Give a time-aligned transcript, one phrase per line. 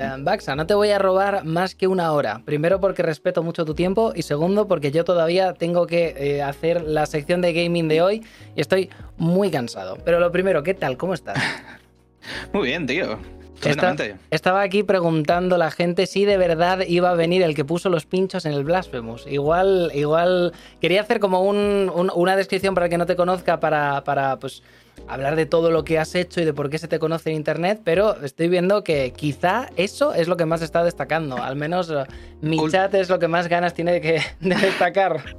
[0.00, 2.42] Eh, Baxa, no te voy a robar más que una hora.
[2.44, 6.82] Primero porque respeto mucho tu tiempo y segundo porque yo todavía tengo que eh, hacer
[6.82, 8.26] la sección de gaming de hoy
[8.56, 9.96] y estoy muy cansado.
[10.04, 10.96] Pero lo primero, ¿qué tal?
[10.96, 11.38] ¿Cómo estás?
[12.52, 13.18] Muy bien, tío.
[13.62, 13.90] Esta-
[14.30, 17.88] estaba aquí preguntando a la gente si de verdad iba a venir el que puso
[17.88, 19.26] los pinchos en el Blasphemous.
[19.28, 23.60] Igual, igual quería hacer como un- un- una descripción para el que no te conozca
[23.60, 24.62] para, para pues
[25.08, 27.36] hablar de todo lo que has hecho y de por qué se te conoce en
[27.36, 31.42] internet, pero estoy viendo que quizá eso es lo que más está destacando.
[31.42, 32.04] Al menos eh,
[32.40, 35.36] mi Ul- chat es lo que más ganas tiene que, de destacar.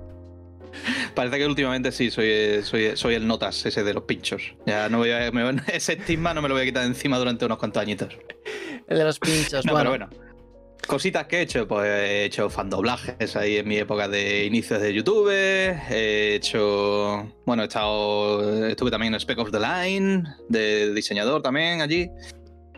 [1.14, 4.56] Parece que últimamente sí, soy, soy, soy el notas ese de los pinchos.
[4.66, 7.46] Ya no voy a, me- ese estigma no me lo voy a quitar encima durante
[7.46, 8.18] unos cuantos añitos.
[8.88, 9.66] El de los pinchos.
[9.66, 10.25] No, bueno, pero bueno.
[10.88, 14.94] Cositas que he hecho, pues he hecho fandoblajes ahí en mi época de inicios de
[14.94, 15.30] YouTube.
[15.32, 17.32] He hecho.
[17.46, 18.68] Bueno, he estado.
[18.68, 22.10] Estuve también en Spec of the Line, de diseñador también allí.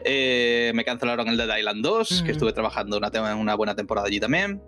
[0.06, 2.26] Eh, me cancelaron el Dead Island 2, Ujú.
[2.26, 4.62] que estuve trabajando una, una buena temporada allí también.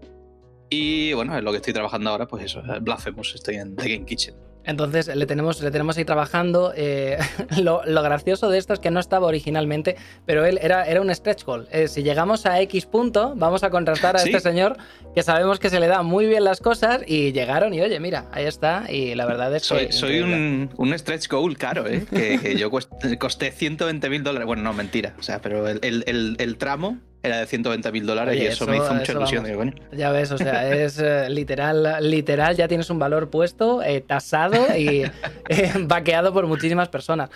[0.69, 4.05] Y bueno, en lo que estoy trabajando ahora, pues eso, Blasphemous, estoy en The Game
[4.05, 4.35] Kitchen.
[4.69, 6.71] Entonces le tenemos, le tenemos ahí trabajando.
[6.75, 7.17] eh,
[7.61, 11.13] lo, lo gracioso de esto es que no estaba originalmente, pero él era, era un
[11.13, 11.67] stretch goal.
[11.71, 14.29] Eh, si llegamos a X punto, vamos a contratar a Sí.
[14.29, 14.77] este señor
[15.15, 18.25] que sabemos que se le da muy bien las cosas y llegaron y oye, mira,
[18.31, 18.85] ahí está.
[18.89, 19.91] Y la verdad es Soy, que...
[19.91, 22.05] soy un, un stretch goal caro, ¿eh?
[22.09, 24.45] Que, que yo costé 120 mil dólares.
[24.45, 25.13] Bueno, no, mentira.
[25.19, 28.47] O sea, pero el, el- el- el tramo era de 120 mil dólares Oye, y
[28.47, 29.43] eso, eso- me hizo mucha ilusión.
[29.43, 29.73] Digo, coño.
[29.91, 34.75] Ya ves, o sea, es eh, literal, literal, ya tienes un valor puesto, eh, tasado
[34.77, 35.03] y
[35.49, 37.29] eh, vaqueado por muchísimas personas.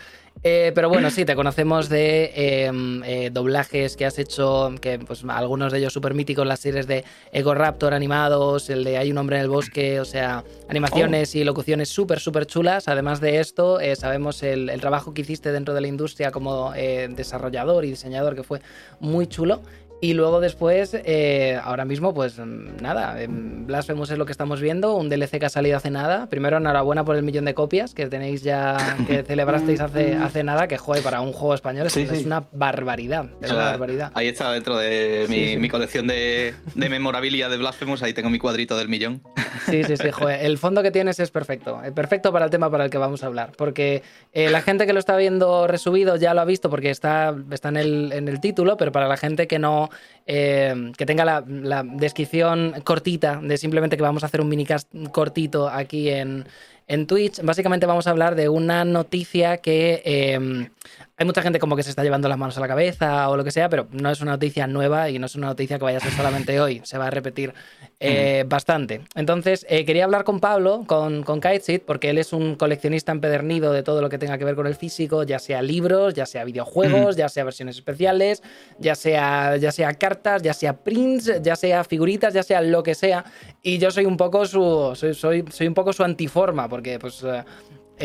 [0.46, 2.72] Eh, pero bueno, sí, te conocemos de eh,
[3.06, 7.06] eh, doblajes que has hecho, que pues algunos de ellos súper míticos, las series de
[7.32, 11.46] Ego Raptor animados, el de Hay un hombre en el bosque, o sea, animaciones y
[11.46, 12.90] locuciones súper, súper chulas.
[12.90, 16.74] Además de esto, eh, sabemos el, el trabajo que hiciste dentro de la industria como
[16.74, 18.62] desarrollador y diseñador, que fue
[19.00, 19.62] muy chulo.
[20.04, 24.60] Y luego después, eh, ahora mismo, pues mm, nada, em, Blasphemous es lo que estamos
[24.60, 26.28] viendo, un DLC que ha salido hace nada.
[26.28, 28.76] Primero, enhorabuena por el millón de copias que tenéis ya,
[29.08, 32.26] que celebrasteis hace, hace nada, que joder, para un juego español es, Sí, es sí.
[32.26, 34.12] una barbaridad, es una barbaridad.
[34.14, 35.58] Ahí está dentro de mi, Sí, sí.
[35.58, 38.04] mi colección de, de memorabilia de Blasphemous.
[38.04, 39.22] Ahí tengo mi cuadrito del millón.
[39.68, 40.46] Sí, sí, sí, joder.
[40.46, 41.82] El fondo que tienes es perfecto.
[41.82, 43.54] eh, Perfecto para el tema para el que vamos a hablar.
[43.58, 47.34] Porque eh, la gente que lo está viendo resubido ya lo ha visto porque está,
[47.52, 49.90] está en, el, en el título, pero para la gente que no.
[50.26, 55.68] Eh, que tenga la, descripción cortita de simplemente que vamos a hacer un minicast cortito
[55.68, 56.46] aquí en,
[56.88, 60.70] en Twitch, básicamente vamos a hablar de una noticia que eh,
[61.16, 63.44] hay mucha gente como que se está llevando las manos a la cabeza o lo
[63.44, 66.00] que sea, pero no es una noticia nueva y no es una noticia que vaya
[66.00, 67.54] a ser solamente hoy, se va a repetir
[68.00, 69.02] eh, bastante.
[69.14, 71.40] Entonces, eh, quería hablar con Pablo, con, con
[71.86, 74.76] porque él es un coleccionista empedernido de todo lo que tenga que ver con el
[74.76, 78.42] físico, ya sea libros, ya sea videojuegos, ya sea versiones especiales,
[78.80, 82.96] ya sea, ya sea cartas, ya sea prints, ya sea figuritas, ya sea lo que
[82.96, 83.24] sea.
[83.62, 84.94] Y yo soy un poco su.
[84.96, 87.24] soy, soy, soy un poco su antiforma, porque pues.
[87.24, 87.44] eh,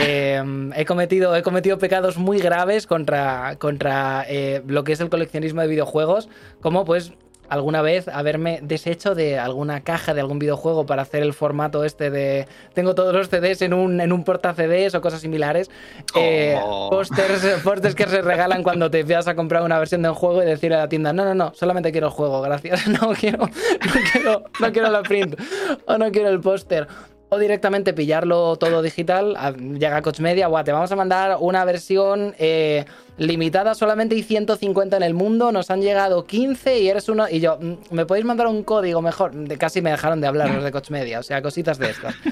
[0.01, 5.11] eh, he, cometido, he cometido pecados muy graves contra, contra eh, lo que es el
[5.11, 6.29] coleccionismo de videojuegos,
[6.61, 7.13] como pues
[7.49, 12.11] alguna vez haberme deshecho de alguna caja de algún videojuego para hacer el formato este
[12.11, 15.71] de tengo todos los CDs en un, en un porta CDs o cosas similares.
[16.15, 16.91] Eh, Oh.
[16.91, 20.43] pósters, pósters que se regalan cuando te vas a comprar una versión de un juego
[20.43, 22.87] y decir a la tienda, no, no, no, solamente quiero el juego, gracias.
[22.99, 25.39] No quiero, no quiero, no quiero la print
[25.87, 26.87] o no quiero el póster.
[27.31, 31.63] O directamente pillarlo todo digital, a- llega Coach Media, guau, te vamos a mandar una
[31.67, 32.87] versión eh,
[33.19, 37.29] limitada, solamente hay 150 en el mundo, nos han llegado 15 y eres uno...
[37.29, 39.35] Y yo, mm, ¿me podéis mandar un código mejor?
[39.35, 42.15] De, casi me dejaron de hablar los de Coach Media, o sea, cositas de estas.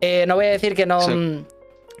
[0.00, 1.00] Eh, no voy a decir que no...
[1.00, 1.10] Sí.
[1.12, 1.44] mm,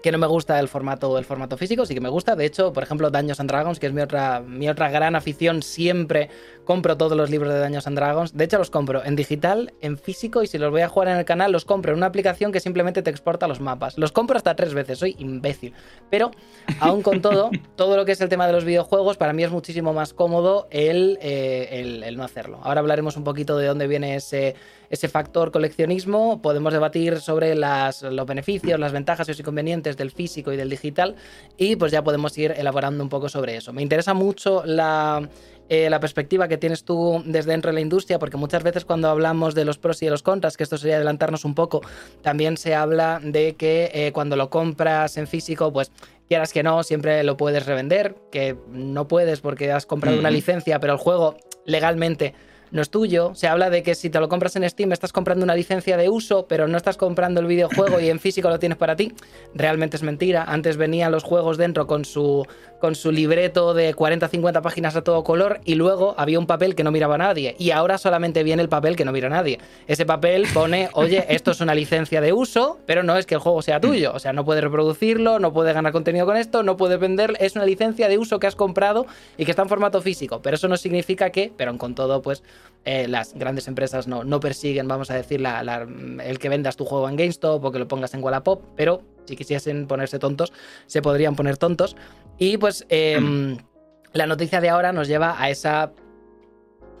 [0.00, 2.36] que no me gusta el formato, el formato físico, sí que me gusta.
[2.36, 5.60] De hecho, por ejemplo, Daños and Dragons, que es mi otra, mi otra gran afición,
[5.60, 6.30] siempre
[6.68, 8.36] compro todos los libros de Daños and Dragons.
[8.36, 11.16] De hecho, los compro en digital, en físico, y si los voy a jugar en
[11.16, 13.96] el canal, los compro en una aplicación que simplemente te exporta los mapas.
[13.96, 15.72] Los compro hasta tres veces, soy imbécil.
[16.10, 16.30] Pero,
[16.78, 19.50] aún con todo, todo lo que es el tema de los videojuegos, para mí es
[19.50, 22.60] muchísimo más cómodo el, eh, el- el no hacerlo.
[22.62, 24.54] Ahora hablaremos un poquito de dónde viene ese,
[24.90, 26.42] ese factor coleccionismo.
[26.42, 30.68] Podemos debatir sobre las, los beneficios, las ventajas y los inconvenientes del físico y del
[30.68, 31.16] digital.
[31.56, 33.72] Y pues ya podemos ir elaborando un poco sobre eso.
[33.72, 35.26] Me interesa mucho la,
[35.68, 39.08] eh, la perspectiva que tienes tú desde dentro de la industria, porque muchas veces cuando
[39.08, 41.82] hablamos de los pros y de los contras, que esto sería adelantarnos un poco,
[42.22, 45.92] también se habla de que eh, cuando lo compras en físico, pues
[46.28, 50.80] quieras que no, siempre lo puedes revender, que no puedes porque has comprado una licencia,
[50.80, 52.34] pero el juego legalmente
[52.70, 53.32] no es tuyo.
[53.34, 56.08] Se habla de que si te lo compras en Steam estás comprando una licencia de
[56.08, 59.12] uso, pero no estás comprando el videojuego y en físico lo tienes para ti.
[59.54, 60.44] Realmente es mentira.
[60.44, 62.46] Antes venían los juegos dentro con su,
[62.80, 66.84] con su libreto de 40-50 páginas a todo color y luego había un papel que
[66.84, 67.56] no miraba a nadie.
[67.58, 69.58] Y ahora solamente viene el papel que no mira a nadie.
[69.86, 73.40] Ese papel pone, oye, esto es una licencia de uso, pero no es que el
[73.40, 74.12] juego sea tuyo.
[74.14, 77.36] O sea, no puedes reproducirlo, no puedes ganar contenido con esto, no puedes vender.
[77.40, 79.06] Es una licencia de uso que has comprado
[79.36, 80.40] y que está en formato físico.
[80.42, 82.42] Pero eso no significa que, pero con todo, pues
[82.84, 87.08] eh, las grandes empresas no, no persiguen, vamos a decir, el que vendas tu juego
[87.08, 90.52] en GameStop o que lo pongas en Wallapop, pero si quisiesen ponerse tontos,
[90.86, 91.96] se podrían poner tontos.
[92.38, 93.58] Y pues em,
[94.14, 95.92] la noticia de ahora nos lleva a esa.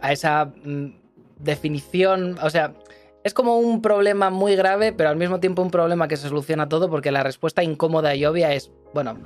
[0.00, 0.88] a esa mm,
[1.38, 2.38] definición.
[2.42, 2.74] O sea.
[3.24, 6.68] Es como un problema muy grave, pero al mismo tiempo un problema que se soluciona
[6.68, 9.18] todo porque la respuesta incómoda y obvia es, bueno,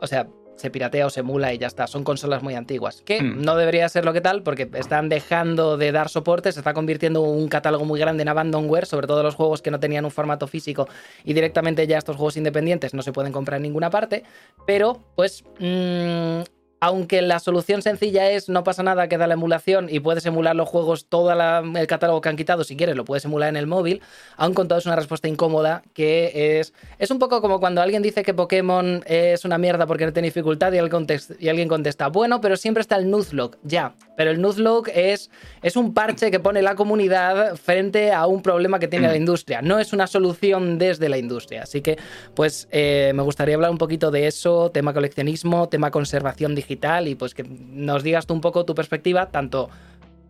[0.00, 0.28] o sea,
[0.60, 1.86] se piratea o se emula y ya está.
[1.86, 3.02] Son consolas muy antiguas.
[3.04, 3.42] Que hmm.
[3.42, 7.22] no debería ser lo que tal, porque están dejando de dar soporte, se está convirtiendo
[7.22, 10.46] un catálogo muy grande en abandonware, sobre todo los juegos que no tenían un formato
[10.46, 10.88] físico
[11.24, 14.24] y directamente ya estos juegos independientes no se pueden comprar en ninguna parte.
[14.66, 16.42] Pero, pues, mmm,
[16.80, 20.66] aunque la solución sencilla es no pasa nada, queda la emulación y puedes emular los
[20.66, 24.00] juegos, todo el catálogo que han quitado, si quieres, lo puedes emular en el móvil,
[24.36, 28.02] aún con todo es una respuesta incómoda que es, es un poco como cuando alguien
[28.02, 31.68] dice que Pokémon es una mierda porque no tiene dificultad y alguien, contesta, y alguien
[31.68, 35.30] contesta, bueno, pero siempre está el Nuzlocke, ya, pero el Nuzlocke es,
[35.62, 39.60] es un parche que pone la comunidad frente a un problema que tiene la industria,
[39.60, 41.98] no es una solución desde la industria, así que
[42.34, 47.14] pues eh, me gustaría hablar un poquito de eso, tema coleccionismo, tema conservación digital, y
[47.14, 49.70] pues que nos digas tú un poco tu perspectiva, tanto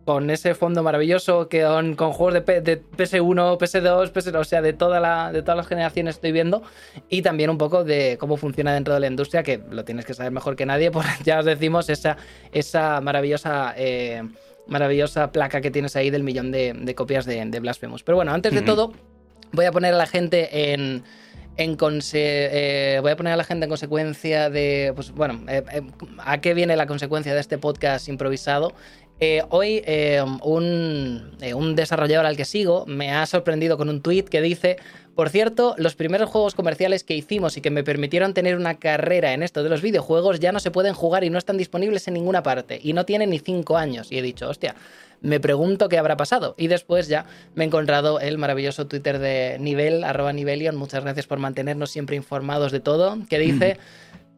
[0.05, 4.99] con ese fondo maravilloso que con, juegos de, PS1, PS2, PS, o sea, de, toda
[4.99, 6.63] la, de todas las generaciones estoy viendo,
[7.09, 10.13] y también un poco de cómo funciona dentro de la industria, que lo tienes que
[10.13, 12.17] saber mejor que nadie, pues ya os decimos esa,
[12.51, 13.73] esa maravillosa...
[13.77, 14.23] Eh,
[14.67, 18.03] maravillosa placa que tienes ahí del millón de, copias de, Blasphemous.
[18.03, 18.93] Pero bueno, antes de todo,
[19.51, 21.03] voy a poner a la gente en,
[21.57, 21.75] en
[22.13, 25.81] eh, voy a poner a la gente en consecuencia de, pues bueno, eh, eh,
[26.19, 28.73] ¿a qué viene la consecuencia de este podcast improvisado?
[29.49, 29.83] Hoy
[30.43, 34.77] un, un, desarrollador al que sigo me ha sorprendido con un tweet que dice,
[35.15, 39.33] por cierto, los primeros juegos comerciales que hicimos y que me permitieron tener una carrera
[39.33, 42.15] en esto de los videojuegos ya no se pueden jugar y no están disponibles en
[42.15, 44.11] ninguna parte y no tienen ni 5 años.
[44.11, 44.75] Y he dicho, hostia,
[45.21, 46.55] me pregunto qué habrá pasado.
[46.57, 50.75] Y después ya me he encontrado el maravilloso Twitter de Nivel, arroba Nivelion.
[50.75, 53.17] Muchas gracias por mantenernos siempre informados de todo.
[53.29, 53.77] Que dice.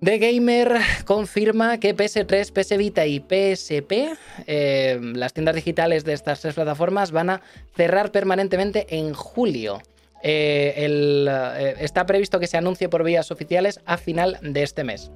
[0.04, 4.18] The Gamer confirma que PS3, PS Vita y PSP,
[4.48, 7.42] eh, las tiendas digitales de estas tres plataformas, van a
[7.76, 9.82] cerrar permanentemente en julio.
[10.22, 15.12] Eh, eh, está previsto que se anuncie por vías oficiales a final de este mes.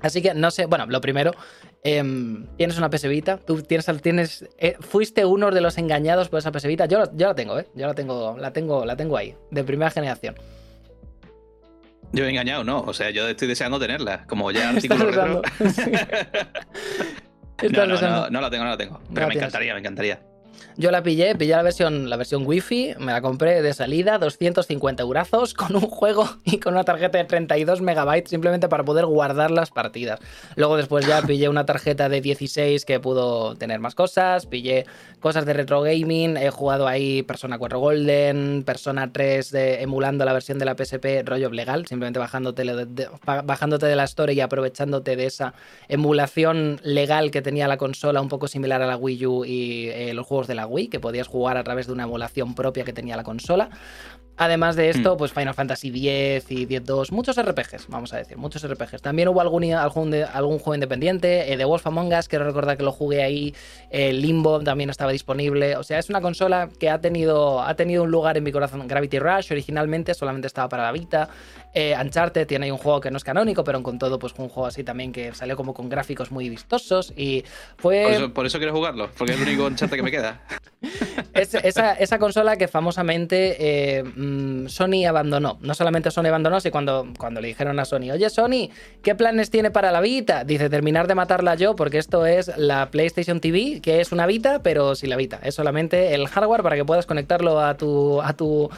[0.00, 1.32] Así que no sé, bueno, lo primero,
[1.82, 4.44] em, tienes una pesevita, tú tienes, tienes
[4.80, 7.60] fuiste uno de los engañados por esa pesevita, yo, yo la tengo.
[7.74, 10.36] Yo la tengo, la tengo, la tengo ahí, de primera generación.
[12.12, 15.42] Yo he engañado, no, o sea, yo estoy deseando tenerla, como ya artículo retro.
[17.70, 20.20] no, no, no, no, la tengo, no la tengo, pero me encantaría, me encantaría.
[20.76, 25.02] Yo la pillé, pillé la versión, la versión Wi-Fi, me la compré de salida, 250
[25.02, 29.50] eurazos, con un juego y con una tarjeta de 32 megabytes simplemente para poder guardar
[29.50, 30.20] las partidas.
[30.56, 34.86] Luego después ya pillé una tarjeta de 16 que pudo tener más cosas, pillé
[35.20, 40.32] cosas de retro gaming, he jugado ahí Persona 4 Golden, Persona 3 de, emulando la
[40.32, 43.08] versión de la PSP rollo legal, simplemente bajándote de,
[43.44, 45.54] bajándote de la Store y aprovechándote de esa
[45.88, 50.14] emulación legal que tenía la consola, un poco similar a la Wii U y eh,
[50.14, 52.92] los juegos de la Wii, que podías jugar a través de una emulación propia que
[52.92, 53.70] tenía la consola.
[54.36, 55.18] Además de esto, mm.
[55.18, 59.02] pues Final Fantasy X y X-2, muchos RPGs, vamos a decir, muchos RPGs.
[59.02, 62.82] También hubo algún, algún, algún juego independiente, eh, The Wolf Among Us, quiero recordar que
[62.82, 63.54] lo jugué ahí,
[63.90, 65.76] eh, Limbo también estaba disponible.
[65.76, 68.88] O sea, es una consola que ha tenido, ha tenido un lugar en mi corazón.
[68.88, 71.28] Gravity Rush originalmente solamente estaba para la Vita.
[71.74, 74.48] Eh, Uncharted tiene ahí un juego que no es canónico, pero con todo, pues un
[74.48, 77.44] juego así también que salió como con gráficos muy vistosos y
[77.76, 78.30] fue...
[78.34, 80.40] Por eso, quiero jugarlo, porque es el único Uncharted que me queda.
[81.34, 85.58] esa, esa, consola que famosamente Mm, Sony abandonó.
[85.60, 88.70] No solamente Sony abandonó, sino cuando, cuando le dijeron a Sony, oye Sony,
[89.02, 90.44] ¿qué planes tiene para la Vita?
[90.44, 94.62] Dice, terminar de matarla yo, porque esto es la PlayStation TV, que es una Vita,
[94.62, 95.40] pero sin la Vita.
[95.42, 98.70] Es solamente el hardware para que puedas conectarlo a tu, a tu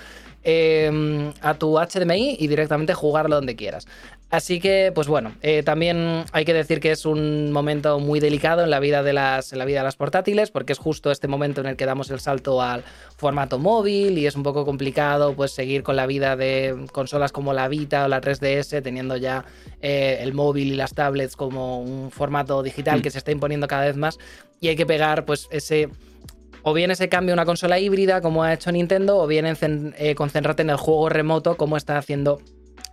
[0.42, 3.86] em, a tu HDMI y directamente jugarlo donde quieras.
[4.32, 8.64] Así que, pues bueno, eh, también hay que decir que es un momento muy delicado
[8.64, 11.28] en la vida de las, en la vida de las portátiles, porque es justo este
[11.28, 12.82] momento en el que damos el salto al
[13.18, 17.52] formato móvil y es un poco complicado pues seguir con la vida de consolas como
[17.52, 19.44] la Vita o la 3DS, teniendo ya
[19.82, 23.02] eh, el móvil y las tablets como un formato digital mm.
[23.02, 24.18] que se está imponiendo cada vez más.
[24.60, 25.90] Y hay que pegar pues ese
[26.62, 29.94] o bien ese cambio a una consola híbrida como ha hecho Nintendo, o bien en,
[29.98, 32.40] eh, concentrarte en el juego remoto como está haciendo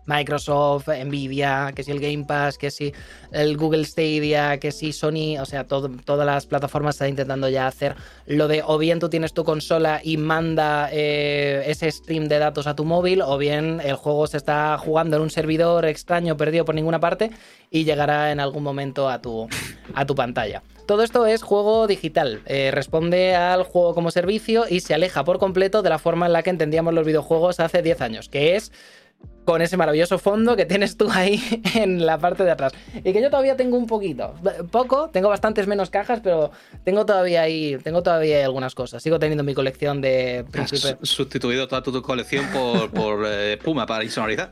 [0.09, 2.91] Microsoft, Nvidia, que si el Game Pass, que si
[3.31, 7.95] el Google Stadia, que si Sony, o sea, todas las plataformas están intentando ya hacer
[8.25, 12.65] lo de o bien tú tienes tu consola y manda eh, ese stream de datos
[12.65, 16.65] a tu móvil, o bien el juego se está jugando en un servidor extraño, perdido
[16.65, 17.31] por ninguna parte,
[17.69, 19.47] y llegará en algún momento a tu,
[19.93, 20.63] a tu pantalla.
[20.87, 25.37] Todo esto es juego digital, eh, responde al juego como servicio y se aleja por
[25.37, 28.71] completo de la forma en la que entendíamos los videojuegos hace 10 años, que es
[29.49, 31.41] con ese maravilloso fondo que tienes tú ahí
[31.73, 32.71] en la parte de atrás.
[33.03, 34.35] Y que yo todavía tengo un poquito.
[34.69, 36.51] Poco, tengo bastantes menos cajas, pero
[36.83, 39.01] tengo todavía ahí, tengo todavía algunas cosas.
[39.01, 40.69] Sigo teniendo mi colección de Has
[41.01, 44.51] sustituido toda tu colección por, por eh, espuma para insonorizar.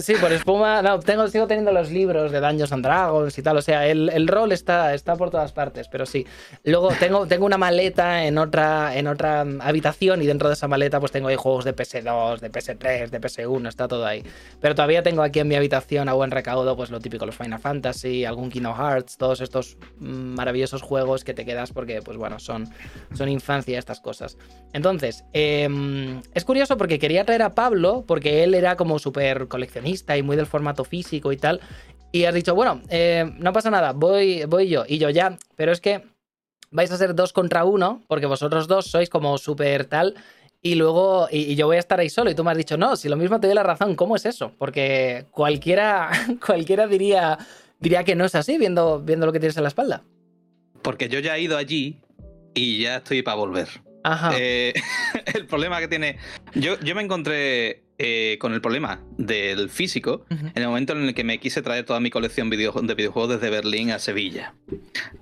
[0.00, 0.80] sí, por espuma.
[0.80, 3.56] No, tengo, sigo teniendo los libros de Dungeons and Dragons y tal.
[3.56, 6.24] O sea, el, rol está, está por todas partes, pero sí.
[6.62, 11.00] Luego tengo, tengo una maleta en otra, en otra habitación y dentro de esa maleta
[11.00, 14.22] pues tengo ahí juegos de PS2, de PS3, de PS1, está todo ahí.
[14.60, 17.58] Pero todavía tengo aquí en mi habitación a buen recaudo, pues lo típico, los Final
[17.58, 22.68] Fantasy, algún Kingdom Hearts, todos estos maravillosos juegos que te quedas porque, pues bueno, son,
[23.14, 24.38] son infancia estas cosas.
[24.72, 30.16] Entonces, em, es curioso porque quería traer a Pablo, porque él era como súper coleccionista
[30.16, 31.60] y muy del formato físico y tal.
[32.12, 34.84] Y has dicho, bueno, eh, no pasa nada, voy, voy yo.
[34.88, 36.02] Y yo ya, pero es que
[36.70, 40.14] vais a ser dos contra uno, porque vosotros dos sois como súper tal
[40.66, 42.28] y luego, y, yo voy a estar ahí solo.
[42.28, 44.26] Y tú me has dicho, no, si lo mismo te doy la razón, ¿cómo es
[44.26, 44.52] eso?
[44.58, 46.10] Porque cualquiera,
[46.44, 47.38] cualquiera diría,
[47.78, 50.02] diría que no es así, viendo, viendo lo que tienes en la espalda.
[50.82, 52.00] Porque yo ya he ido allí
[52.52, 53.68] y ya estoy para volver.
[54.06, 54.30] Ajá.
[54.38, 54.72] Eh,
[55.34, 56.18] el problema que tiene.
[56.54, 61.14] Yo, yo me encontré eh, con el problema del físico en el momento en el
[61.14, 62.56] que me quise traer toda mi colección de
[62.94, 64.54] videojuegos desde Berlín a Sevilla.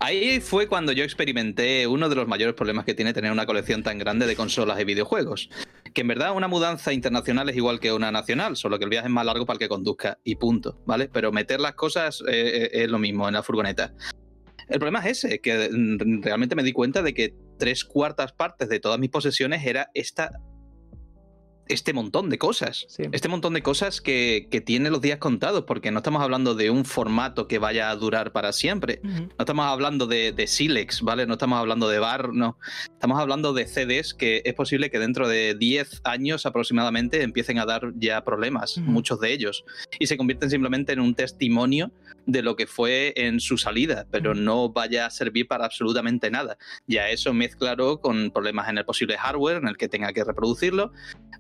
[0.01, 3.83] Ahí fue cuando yo experimenté uno de los mayores problemas que tiene tener una colección
[3.83, 5.49] tan grande de consolas y videojuegos.
[5.95, 9.07] Que en verdad una mudanza internacional es igual que una nacional, solo que el viaje
[9.07, 11.09] es más largo para el que conduzca y punto, ¿vale?
[11.11, 13.95] Pero meter las cosas eh, eh, es lo mismo en la furgoneta.
[14.69, 15.69] El problema es ese, que
[16.23, 20.31] realmente me di cuenta de que tres cuartas partes de todas mis posesiones era esta
[21.69, 22.87] este montón de cosas.
[23.13, 26.71] Este montón de cosas que, que, tiene los días contados, porque no estamos hablando de
[26.71, 29.01] un formato que vaya a durar para siempre.
[29.03, 31.27] No estamos hablando de, de, Silex, ¿vale?
[31.27, 32.59] No estamos hablando de bar, no.
[32.85, 37.67] Estamos hablando de CDs que es posible que dentro de 10 años aproximadamente empiecen a
[37.67, 39.65] dar ya problemas, muchos de ellos,
[39.99, 41.93] y se convierten simplemente en un testimonio
[42.27, 46.57] de lo que fue en su salida, pero no vaya a servir para absolutamente nada.
[46.87, 50.93] Ya eso mezclado con problemas en el posible hardware en el que tenga que reproducirlo.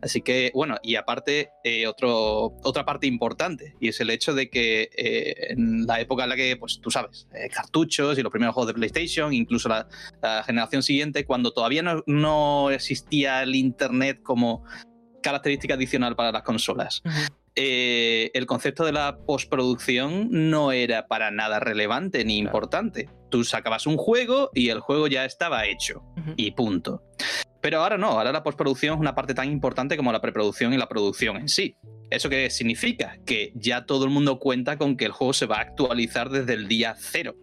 [0.02, 4.50] Así que, bueno, y aparte, eh, otro, otra parte importante, y es el hecho de
[4.50, 8.30] que eh, en la época en la que, pues tú sabes, eh, cartuchos y los
[8.30, 9.86] primeros juegos de PlayStation, incluso la,
[10.46, 14.64] generación siguiente, cuando todavía no, no, existía el Internet como
[15.22, 17.02] característica adicional para las consolas.
[17.56, 23.08] Eh, el concepto de la postproducción no era para nada relevante ni importante.
[23.30, 26.02] Tú sacabas un juego y el juego ya estaba hecho
[26.36, 27.02] y punto.
[27.64, 30.76] Pero ahora no, ahora la postproducción es una parte tan importante como la preproducción y
[30.76, 31.78] la producción en sí.
[32.10, 33.16] ¿Eso qué significa?
[33.24, 36.52] Que ya todo el mundo cuenta con que el juego se va a actualizar desde
[36.52, 37.34] el día cero.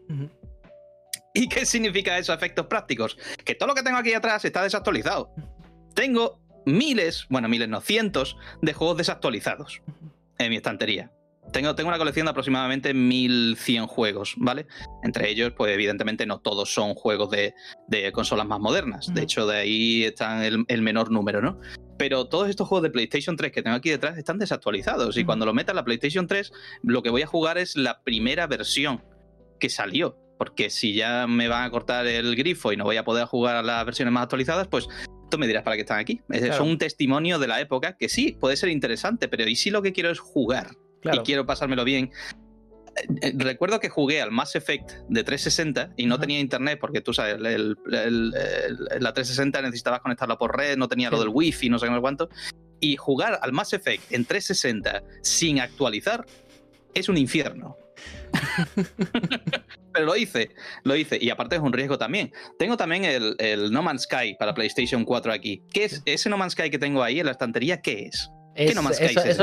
[1.34, 3.18] ¿Y qué significa eso a efectos prácticos?
[3.44, 5.34] Que todo lo que tengo aquí atrás está desactualizado.
[5.96, 9.82] Tengo miles, bueno, miles no, cientos de juegos desactualizados
[10.38, 11.12] en mi estantería.
[11.52, 14.68] Tengo, tengo una colección de aproximadamente 1100 juegos, ¿vale?
[15.04, 17.54] Entre ellos, pues evidentemente no todos son juegos de,
[18.14, 19.14] consolas más modernas.
[19.14, 21.60] De hecho, de ahí están el, menor número, ¿no?
[21.98, 25.18] Pero todos estos juegos de PlayStation 3 que tengo aquí detrás están desactualizados.
[25.18, 26.52] Y cuando lo meta en la PlayStation 3,
[26.84, 29.04] lo que voy a jugar es la primera versión
[29.60, 30.18] que salió.
[30.38, 33.58] Porque si ya me van a cortar el grifo y no voy a poder jugar
[33.58, 34.88] a las versiones más actualizadas, pues
[35.38, 36.22] me dirás para qué están aquí.
[36.30, 39.82] Es un testimonio de la época que sí, puede ser interesante, pero ¿y si lo
[39.82, 40.72] que quiero es jugar?
[41.04, 42.12] Y quiero pasármelo bien.
[42.96, 47.02] Eh, eh, recuerdo que jugué al Mass Effect de 360 y no tenía internet porque
[47.02, 51.80] tú sabes, el, la 360 necesitabas conectarla por red, no tenía lo del wifi, no
[51.80, 52.30] sé cuánto.
[52.80, 56.26] Y jugar al Mass Effect en 360 sin actualizar
[56.94, 57.78] es un infierno.
[59.94, 60.52] Pero lo hice,
[60.84, 61.18] lo hice.
[61.22, 62.32] Y aparte es un riesgo también.
[62.58, 65.64] Tengo también el, No Man's Sky para PlayStation 4 aquí.
[65.72, 67.82] ¿Qué es ese No Man's Sky que tengo ahí en la estantería?
[67.82, 68.30] ¿Qué es?
[68.54, 68.82] Es, No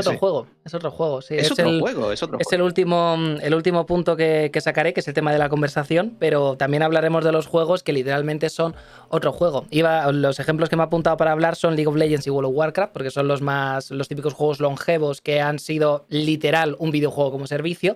[0.00, 1.34] otro juego, es otro juego, sí.
[1.36, 4.92] Es, otro el, juego, es otro es el último, el último punto que, que sacaré,
[4.92, 8.50] que es el tema de la conversación, pero también hablaremos de los juegos que literalmente
[8.50, 8.74] son
[9.08, 9.64] otro juego.
[9.70, 12.50] Iba, los ejemplos que me ha apuntado para hablar son League of Legends y World
[12.50, 16.90] of Warcraft, porque son los más los típicos juegos longevos que han sido literal un
[16.90, 17.94] videojuego como servicio,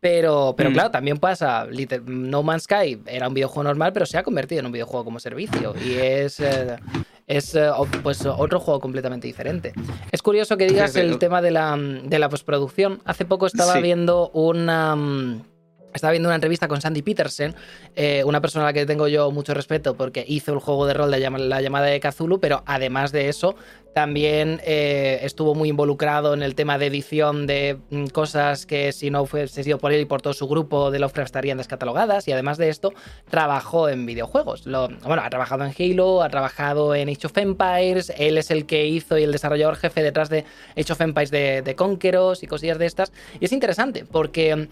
[0.00, 0.72] pero, pero Mm.
[0.72, 1.66] claro, también pasa,
[2.06, 5.20] No Man's Sky era un videojuego normal, pero se ha convertido en un videojuego como
[5.20, 6.40] servicio y es...
[6.40, 6.76] eh,
[7.26, 7.70] es eh,
[8.02, 9.72] pues otro juego completamente diferente.
[10.12, 13.00] Es curioso que digas el o- tema de la, de la postproducción.
[13.04, 13.82] Hace poco estaba Sí.
[13.82, 14.94] viendo una.
[14.96, 15.42] mm,
[15.94, 17.54] Estaba viendo una entrevista con Sandy Petersen,
[17.94, 20.94] eh, una persona a la que tengo yo mucho respeto porque hizo el juego de
[20.94, 23.54] rol de la llamada de Cthulhu, pero además de eso,
[23.94, 29.08] también eh, estuvo muy involucrado en el tema de edición de mm, cosas que si
[29.08, 32.26] no fuese sido por él y por todo su grupo de Lovecraft estarían descatalogadas.
[32.26, 32.92] Y además de esto,
[33.30, 34.64] trabajó en videojuegos.
[34.64, 38.12] Bueno, ha trabajado en Halo, ha trabajado en Age of Empires.
[38.18, 40.44] Él es el que hizo y el desarrollador jefe detrás de
[40.76, 43.12] Age of Empires de, de Conqueros y cosillas de estas.
[43.38, 44.68] Y es interesante porque mm,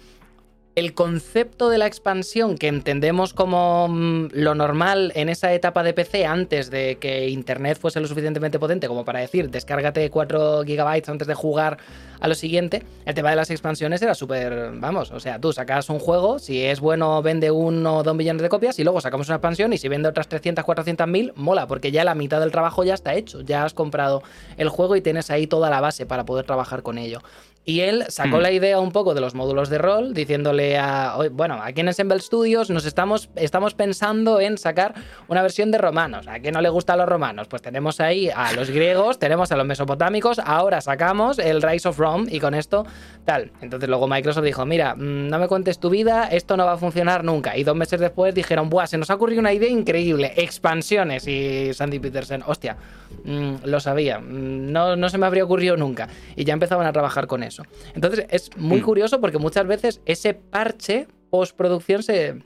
[0.75, 5.93] el concepto de la expansión que entendemos como mm, lo normal en esa etapa de
[5.93, 11.09] PC antes de que Internet fuese lo suficientemente potente como para decir descárgate 4 gigabytes
[11.09, 11.79] antes de jugar
[12.23, 15.91] a lo siguiente, el tema de las expansiones era súper, vamos, o sea, tú sacas
[15.91, 19.27] un juego, si es bueno vende uno o dos millones de copias y luego sacamos
[19.27, 22.53] una expansión y si vende otras 300, 400 mil, mola, porque ya la mitad del
[22.53, 24.23] trabajo ya está hecho, ya has comprado
[24.57, 27.19] el juego y tienes ahí toda la base para poder trabajar con ello.
[27.65, 28.41] Y él sacó Mm.
[28.41, 31.15] la idea un poco de los módulos de rol, diciéndole a.
[31.17, 34.95] "Oye, Bueno, aquí en Ensemble Studios nos estamos, estamos pensando en sacar
[35.29, 36.27] una versión de romanos.
[36.27, 37.47] ¿A quién no le gustan los romanos?
[37.47, 41.99] Pues tenemos ahí a los griegos, tenemos a los mesopotámicos, ahora sacamos el Rise of
[41.99, 42.85] Rome y con esto
[43.25, 43.53] tal.
[43.61, 46.79] Entonces luego Microsoft dijo: Mira, mm, no me cuentes tu vida, esto no va a
[46.79, 47.57] funcionar nunca.
[47.57, 51.29] Y dos meses después dijeron: Buah, se nos ha ocurrido una idea increíble, expansiones.
[51.29, 52.77] Y Sandy Peterson, hostia,
[53.25, 56.09] mm, lo sabía, no, no se me habría ocurrido nunca.
[56.35, 57.52] Y ya empezaban a trabajar con eso.
[57.95, 58.85] Entonces es muy Mm.
[58.85, 62.43] curioso porque muchas veces ese parche postproducción se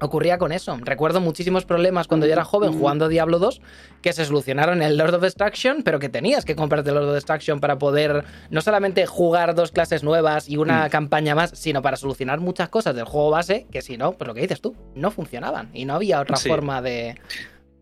[0.00, 0.76] ocurría con eso.
[0.82, 3.60] Recuerdo muchísimos problemas cuando yo era joven jugando Diablo 2
[4.02, 7.08] que se solucionaron en el Lord of Destruction, pero que tenías que comprarte el Lord
[7.08, 10.90] of Destruction para poder no solamente jugar dos clases nuevas y una Mm.
[10.90, 14.34] campaña más, sino para solucionar muchas cosas del juego base que si no, pues lo
[14.34, 16.48] que dices tú, no funcionaban y no había otra Sí.
[16.48, 17.14] forma de,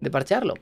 [0.00, 0.54] de parchearlo.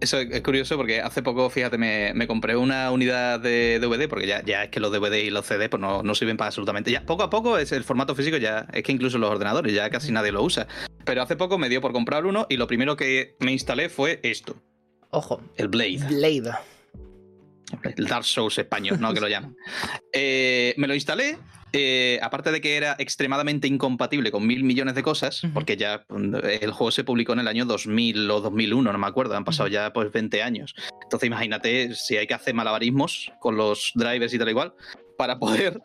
[0.00, 4.28] Eso es curioso porque hace poco, fíjate, me, me compré una unidad de DVD, porque
[4.28, 6.92] ya, ya es que los DVD y los CD pues no, no sirven para absolutamente.
[6.92, 9.90] Ya poco a poco es el formato físico, ya es que incluso los ordenadores ya
[9.90, 10.68] casi nadie lo usa.
[11.04, 14.20] Pero hace poco me dio por comprar uno y lo primero que me instalé fue
[14.22, 14.62] esto,
[15.10, 16.00] Ojo, el Blade.
[16.08, 16.52] Blade.
[17.96, 19.12] El Dark Souls español, ¿no?
[19.12, 19.56] Que lo llaman.
[20.12, 21.38] Eh, me lo instalé.
[21.72, 26.36] Eh, aparte de que era extremadamente incompatible con mil millones de cosas, porque ya mm,
[26.60, 29.68] el juego se publicó en el año 2000 o 2001, no me acuerdo, han pasado
[29.68, 30.74] ya pues 20 años.
[31.02, 34.74] Entonces imagínate si hay que hacer malabarismos con los drivers y tal igual
[35.16, 35.80] para poder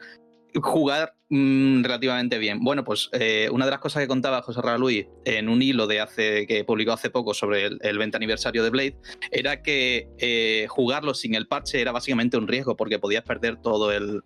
[0.62, 2.60] jugar mm, relativamente bien.
[2.64, 5.88] Bueno, pues eh, una de las cosas que contaba José Ra Luis en un hilo
[5.88, 8.98] de hace que publicó hace poco sobre el, el 20 aniversario de Blade
[9.32, 13.92] era que eh, jugarlo sin el parche era básicamente un riesgo porque podías perder todo
[13.92, 14.22] el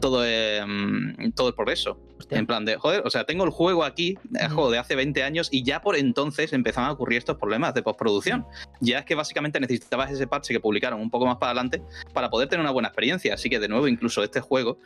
[0.00, 1.98] todo, eh, mm, todo el progreso.
[2.18, 2.38] Hostia.
[2.38, 4.54] En plan de, joder, o sea, tengo el juego aquí, el Ujú.
[4.54, 7.82] juego de hace 20 años, y ya por entonces empezaban a ocurrir estos problemas de
[7.82, 8.44] postproducción.
[8.80, 11.82] Ya es que básicamente necesitabas ese parche que publicaron un poco más para adelante
[12.12, 13.34] para poder tener una buena experiencia.
[13.34, 14.78] Así que, de nuevo, incluso este juego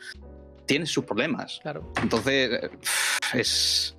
[0.65, 1.59] tiene sus problemas.
[1.61, 1.91] Claro.
[2.01, 2.69] Entonces, eh,
[3.33, 3.94] es.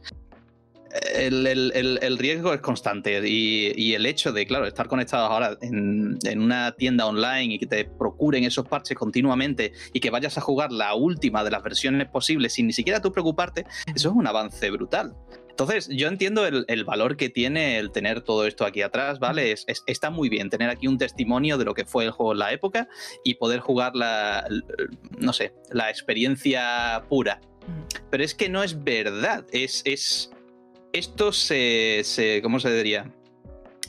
[1.14, 5.30] El, el- el- el riesgo es constante y, y el hecho de, claro, estar conectados
[5.30, 10.10] ahora en, en una tienda online y que te procuren esos parches continuamente y que
[10.10, 14.08] vayas a jugar la última de las versiones posibles sin ni siquiera tú preocuparte, eso
[14.10, 15.14] es un avance brutal.
[15.50, 19.52] Entonces, yo entiendo el, el valor que tiene el tener todo esto aquí atrás, ¿vale?
[19.52, 22.32] Es- es- está muy bien tener aquí un testimonio de lo que fue el juego
[22.32, 22.88] en la época
[23.24, 24.46] y poder jugar la,
[25.18, 27.40] no sé, la experiencia pura.
[28.10, 29.46] Pero es que no es verdad.
[29.50, 29.80] Es.
[29.86, 30.30] es
[30.98, 32.40] esto se, se.
[32.42, 33.10] ¿Cómo se diría?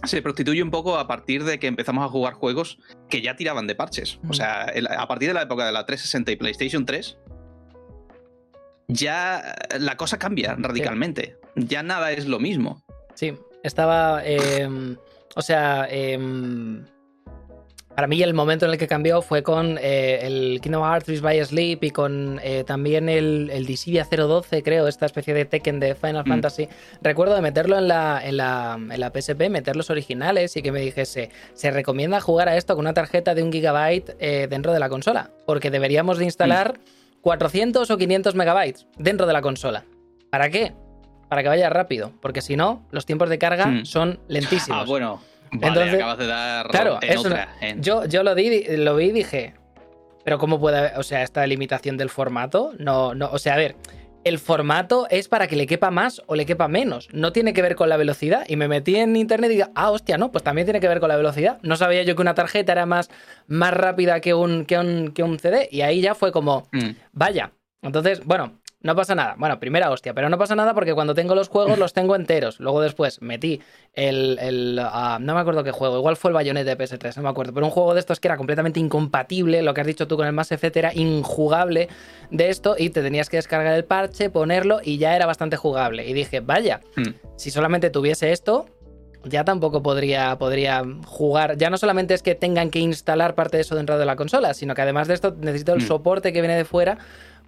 [0.03, 2.77] Se prostituye un poco a partir de que empezamos a jugar juegos
[3.09, 4.19] que ya tiraban de parches.
[4.21, 4.29] Mm.
[4.29, 7.17] O sea, el- a partir de la época de la 360 y PlayStation 3,
[8.87, 11.37] ya la cosa cambia radicalmente.
[11.55, 12.83] Ya nada es lo mismo.
[13.15, 14.21] Sí, estaba.
[14.23, 14.69] eh,
[15.35, 16.17] o sea, eh,
[17.97, 21.19] para mí el momento en el que cambió fue con eh, el Kingdom Hearts 3
[21.19, 25.79] by Sleep y con eh, también el, el Dissidia 012, creo, esta especie de Tekken
[25.79, 26.29] de Final Mm.
[26.29, 26.69] Fantasy.
[27.01, 30.71] Recuerdo de meterlo en la, en, la, en la PSP, meter los originales y que
[30.71, 34.73] me dijese, se recomienda jugar a esto con una tarjeta de un gigabyte eh, dentro
[34.73, 36.75] de la consola, porque deberíamos de instalar
[37.21, 39.85] 400 o 500 megabytes dentro de la consola.
[40.29, 40.71] ¿Para qué?
[41.29, 43.85] Para que vaya rápido, porque si no, los tiempos de carga Mm.
[43.85, 44.81] son lentísimos.
[44.83, 45.19] Ah, bueno.
[45.51, 47.49] Vale, Entonces, acabas de dar claro, en eso no- otra.
[47.61, 49.53] en- Yo, yo lo, di, lo vi y dije,
[50.23, 52.73] Pero ¿cómo puede, o sea, esta limitación del formato?
[52.79, 53.77] No, no, o sea, a ver,
[54.25, 57.07] el formato es para que le quepa más o le quepa menos.
[57.13, 58.43] No tiene que ver con la velocidad.
[58.49, 60.99] Y me metí en internet y digo, ah, hostia, no, pues también tiene que ver
[60.99, 61.59] con la velocidad.
[61.61, 63.09] No sabía yo que una tarjeta era más,
[63.47, 65.69] más rápida que un, que, un, que un CD.
[65.71, 66.89] Y ahí ya fue como, mm.
[67.13, 67.51] vaya.
[67.81, 69.35] Entonces, bueno, no pasa nada.
[69.37, 72.61] Bueno, primera hostia, pero no pasa nada porque cuando tengo los juegos los tengo enteros.
[72.61, 73.61] Luego después metí
[73.93, 74.79] el.
[74.81, 77.53] Ah, no me acuerdo qué juego, igual fue el Bayonetta de PS3, no me acuerdo.
[77.53, 80.25] Pero un juego de estos que era completamente incompatible, lo que has dicho tú con
[80.25, 81.89] el Mass Effect era injugable
[82.31, 86.07] de esto y te tenías que descargar el parche, ponerlo y ya era bastante jugable.
[86.07, 87.09] Y dije, vaya, hmm.
[87.35, 88.67] si solamente tuviese esto,
[89.25, 91.57] ya tampoco podría, podría jugar.
[91.57, 94.53] Ya no solamente es que tengan que instalar parte de eso dentro de la consola,
[94.53, 95.87] sino que además de esto necesito el hmm.
[95.87, 96.99] soporte que viene de fuera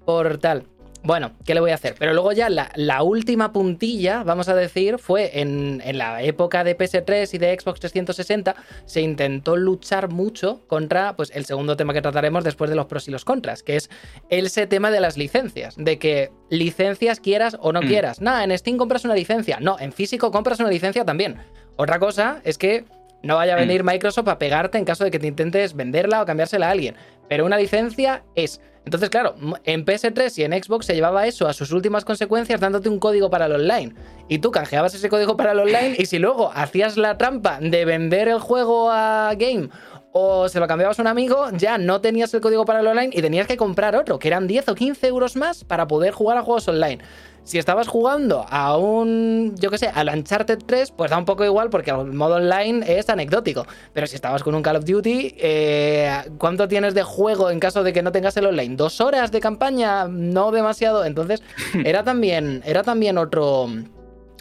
[0.04, 0.66] por tal.
[1.02, 1.96] Bueno, ¿qué le voy a hacer?
[1.98, 7.34] Pero luego ya la, última puntilla, vamos a decir, fue en, la época de PS3
[7.34, 12.44] y de Xbox 360, se intentó luchar mucho contra pues, el segundo tema que trataremos
[12.44, 13.90] después de los pros y los contras, que es
[14.30, 17.88] ese tema de las licencias, de que licencias quieras o no mm.
[17.88, 18.22] quieras.
[18.22, 21.38] Nada, en Steam compras una licencia, no, en físico compras una licencia también.
[21.78, 22.84] Otra cosa es que
[23.24, 23.60] no vaya a mm.
[23.60, 26.96] venir Microsoft a pegarte en caso de que te intentes venderla o cambiársela a alguien.
[27.30, 31.54] Pero una licencia es entonces, claro, en PS3 y en Xbox se llevaba eso a
[31.54, 33.94] sus últimas consecuencias dándote un código para el online.
[34.28, 37.86] Y tú canjeabas ese código para el online y si luego hacías la trampa de
[37.86, 39.70] vender el juego a Game
[40.12, 43.12] o se lo cambiabas a un amigo, ya no tenías el código para el online
[43.14, 46.38] y tenías que comprar otro, que eran 10 o 15 euros más para poder jugar
[46.38, 47.00] a juegos online.
[47.44, 51.44] Si estabas jugando a un, yo qué sé, al Uncharted 3, pues da un poco
[51.44, 53.66] igual porque el modo online es anecdótico.
[53.92, 57.82] Pero si estabas con un Call of Duty, eh, ¿cuánto tienes de juego en caso
[57.82, 58.76] de que no tengas el online?
[58.76, 60.08] ¿Dos horas de campaña?
[60.08, 61.06] No demasiado.
[61.06, 61.42] Entonces,
[61.86, 63.68] era también, era también otro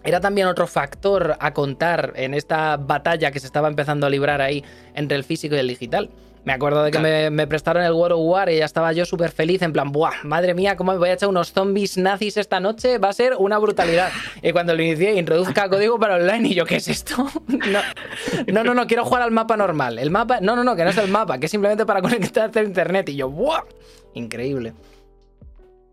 [0.04, 4.40] era también otro factor a contar en esta batalla que se estaba empezando a librar
[4.40, 6.11] ahí entre el físico y el digital.
[6.44, 9.30] Me acuerdo de que me, prestaron el World of War y ya estaba yo súper
[9.30, 10.22] feliz, en plan, ¡buah!
[10.22, 12.96] Madre mía, ¿cómo me voy a echar unos zombies nazis esta noche?
[12.96, 14.11] Va a ser una brutalidad.
[14.42, 17.28] Y cuando lo inicié, introduzca código para online y yo, ¿qué es esto?
[17.48, 17.80] No,
[18.46, 19.98] no, no, no, quiero jugar al mapa normal.
[19.98, 22.61] El mapa, no, no, no, que no es el mapa, que es simplemente para conectarte
[22.61, 23.11] a internet.
[23.11, 23.64] Y yo, ¡buah!
[24.14, 24.72] Increíble.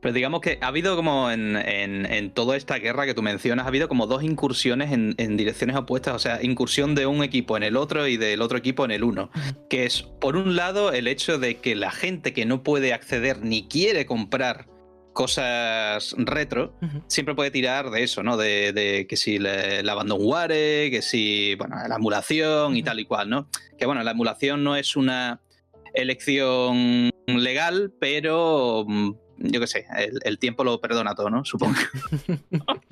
[0.06, 3.88] Pero digamos que ha habido como en, toda esta guerra que tú mencionas, ha habido
[3.88, 8.08] como dos incursiones en, direcciones opuestas, o sea, incursión de un equipo en el otro
[8.08, 9.32] y del otro equipo en el uno.
[9.68, 13.42] Que es, por un lado, el hecho de que la gente que no puede acceder
[13.42, 14.68] ni quiere comprar
[15.12, 18.38] cosas retro, siempre puede tirar de eso, ¿no?
[18.38, 23.50] De, que si la abandonware, que si, bueno, la emulación y tal y cual, ¿no?
[23.76, 25.42] Que bueno, la emulación no es una
[25.96, 29.86] elección legal, pero mm, yo qué sé,
[30.24, 31.46] el, tiempo lo perdona todo, ¿no?
[31.46, 31.76] Supongo.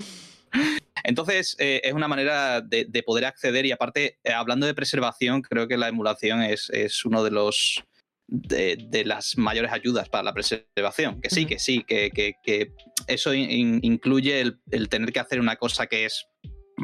[1.03, 5.67] Entonces, eh, es una manera de, poder acceder y aparte, eh, hablando de preservación, creo
[5.67, 7.84] que la emulación es, es uno de los...
[8.25, 11.19] De, las mayores ayudas para la preservación.
[11.21, 12.71] Que sí, que sí, que, que,
[13.08, 16.25] eso incluye el, el, tener que hacer una cosa que es,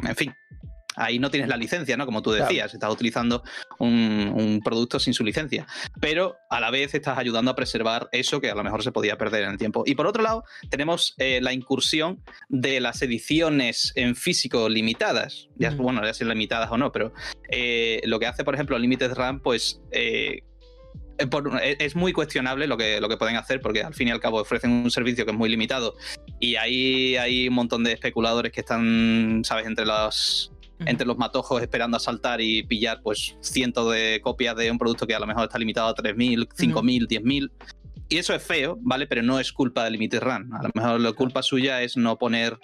[0.06, 0.34] en fin,
[1.00, 2.06] ahí no tienes la licencia, ¿no?
[2.06, 3.42] Como tú decías, estás utilizando
[3.78, 5.66] un, producto sin su licencia.
[6.00, 9.16] Pero a la vez estás ayudando a preservar eso que a lo mejor se podía
[9.16, 9.82] perder en el tiempo.
[9.86, 15.48] Y por otro lado, tenemos eh, la incursión de las ediciones en físico limitadas.
[15.56, 17.12] Ya, Bueno, ya sean limitadas o no, pero
[17.50, 19.80] eh, lo que hace, por ejemplo, Limited RAM, pues.
[19.92, 20.42] Eh,
[21.78, 24.40] es muy cuestionable lo que, lo que pueden hacer porque al fin y al cabo
[24.40, 25.94] ofrecen un servicio que es muy limitado
[26.38, 30.50] y ahí hay un montón de especuladores que están, ¿sabes?, entre los,
[30.86, 35.06] entre los matojos esperando a saltar y pillar pues cientos de copias de un producto
[35.06, 37.50] que a lo mejor está limitado a 3.000, 5.000, 10.000.
[38.08, 39.06] Y eso es feo, ¿vale?
[39.06, 40.52] Pero no es culpa de Limited Run.
[40.52, 42.58] A lo mejor la culpa suya es no poner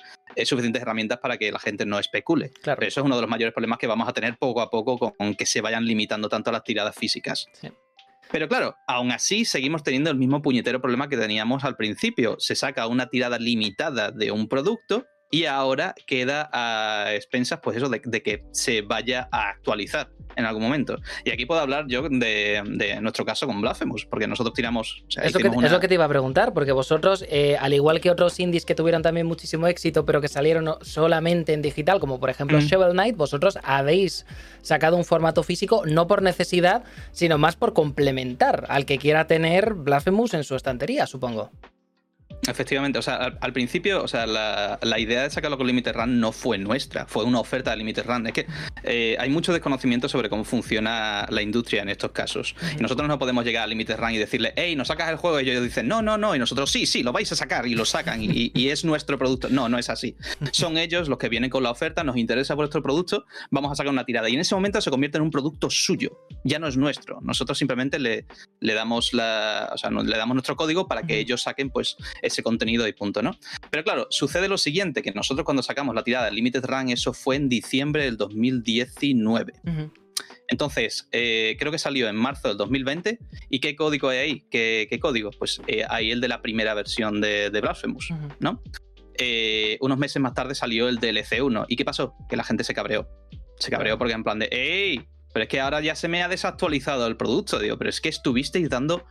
[0.45, 2.51] suficientes herramientas para que la gente no especule.
[2.63, 2.81] Claro.
[2.81, 4.99] Pero eso es uno de los mayores problemas que vamos a tener poco a poco
[4.99, 7.47] con que se vayan limitando tanto las tiradas físicas.
[8.33, 12.35] Pero claro, aún así seguimos teniendo el mismo puñetero problema que teníamos al principio.
[12.41, 17.89] Se saca una tirada limitada de un producto y ahora queda a expensas, pues eso,
[17.89, 20.99] de, que se vaya a actualizar en algún momento.
[21.25, 25.05] Y aquí puedo hablar yo de, nuestro caso con Blasphemous, porque nosotros tiramos...
[25.23, 28.65] es, lo que, te iba a preguntar, porque vosotros, eh, al igual que otros indies
[28.65, 32.63] que tuvieron también muchísimo éxito, pero que salieron solamente en digital, como por ejemplo mm.
[32.63, 34.27] Shovel Knight, vosotros habéis
[34.63, 39.75] sacado un formato físico no por necesidad, sino más por complementar al que quiera tener
[39.75, 41.51] Blasphemous en su estantería, supongo.
[42.49, 46.33] Efectivamente, o sea, al, principio, o sea, la, idea de sacarlo con Limited Run no
[46.33, 48.27] fue nuestra, fue una oferta de Limited Run.
[48.27, 48.47] Es que
[48.85, 52.55] eh, hay mucho desconocimiento sobre cómo funciona la industria en estos casos.
[52.79, 55.41] Y nosotros no podemos llegar a Limited Run y decirle, hey, ¿nos sacas el juego?
[55.41, 56.35] Y ellos dicen, no, no, no.
[56.35, 59.19] Y nosotros, sí, sí, lo vais a sacar y lo sacan y, y es nuestro
[59.19, 59.49] producto.
[59.49, 60.17] No, no es así.
[60.53, 63.93] Son ellos los que vienen con la oferta, nos interesa vuestro producto, vamos a sacar
[63.93, 64.29] una tirada.
[64.29, 67.21] Y en ese momento se convierte en un producto suyo, ya no es nuestro.
[67.23, 68.27] Nosotros simplemente le,
[68.61, 71.97] le damos la, o sea, le damos nuestro código para que ellos saquen pues
[72.27, 73.39] ese contenido y punto, ¿no?
[73.71, 77.37] Pero claro, sucede lo siguiente, que nosotros cuando sacamos la tirada Limited Run, eso fue
[77.37, 79.55] en diciembre del 2019.
[80.49, 83.19] Entonces, eh, creo que salió en marzo del 2020.
[83.51, 84.47] ¿Y qué código hay ahí?
[84.51, 85.31] ¿Qué, código?
[85.31, 88.11] Pues eh, hay el de la primera versión de, Blasphemous,
[88.41, 88.63] ¿no?
[89.19, 91.67] Eh, unos meses más tarde salió el DLC 1.
[91.69, 92.15] ¿Y qué pasó?
[92.29, 93.09] Que la gente se cabreó.
[93.59, 95.09] Se cabreó porque en plan de, ¡Ey!
[95.37, 98.09] Pero es que ahora ya se me ha desactualizado el producto, digo, pero es que
[98.09, 99.05] estuvisteis dando,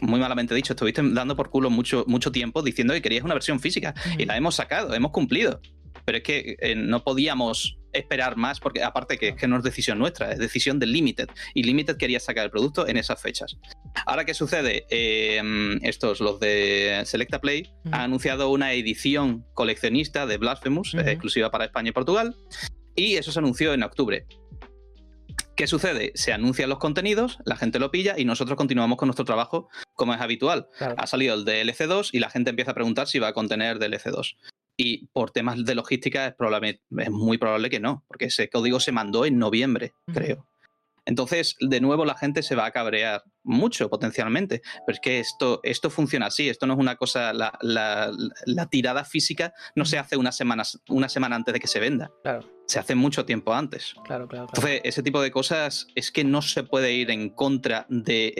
[0.00, 3.60] muy malamente dicho, estuvisteis dando por culo mucho, mucho tiempo diciendo que querías una versión
[3.60, 5.60] física y la hemos sacado, hemos cumplido.
[6.06, 9.98] Pero es que eh, no podíamos esperar más, porque aparte que, que no es decisión
[9.98, 11.28] nuestra, es decisión de Limited.
[11.52, 13.58] Y Limited quería sacar el producto en esas fechas.
[14.06, 14.86] Ahora, ¿qué sucede?
[14.88, 21.66] Eh, estos, los de Selecta Play, han anunciado una edición coleccionista de Blasphemous, exclusiva para
[21.66, 22.36] España y Portugal.
[22.96, 24.26] Y eso se anunció en octubre.
[25.58, 26.12] ¿Qué sucede?
[26.14, 30.14] Se anuncian los contenidos, la gente lo pilla y nosotros continuamos con nuestro trabajo como
[30.14, 30.68] es habitual.
[30.78, 33.80] Ha salido el DLC 2 y la gente empieza a preguntar si va a contener
[33.80, 34.36] DLC 2.
[34.76, 36.34] Y por temas de logística es,
[36.98, 40.46] es muy probable que no, porque ese código se mandó en noviembre, creo.
[41.08, 44.60] Entonces, de nuevo, la gente se va a cabrear mucho potencialmente.
[44.86, 46.50] Pero es que esto, esto funciona así.
[46.50, 47.32] Esto no es una cosa.
[47.32, 52.10] La, tirada física no se hace una semana, una semana antes de que se venda.
[52.22, 52.46] Claro.
[52.66, 53.94] Se hace mucho tiempo antes.
[54.04, 57.86] Claro, claro, Entonces, ese tipo de cosas es que no se puede ir en contra
[57.88, 58.34] de,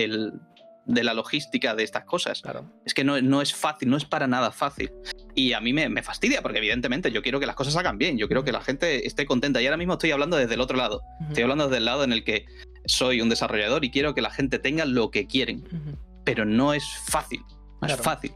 [0.85, 2.43] de la logística de estas cosas.
[2.43, 2.71] Claro.
[2.85, 4.93] Es que no, no, es fácil, no es para nada fácil.
[5.38, 8.18] Y a mí me, me, fastidia, porque evidentemente yo quiero que las cosas hagan bien,
[8.18, 9.62] yo quiero que la gente esté contenta.
[9.62, 11.01] Y ahora mismo estoy hablando desde el otro lado.
[11.29, 12.44] Estoy hablando desde el lado en el que
[12.87, 15.62] soy un desarrollador y quiero que la gente tenga lo que quieren.
[16.24, 17.40] Pero no es fácil.
[17.81, 18.33] No es fácil.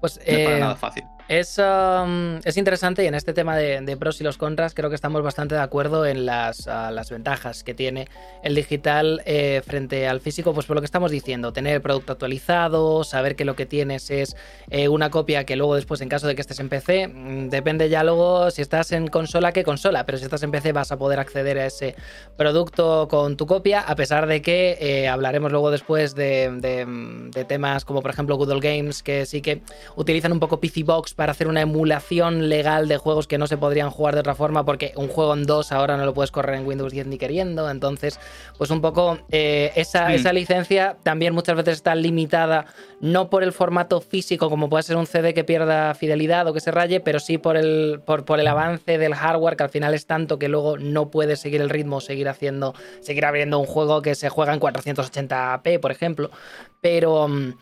[0.00, 1.02] Pues, no es para eh, nada fácil.
[1.28, 4.94] Es, um, es, interesante y en este tema de, pros y los contras creo que
[4.94, 8.06] estamos bastante de acuerdo en las, las ventajas que tiene
[8.44, 12.12] el digital eh, frente al físico, pues por lo que estamos diciendo, tener el producto
[12.12, 14.36] actualizado, saber que lo que tienes es
[14.70, 17.88] eh, una copia que luego después en caso de que estés en PC, mm, depende
[17.88, 20.96] ya luego si estás en consola, qué consola, pero si estás en PC vas a
[20.96, 21.96] poder acceder a ese
[22.36, 27.84] producto con tu copia, a pesar de que eh, hablaremos luego después de, de, temas
[27.84, 29.62] como por ejemplo Google Games, que sí que
[29.96, 33.56] utilizan un poco PC Box para hacer una emulación legal de juegos que no se
[33.56, 36.56] podrían jugar de otra forma porque un juego en 2 ahora no lo puedes correr
[36.56, 37.68] en Windows 10 ni queriendo.
[37.70, 38.20] Entonces,
[38.58, 40.12] pues un poco eh, esa, mm.
[40.12, 42.66] esa licencia también muchas veces está limitada
[43.00, 46.60] no por el formato físico como puede ser un CD que pierda fidelidad o que
[46.60, 49.94] se raye, pero sí por el, por, por el avance del hardware que al final
[49.94, 54.02] es tanto que luego no puedes seguir el ritmo, seguir haciendo, seguir abriendo un juego
[54.02, 56.30] que se juega en 480p, por ejemplo.
[56.80, 57.28] Pero...
[57.28, 57.54] Mm,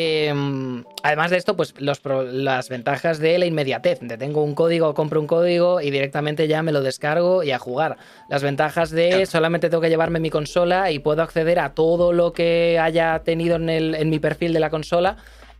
[0.00, 3.98] Em, además de esto, pues las ventajas de la inmediatez.
[4.00, 7.58] De tengo un código, compro un código y directamente ya me lo descargo y a
[7.58, 7.96] jugar.
[8.28, 12.32] Las ventajas de solamente tengo que llevarme mi consola y puedo acceder a todo lo
[12.32, 15.16] que haya tenido en, mi perfil de la consola.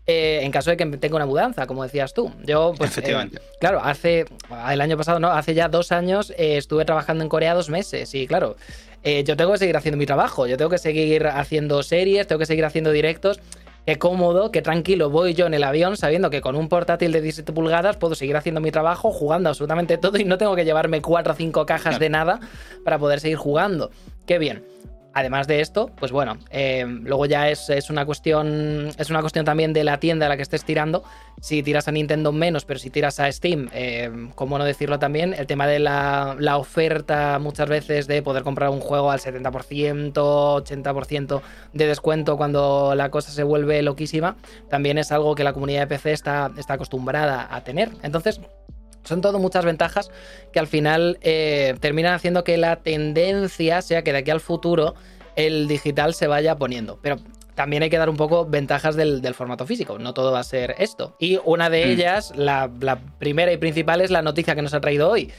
[0.07, 2.33] Eh, en caso de que tenga una mudanza, como decías tú.
[2.45, 3.39] Yo, pues, Efectivamente.
[3.39, 4.25] Eh, claro, hace
[4.71, 8.15] el año pasado, no, hace ya dos años eh, estuve trabajando en Corea dos meses
[8.15, 8.57] y claro,
[9.05, 12.47] yo tengo que seguir haciendo mi trabajo, yo tengo que seguir haciendo series, tengo que
[12.47, 13.41] seguir haciendo directos
[13.89, 17.23] qué cómodo, qué tranquilo voy yo en el avión sabiendo que con un portátil de
[17.23, 21.01] 17 pulgadas puedo seguir haciendo mi trabajo, jugando absolutamente todo y no tengo que llevarme
[21.01, 22.39] 4 o 5 cajas de nada
[22.85, 23.91] para poder seguir jugando.
[24.27, 24.63] Qué bien.
[25.19, 28.89] Además de esto, pues bueno, eh, luego ya es, una cuestión.
[28.99, 31.03] Es una cuestión también de la tienda a la que estés tirando.
[31.41, 35.35] Si tiras a Nintendo menos, pero si tiras a Steam, eh, cómo no decirlo también,
[35.35, 41.43] el tema de la, oferta muchas veces de poder comprar un juego al 70%, 80%
[41.73, 44.37] de descuento cuando la cosa se vuelve loquísima,
[44.71, 47.91] también es algo que la comunidad de PC está, está acostumbrada a tener.
[48.05, 48.41] Entonces,
[49.09, 50.11] son todo muchas ventajas
[50.53, 54.95] que al final eh, terminan haciendo que la tendencia sea que de aquí al futuro
[55.35, 56.99] el digital se vaya poniendo.
[57.01, 57.17] Pero
[57.55, 59.99] también hay que dar un poco ventajas del, formato físico.
[59.99, 61.17] No todo va a ser esto.
[61.19, 61.89] Y una de mm.
[61.89, 62.71] ellas, la,
[63.19, 65.33] primera y principal, es la noticia que nos ha traído hoy.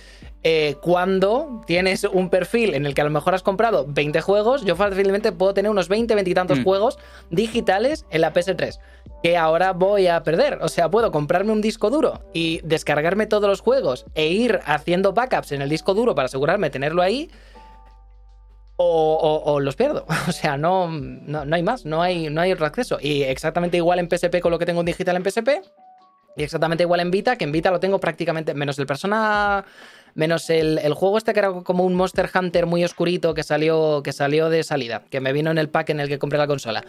[0.43, 4.65] Eh, cuando tienes un perfil en el que a lo mejor has comprado 20 juegos,
[4.65, 6.63] yo fácilmente puedo tener unos 20, 20 y tantos mm.
[6.63, 6.97] juegos
[7.29, 8.79] digitales en la PS3
[9.23, 10.59] que ahora voy a perder.
[10.61, 15.13] O sea, puedo comprarme un disco duro y descargarme todos los juegos e ir haciendo
[15.13, 17.29] backups en el disco duro para asegurarme de tenerlo ahí.
[18.77, 20.05] o, los pierdo.
[20.27, 22.97] O sea, no, no, hay más, no hay, no hay otro acceso.
[23.01, 25.49] Y exactamente igual en PSP con lo que tengo en digital en PSP.
[26.37, 29.65] Y exactamente igual en Vita, que en Vita lo tengo prácticamente, menos el persona,
[30.15, 34.13] menos el, juego este que era como un Monster Hunter muy oscurito que salió, que
[34.13, 36.85] salió de salida, que me vino en el pack en el que compré la consola.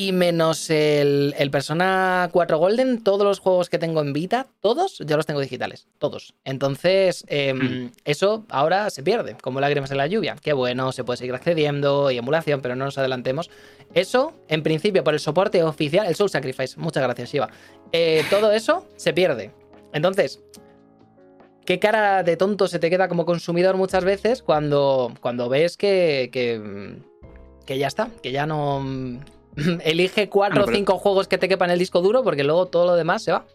[0.00, 5.16] Y menos el, Persona 4 Golden, todos los juegos que tengo en Vita, todos, ya
[5.16, 5.88] los tengo digitales.
[5.98, 6.34] Todos.
[6.44, 7.92] Entonces, em, mm.
[8.04, 10.36] eso ahora se pierde, como lágrimas en la lluvia.
[10.40, 13.50] Qué bueno, se puede seguir accediendo y emulación, pero no nos adelantemos.
[13.92, 16.78] Eso, en principio, por el soporte oficial, el Soul Sacrifice.
[16.78, 17.50] Muchas gracias, Shiva.
[17.90, 19.50] Eh, todo eso se pierde.
[19.92, 20.40] Entonces,
[21.66, 26.30] qué cara de tonto se te queda como consumidor muchas veces cuando, cuando ves que,
[26.32, 27.00] que,
[27.66, 29.18] que ya está, que ya no
[29.84, 32.86] Elige cuatro o cinco juegos que te quepan en el disco duro porque luego todo
[32.86, 33.46] lo demás se va.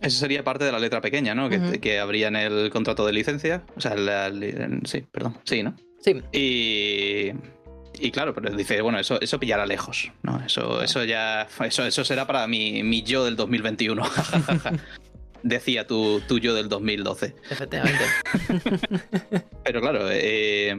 [0.00, 1.50] Eso sería parte de la letra pequeña, ¿no?
[1.50, 3.64] Que, habría en el contrato de licencia.
[3.76, 3.94] O sea,
[4.84, 5.36] sí, perdón.
[5.44, 5.76] Sí, ¿no?
[6.02, 6.22] Sí.
[6.32, 7.32] Y,
[7.98, 10.42] y claro, pero dice, bueno, eso, eso pillará lejos, ¿no?
[10.42, 11.46] Eso, eso ya.
[11.64, 14.02] Eso, eso será para mi, mi yo del 2021.
[15.42, 17.34] Decía tu, tu, yo del 2012.
[17.50, 18.04] Efectivamente.
[19.64, 20.78] pero claro, eh,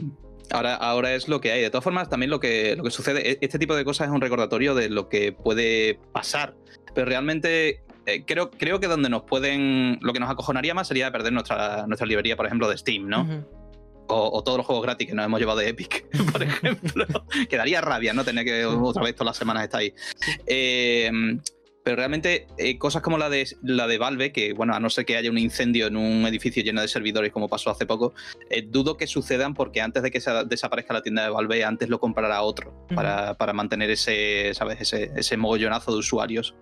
[0.52, 1.62] Ahora, ahora es lo que hay.
[1.62, 4.14] De todas formas, también lo que, lo que sucede, e-, este tipo de cosas es
[4.14, 6.56] un recordatorio de lo que puede pasar.
[6.94, 10.00] Pero realmente eh, creo, creo que donde nos pueden.
[10.02, 13.46] Lo que nos acojonaría más sería perder nuestra, nuestra librería, por ejemplo, de Steam, ¿no?
[14.14, 17.06] o, todos los juegos gratis que nos hemos llevado de Epic, por ejemplo.
[17.50, 18.24] Quedaría rabia, ¿no?
[18.24, 19.94] Tener que otra vez todas las semanas estar ahí.
[20.46, 21.10] Eh,
[21.84, 25.06] pero realmente eh, cosas como la de, la de Valve, que bueno, a no ser
[25.06, 28.14] que haya un incendio en un edificio lleno de servidores como pasó hace poco,
[28.50, 31.90] eh, dudo que sucedan porque antes de que se desaparezca la tienda de Valve, antes
[31.90, 34.82] lo comprará otro para, mantener ese, ¿sabes?
[34.82, 36.56] Ese, ese mogollonazo de usuarios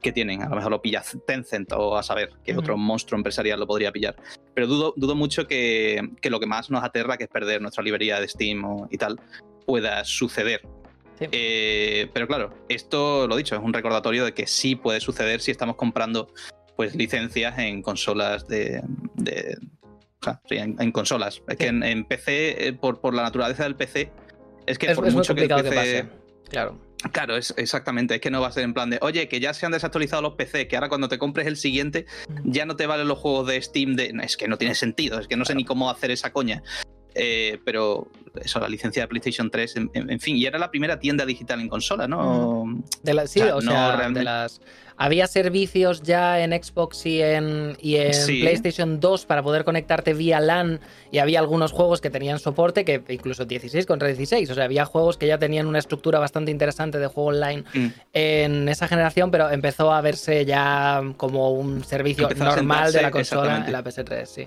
[0.00, 0.42] que tienen.
[0.42, 3.92] A lo mejor lo pilla Tencent o a saber que otro monstruo empresarial lo podría
[3.92, 4.16] pillar.
[4.54, 8.20] Pero dudo, dudo mucho que, lo que más nos aterra, que es perder nuestra librería
[8.20, 9.20] de Steam y tal,
[9.66, 10.62] pueda suceder.
[11.20, 15.50] Eh, pero claro, esto lo dicho, es un recordatorio de que sí puede suceder si
[15.50, 16.32] estamos comprando
[16.76, 18.82] pues licencias en consolas de.
[20.20, 21.42] o sea, sí, en, consolas.
[21.48, 24.10] Es que en, PC, eh, por, por la naturaleza del PC,
[24.66, 26.08] es que por mucho que, el PC,
[26.48, 26.78] Claro.
[27.12, 28.14] Claro, es exactamente.
[28.14, 30.22] Es que no va a ser en plan de, oye, que ya se han desactualizado
[30.22, 32.06] los PC, que ahora cuando te compres el siguiente
[32.44, 33.96] ya no te valen los juegos de Steam.
[33.96, 34.14] De...
[34.22, 36.62] Es que no tiene sentido, es que no sé ni cómo hacer esa coña.
[37.18, 38.08] Eh, pero
[38.44, 41.68] eso, la licencia de PlayStation 3, en, fin, y era la primera tienda digital en
[41.68, 42.64] consola, ¿no?
[43.02, 44.60] De sí, o sea, de las...
[44.98, 50.40] Había servicios ya en Xbox y en, y en PlayStation 2 para poder conectarte vía
[50.40, 54.64] LAN y había algunos juegos que tenían soporte, que incluso 16 contra 16, o sea,
[54.64, 57.86] había juegos que ya tenían una estructura bastante interesante de juego online mm.
[58.14, 63.64] en esa generación, pero empezó a verse ya como un servicio normal de la consola
[63.66, 64.46] en la PS3, sí,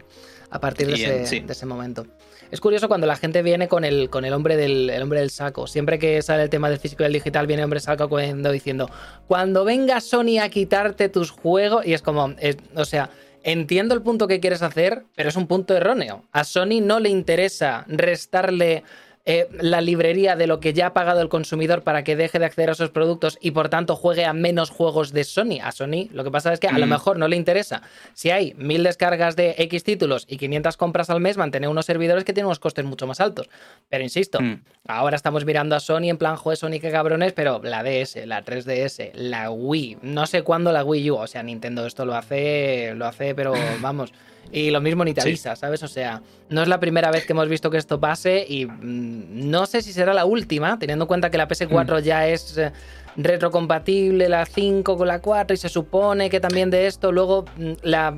[0.50, 2.08] a partir de, ese, de ese momento.
[2.52, 5.68] Es curioso cuando la gente viene con el, con el hombre del hombre del saco.
[5.68, 8.52] Siempre que sale el tema del físico y del digital, viene el hombre saco cuando
[8.52, 8.90] diciendo:
[9.28, 11.86] Cuando venga Sony a quitarte tus juegos.
[11.86, 12.34] Y es como,
[12.76, 13.12] o sea,
[13.44, 16.24] entiendo el punto que quieres hacer, pero es un punto erróneo.
[16.32, 18.84] A Sony no le interesa restarle
[19.26, 22.46] eh, la librería de lo que ya ha pagado el consumidor para que deje de
[22.46, 25.60] acceder a esos productos y por tanto juegue a menos juegos de Sony.
[25.62, 26.90] A Sony lo que pasa es que a lo mm.
[26.90, 27.82] mejor no le interesa.
[28.14, 32.24] Si hay mil descargas de X títulos y 500 compras al mes, mantener unos servidores
[32.24, 33.50] que tienen unos costes mucho más altos.
[33.90, 34.64] Pero insisto, mm.
[34.88, 38.44] ahora estamos mirando a Sony en plan, joder, Sony, qué cabrones, pero la DS, la
[38.44, 42.94] 3DS, la Wii, no sé cuándo la Wii U, o sea, Nintendo esto lo hace,
[42.96, 44.14] lo hace, pero vamos.
[44.52, 45.84] Y lo mismo ni te avisa, ¿sabes?
[45.84, 49.50] O sea, no es la primera vez que hemos visto que esto pase y mm,
[49.50, 52.04] no sé si será la última, teniendo en cuenta que la PS4 mm.
[52.04, 52.72] ya es eh,
[53.16, 57.74] retrocompatible, la 5 con la 4 y se supone que también de esto luego mm,
[57.84, 58.18] la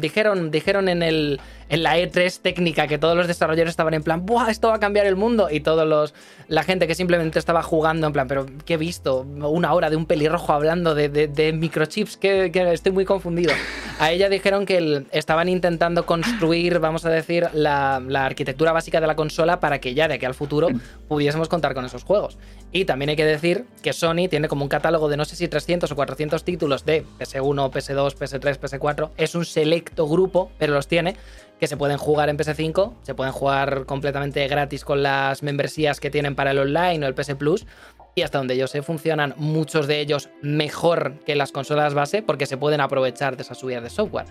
[0.00, 4.24] dijeron dijeron en el en la E3 técnica que todos los desarrolladores estaban en plan,
[4.24, 4.50] ¡buah!
[4.50, 5.48] Esto va a cambiar el mundo.
[5.50, 6.14] Y todos los.
[6.48, 9.20] La gente que simplemente estaba jugando en plan, pero ¿qué he visto?
[9.22, 13.52] Una hora de un pelirrojo hablando de, microchips, que, estoy muy confundido.
[13.98, 19.06] A ella dijeron que estaban intentando construir, vamos a decir, la, la, arquitectura básica de
[19.06, 20.68] la consola para que ya de aquí al futuro
[21.08, 22.38] pudiésemos contar con esos juegos.
[22.72, 25.48] Y también hay que decir que Sony tiene como un catálogo de no sé si
[25.48, 29.10] 300 o 400 títulos de PS1, PS2, PS3, PS4.
[29.16, 31.16] Es un selecto grupo, pero los tiene
[31.58, 36.10] que se pueden jugar en PS5, se pueden jugar completamente gratis con las membresías que
[36.10, 37.66] tienen para el online o el PS Plus.
[38.14, 42.46] Y hasta donde yo sé, funcionan muchos de ellos mejor que las consolas base porque
[42.46, 44.26] se pueden aprovechar de esa subida de software.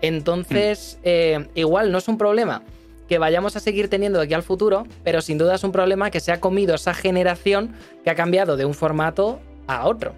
[0.00, 2.62] Entonces, eh, igual no es un problema
[3.08, 6.10] que vayamos a seguir teniendo de aquí al futuro, pero sin duda es un problema
[6.10, 10.14] que se ha comido esa generación que ha cambiado de un formato a otro.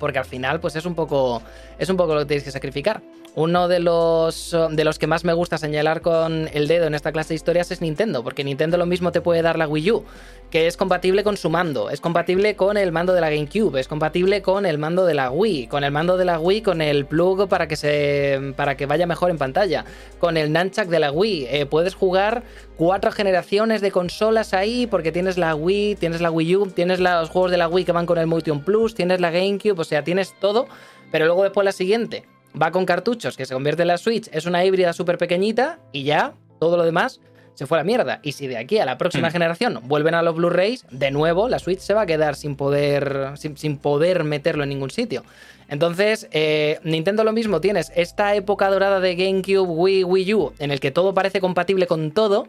[0.00, 1.42] Porque al final, pues es un poco
[1.78, 3.02] es un poco lo que tienes que sacrificar.
[3.34, 7.12] Uno de los, de los que más me gusta señalar con el dedo en esta
[7.12, 10.04] clase de historias es Nintendo, porque Nintendo lo mismo te puede dar la Wii U,
[10.50, 13.88] que es compatible con su mando, es compatible con el mando de la GameCube, es
[13.88, 17.04] compatible con el mando de la Wii, con el mando de la Wii con el
[17.04, 19.84] plug para que se para que vaya mejor en pantalla,
[20.18, 22.42] con el nunchuck de la Wii, eh, puedes jugar
[22.78, 27.28] cuatro generaciones de consolas ahí porque tienes la Wii, tienes la Wii U, tienes los
[27.28, 30.04] juegos de la Wii que van con el Motion Plus, tienes la GameCube, o sea,
[30.04, 30.68] tienes todo,
[31.10, 32.24] pero luego después la siguiente
[32.60, 36.04] va con cartuchos, que se convierte en la Switch, es una híbrida súper pequeñita y
[36.04, 37.20] ya todo lo demás
[37.56, 38.20] se fue a la mierda.
[38.22, 39.32] Y si de aquí a la próxima hmm.
[39.32, 43.32] generación vuelven a los Blu-rays, de nuevo la Switch se va a quedar sin poder,
[43.36, 45.24] sin, poder meterlo en ningún sitio.
[45.68, 50.70] Entonces, eh, Nintendo lo mismo, tienes esta época dorada de GameCube, Wii, Wii U, en
[50.70, 52.46] el que todo parece compatible con todo,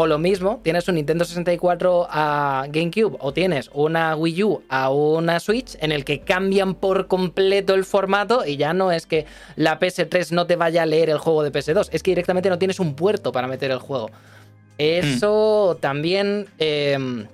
[0.00, 4.88] o lo mismo, tienes un Nintendo 64 a GameCube o tienes una Wii U a
[4.88, 9.26] una Switch en el que cambian por completo el formato y ya no es que
[9.56, 12.58] la PS3 no te vaya a leer el juego de PS2, es que directamente no
[12.58, 14.10] tienes un puerto para meter el juego.
[14.78, 17.26] Eso también em,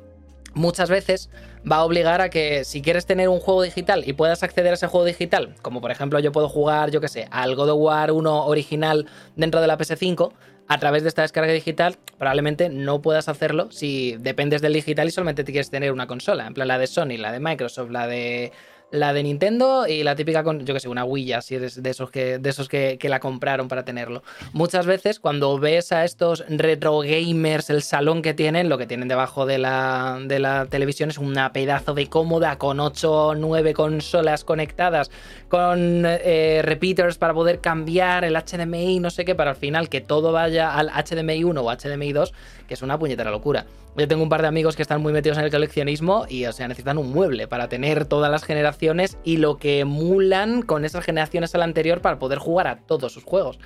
[0.54, 1.30] muchas veces
[1.70, 4.74] va a obligar a que si quieres tener un juego digital y puedas acceder a
[4.74, 7.78] ese juego digital, como por ejemplo yo puedo jugar, yo que sé, al God of
[7.78, 9.06] War 1 original
[9.36, 10.32] dentro de la PS5,
[10.68, 15.10] a través de esta descarga digital, probablemente no puedas hacerlo si dependes del digital y
[15.10, 18.06] solamente te quieres tener una consola, en plan la de Sony, la de Microsoft, la
[18.06, 18.52] de
[18.90, 21.90] la de Nintendo y la típica con, yo que sé, una Wii, si eres de
[21.90, 24.22] esos, que, de esos que, la compraron para tenerlo.
[24.52, 29.08] Muchas veces cuando ves a estos retro gamers, el salón que tienen, lo que tienen
[29.08, 33.74] debajo de la, de la televisión es una pedazo de cómoda con 8 o 9
[33.74, 35.10] consolas conectadas,
[35.48, 40.00] con eh, repeaters para poder cambiar el HDMI, no sé qué, para al final que
[40.00, 42.32] todo vaya al HDMI 1 o HDMI 2,
[42.66, 43.66] que es una puñetera locura.
[43.96, 46.52] Yo tengo un par de amigos que están muy metidos en el coleccionismo y, o
[46.52, 51.04] sea, necesitan un mueble para tener todas las generaciones y lo que emulan con esas
[51.04, 53.58] generaciones a la anterior para poder jugar a todos sus juegos.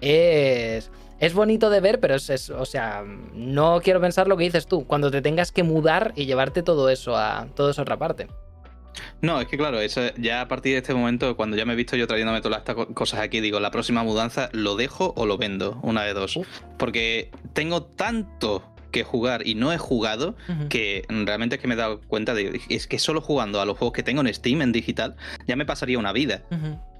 [0.00, 0.90] Es,
[1.20, 4.86] es bonito de ver, pero es, o sea, no quiero pensar lo que dices tú,
[4.86, 8.28] cuando te tengas que mudar y llevarte todo eso a, todo eso a otra parte.
[9.20, 11.76] No, es que claro, eso ya a partir de este momento, cuando ya me he
[11.76, 15.38] visto yo trayéndome todas estas cosas aquí, digo, la próxima mudanza lo dejo o lo
[15.38, 16.38] vendo, una de dos.
[16.78, 20.36] Porque tengo tanto que jugar y no he jugado,
[20.68, 23.76] que realmente es que me he dado cuenta de es que solo jugando a los
[23.76, 25.16] juegos que tengo en Steam en digital
[25.46, 26.44] ya me pasaría una vida.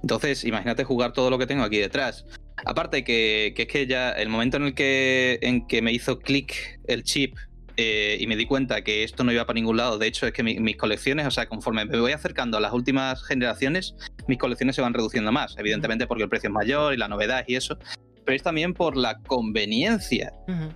[0.01, 2.25] Entonces, imagínate jugar todo lo que tengo aquí detrás.
[2.65, 6.19] Aparte que, que, es que ya el momento en el que, en que me hizo
[6.19, 7.37] clic el chip
[7.81, 10.33] eh, y me di cuenta que esto no iba para ningún lado, de hecho es
[10.33, 13.95] que mis colecciones, o sea, conforme me voy acercando a las últimas generaciones,
[14.27, 17.45] mis colecciones se van reduciendo más, evidentemente porque el precio es mayor y la novedad
[17.47, 17.79] y eso,
[18.25, 20.33] pero es también por la conveniencia.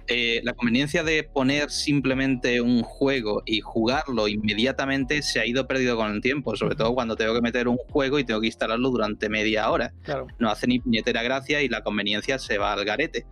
[0.08, 5.98] Eh, la conveniencia de poner simplemente un juego y jugarlo inmediatamente se ha ido perdido
[5.98, 8.90] con el tiempo, sobre todo cuando tengo que meter un juego y tengo que instalarlo
[8.92, 9.92] durante media hora.
[10.40, 13.26] No hace ni puñetera gracia y la conveniencia se va al garete.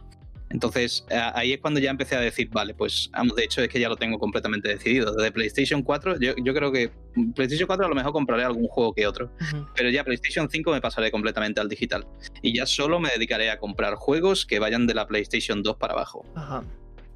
[0.52, 3.89] Entonces ahí es cuando ya empecé a decir, vale, pues de hecho es que ya
[3.89, 5.14] lo tengo completamente decidido.
[5.14, 6.91] Desde PlayStation 4, yo, creo que
[7.36, 9.32] PlayStation 4 a lo mejor compraré algún juego que otro,
[9.76, 12.06] pero ya PlayStation 5 me pasaré completamente al digital.
[12.41, 15.93] Y ya solo me dedicaré a comprar juegos que vayan de la PlayStation 2 para
[15.93, 16.26] abajo.
[16.36, 16.64] Ajá.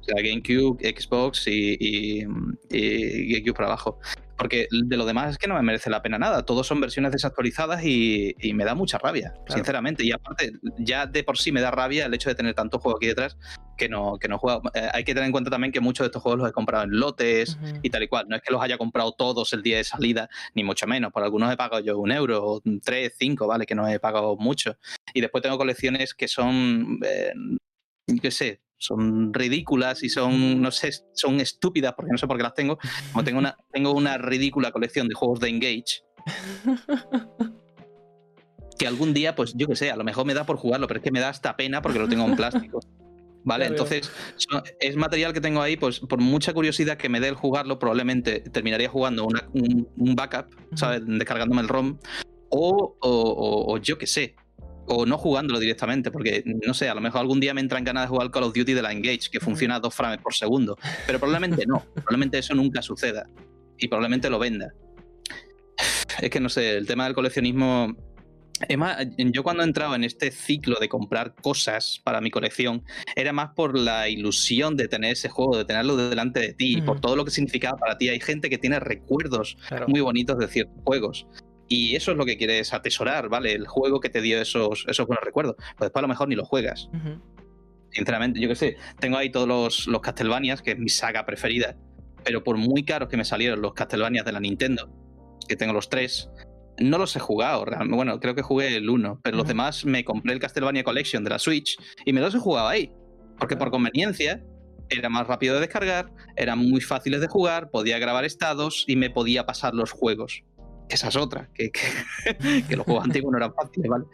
[0.00, 2.26] O sea, GameCube, Xbox y, y,
[2.70, 3.98] y GameCube para abajo.
[4.36, 6.44] Porque de lo demás es que no me merece la pena nada.
[6.44, 10.04] Todos son versiones desactualizadas y, me da mucha rabia, sinceramente.
[10.04, 12.96] Y aparte, ya de por sí me da rabia el hecho de tener tanto juego
[12.96, 13.36] aquí detrás
[13.76, 14.62] que no, que no juego.
[14.74, 16.84] Eh, hay que tener en cuenta también que muchos de estos juegos los he comprado
[16.84, 18.26] en lotes y tal y cual.
[18.28, 21.12] No es que los haya comprado todos el día de salida, ni mucho menos.
[21.12, 23.66] Por algunos he pagado yo un euro, o tres, cinco, ¿vale?
[23.66, 24.76] Que no he pagado mucho.
[25.14, 27.32] Y después tengo colecciones que son, eh,
[28.20, 32.42] qué sé, son ridículas y son, no sé, son estúpidas porque no sé por qué
[32.42, 32.78] las tengo.
[33.12, 36.02] Como tengo una, tengo una ridícula colección de juegos de Engage.
[38.78, 40.98] que algún día, pues yo qué sé, a lo mejor me da por jugarlo, pero
[40.98, 42.80] es que me da hasta pena porque lo tengo en plástico.
[43.44, 43.66] ¿Vale?
[43.66, 44.10] Entonces,
[44.80, 48.40] es material que tengo ahí, pues por mucha curiosidad que me dé el jugarlo, probablemente
[48.40, 51.02] terminaría jugando un, backup, ¿sabes?
[51.06, 51.96] Descargándome el ROM.
[52.48, 54.34] O, o, o yo qué sé,
[54.86, 58.04] o no jugándolo directamente, porque no sé, a lo mejor algún día me entran ganas
[58.04, 60.78] de jugar Call of Duty de la Engage, que funciona a dos frames por segundo,
[61.06, 63.26] pero probablemente no, probablemente eso nunca suceda
[63.78, 64.72] y probablemente lo venda.
[66.20, 67.94] Es que no sé, el tema del coleccionismo.
[68.68, 72.82] Es más, yo cuando he entrado en este ciclo de comprar cosas para mi colección,
[73.14, 76.98] era más por la ilusión de tener ese juego, de tenerlo delante de ti, por
[76.98, 78.08] todo lo que significaba para ti.
[78.08, 79.58] Hay gente que tiene recuerdos
[79.88, 81.26] muy bonitos de ciertos juegos.
[81.68, 83.52] Y eso es lo que quieres atesorar, ¿vale?
[83.52, 85.56] El juego que te dio esos, esos buenos recuerdos.
[85.56, 86.88] Pues después a lo mejor ni lo juegas.
[87.90, 91.76] Sinceramente, yo qué sé, tengo ahí todos los, los Castlevanias, que es mi saga preferida.
[92.24, 94.90] Pero por muy caros que me salieron los Castlevanias de la Nintendo,
[95.48, 96.30] que tengo los tres,
[96.78, 97.64] no los he jugado.
[97.64, 97.96] realmente.
[97.96, 101.30] Bueno, creo que jugué el 1, pero los demás me compré el Castlevania Collection de
[101.30, 102.92] la Switch y me los he jugado ahí.
[103.38, 104.42] Porque por conveniencia
[104.88, 109.10] era más rápido de descargar, eran muy fáciles de jugar, podía grabar estados y me
[109.10, 110.44] podía pasar los juegos.
[110.88, 114.04] Esa es otra, que, que- que los juegos antiguos no eran fáciles, ¿vale?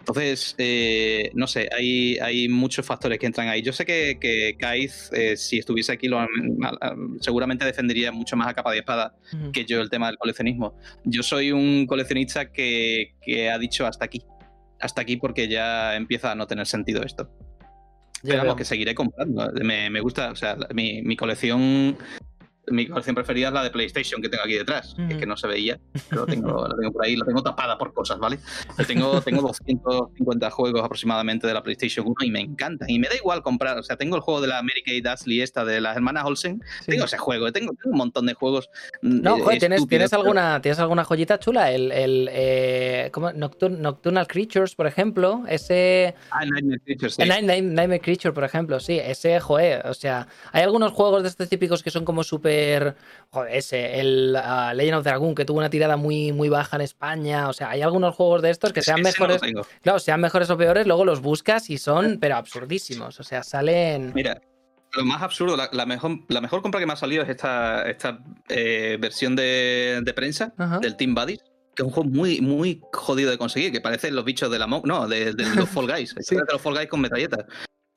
[0.00, 3.60] Entonces, eh, no sé, hay, hay muchos factores que entran ahí.
[3.60, 6.26] Yo sé que, que Kaiz, eh, si estuviese aquí, lo-
[7.20, 9.14] seguramente defendería mucho más a capa de espada
[9.52, 10.74] que yo el tema del coleccionismo.
[11.04, 14.22] Yo soy un coleccionista que, que ha dicho hasta aquí.
[14.80, 17.30] Hasta aquí porque ya empieza a no tener sentido esto.
[18.22, 19.52] Ya Pero vamos, que seguiré comprando.
[19.62, 21.98] Me, me gusta, o sea, mi, mi colección.
[22.70, 25.36] Mi colección preferida es la de PlayStation que tengo aquí detrás, que es que no
[25.36, 28.38] se veía, pero tengo, la tengo por ahí, la tengo tapada por cosas, ¿vale?
[28.78, 32.88] Yo tengo, tengo 250 juegos aproximadamente de la PlayStation 1 y me encantan.
[32.90, 35.40] Y me da igual comprar, o sea, tengo el juego de la Mary Kay Ashley
[35.40, 36.90] esta de las hermanas Olsen, Sí.
[36.92, 38.68] tengo ese juego, tengo, tengo un montón de juegos.
[39.02, 41.70] mm, No, eh, joder, ¿tienes, estúpidos, ¿tienes, pero- alguna, ¿tienes alguna joyita chula?
[41.72, 43.30] El, el eh, ¿cómo?
[43.32, 45.42] Nocturn- Nocturnal Creatures, por ejemplo.
[45.48, 46.14] Ese.
[46.30, 47.22] Ah, Nightmare Creatures, sí.
[47.22, 48.98] El Night- Night- Nightmare Creature, por ejemplo, sí.
[48.98, 49.86] Ese, joder.
[49.86, 52.22] O sea, hay algunos juegos de estos típicos que son como
[53.30, 54.00] Joder, ese.
[54.00, 57.48] El ah, Legend of Dragoon, que tuvo una tirada muy, muy baja en España.
[57.48, 59.40] O sea, hay algunos juegos de estos que sean Ese mejores.
[59.82, 63.20] Claro, sean mejores o peores, luego los buscas y son, pero absurdísimos.
[63.20, 64.12] O sea, salen.
[64.14, 64.40] Mira,
[64.92, 67.82] lo más absurdo, la, la mejor, la mejor compra que me ha salido es esta,
[67.82, 70.78] esta eh, versión de, de prensa Ajá.
[70.78, 71.40] del Team Buddies,
[71.76, 74.66] que es un juego muy, muy jodido de conseguir, que parecen los bichos de la
[74.66, 76.34] Mo- no, de, de los Fall Guys, Sí.
[76.34, 77.44] de los Fall Guys con metralletas.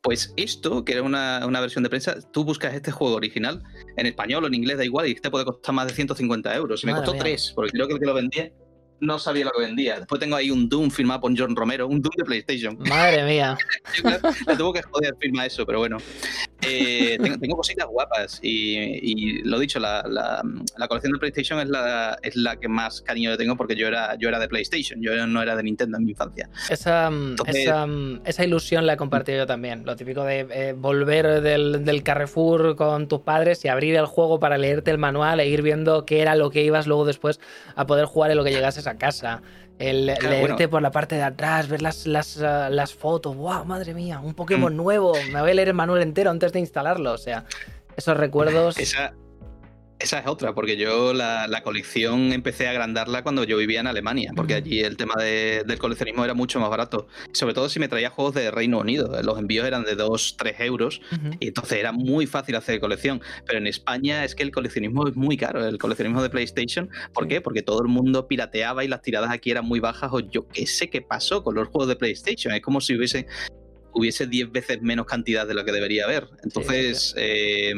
[0.02, 3.62] Pues esto, que era una, una versión de prensa, tú buscas este juego original
[3.98, 6.84] en español o en inglés, da igual, y te puede costar más de 150 euros.
[6.84, 7.24] Y me Madre costó mía.
[7.24, 8.52] 3, porque creo que el que lo vendía
[9.02, 9.98] no sabía lo que vendía.
[10.00, 12.78] Después tengo ahí un Doom firmado por John Romero, un Doom de PlayStation.
[12.88, 13.58] Madre mía.
[14.48, 15.98] Le tuvo que joder firma eso, pero bueno.
[16.64, 20.44] Eh, tengo, tengo cositas guapas y, y lo dicho, la, la-
[20.78, 23.88] la colección de PlayStation es la, es la que más cariño le tengo porque yo
[23.88, 26.50] era, yo era de PlayStation, yo no era de Nintendo en mi infancia.
[26.70, 29.84] Esa, mm, Entonces- esa, mm, esa ilusión la he compartido yo también.
[29.86, 34.40] Lo típico de eh, volver del, del Carrefour con tus padres y abrir el juego
[34.40, 37.40] para leerte el manual e ir viendo qué era lo que ibas luego después
[37.76, 39.42] a poder jugar en lo que llegases a casa.
[39.80, 40.70] El Claro, leerte bueno.
[40.70, 43.36] por la parte de atrás, ver las, las, ah, las fotos.
[43.36, 43.66] ¡Wow!
[43.66, 44.78] Madre mía, un Pokémon Mm.
[44.78, 45.14] nuevo.
[45.34, 47.12] Me voy a leer el manual entero antes de instalarlo.
[47.14, 47.46] O sea,
[47.98, 48.78] esos recuerdos.
[48.78, 49.14] Esa,
[50.02, 53.88] esa es otra, porque yo la, la colección empecé a agrandarla cuando yo vivía en
[53.88, 57.08] Alemania, porque allí el tema de- del coleccionismo era mucho más barato.
[57.34, 60.56] Sobre todo si me traía juegos de Reino Unido, los envíos eran de 2, 3
[60.62, 61.02] euros.
[61.40, 63.22] Y entonces era muy fácil hacer colección.
[63.46, 66.90] Pero en España es que el coleccionismo es muy caro, el coleccionismo de PlayStation.
[67.14, 67.42] ¿Por qué?
[67.42, 70.10] Porque todo el mundo pirateaba y las tiradas aquí eran muy bajas.
[70.14, 72.54] O yo qué sé qué pasó con los juegos de PlayStation.
[72.54, 73.28] Es como si hubiese
[73.94, 76.30] hubiese 10 veces menos cantidad de lo que debería haber.
[76.46, 77.74] Entonces, eh, eh,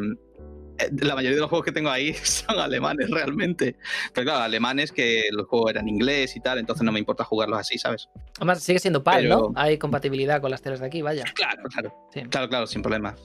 [0.92, 3.76] la mayoría de los juegos que tengo ahí son alemanes realmente.
[4.14, 7.60] Pero claro, alemanes que los juegos eran inglés y tal, entonces no me importa jugarlos
[7.60, 8.10] así, ¿sabes?
[8.38, 9.54] Además, sigue siendo PAL, Pero- ¿no?
[9.56, 11.24] Hay compatibilidad con las teles de aquí, vaya.
[11.36, 11.94] Claro, claro.
[12.14, 12.22] Sí.
[12.30, 13.16] Claro, claro, sin problema.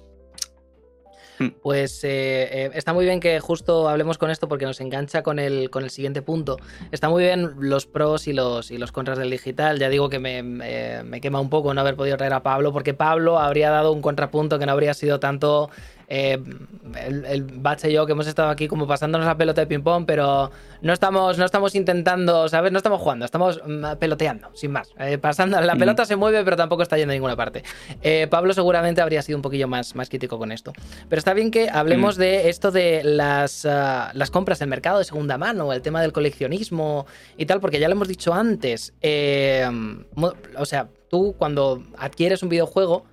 [1.62, 5.38] Pues eh, eh, está muy bien que justo hablemos con esto porque nos engancha con
[5.38, 6.56] el, con el siguiente punto.
[6.90, 9.78] Está muy bien los pros y los, y los contras del digital.
[9.78, 12.72] Ya digo que me, me- me quema un poco no haber podido traer a Pablo
[12.72, 15.70] porque Pablo habría dado un contrapunto que no habría sido tanto
[16.08, 16.38] eh,
[17.06, 20.04] el, el Bache y yo que hemos estado aquí como pasándonos la pelota de ping-pong,
[20.06, 20.50] pero
[20.80, 22.72] no estamos, no estamos intentando, ¿sabes?
[22.72, 24.90] No estamos jugando, estamos mm, peloteando, sin más.
[24.98, 25.78] Eh, pasando, la Mm.
[25.78, 27.62] pelota se mueve pero tampoco está yendo a ninguna parte.
[28.02, 30.72] Eh, Pablo seguramente habría sido un poquillo más, más crítico con esto.
[31.08, 32.20] Pero está bien que hablemos Mm.
[32.20, 36.12] de esto de las, ah, las compras en mercado de segunda mano, el tema del
[36.12, 37.06] coleccionismo
[37.36, 38.94] y tal, porque ya lo hemos dicho antes.
[40.56, 43.04] o sea, tú cuando adquieres un videojuego,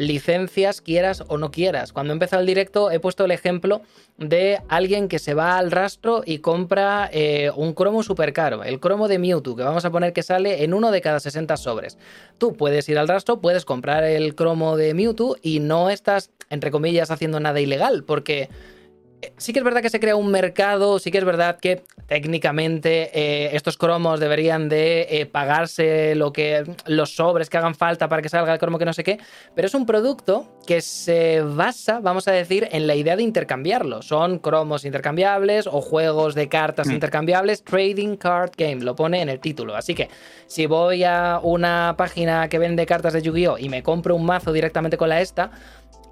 [0.00, 1.92] licencias quieras o no quieras.
[1.92, 3.82] Cuando he empezado el directo he puesto el ejemplo
[4.16, 8.80] de alguien que se va al rastro y compra eh, un cromo súper caro, el
[8.80, 11.98] cromo de Mewtwo, que vamos a poner que sale en uno de cada 60 sobres.
[12.38, 16.70] Tú puedes ir al rastro, puedes comprar el cromo de Mewtwo y no estás, entre
[16.70, 18.48] comillas, haciendo nada ilegal, porque
[19.36, 23.10] sí que es verdad que se crea un mercado, sí que es verdad que técnicamente
[23.12, 28.22] eh, estos cromos deberían de eh, pagarse lo que los sobres que hagan falta para
[28.22, 29.18] que salga el cromo que no sé qué,
[29.54, 34.02] pero es un producto que se basa, vamos a decir, en la idea de intercambiarlo.
[34.02, 36.92] Son cromos intercambiables o juegos de cartas Mm.
[36.92, 39.74] intercambiables, trading card game, lo pone en el título.
[39.76, 40.08] Así que
[40.46, 44.52] si voy a una página que vende cartas de Yu-Gi-Oh y me compro un mazo
[44.52, 45.50] directamente con la esta,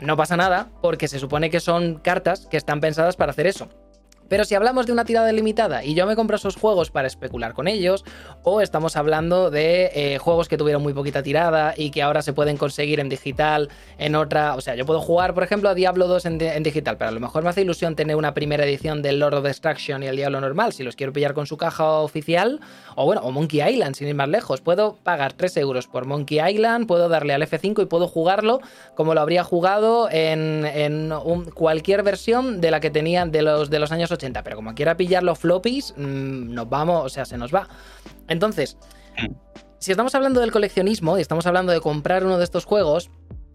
[0.01, 3.69] no pasa nada porque se supone que son cartas que están pensadas para hacer eso.
[4.29, 7.55] Pero si hablamos de una tirada limitada y yo me compro esos juegos para especular
[7.55, 8.05] con ellos,
[8.43, 12.33] o estamos hablando de eh, juegos que tuvieron muy poquita tirada y que ahora se
[12.33, 13.69] pueden conseguir en digital
[13.99, 14.55] en otra.
[14.55, 17.21] O sea, yo puedo jugar, por ejemplo, a Diablo 2 en, digital, pero a lo
[17.21, 20.41] mejor me hace ilusión tener una primera edición del Lord of Destruction y el Diablo
[20.41, 22.61] normal, si los quiero pillar con su caja oficial,
[22.97, 24.61] o bueno, o Monkey Island, sin ir más lejos.
[24.61, 28.61] Puedo pagar 3 euros por Monkey Island, puedo darle al F5 y puedo jugarlo
[28.95, 30.59] como lo habría jugado en,
[31.55, 34.97] cualquier versión de la que tenía de los, de los años 80 pero como quiera
[34.97, 37.69] pillar los floppies, mm, nos vamos, o sea, se nos va.
[38.29, 38.77] Entonces,
[39.79, 43.11] si estamos hablando del coleccionismo y estamos hablando de comprar uno de estos juegos,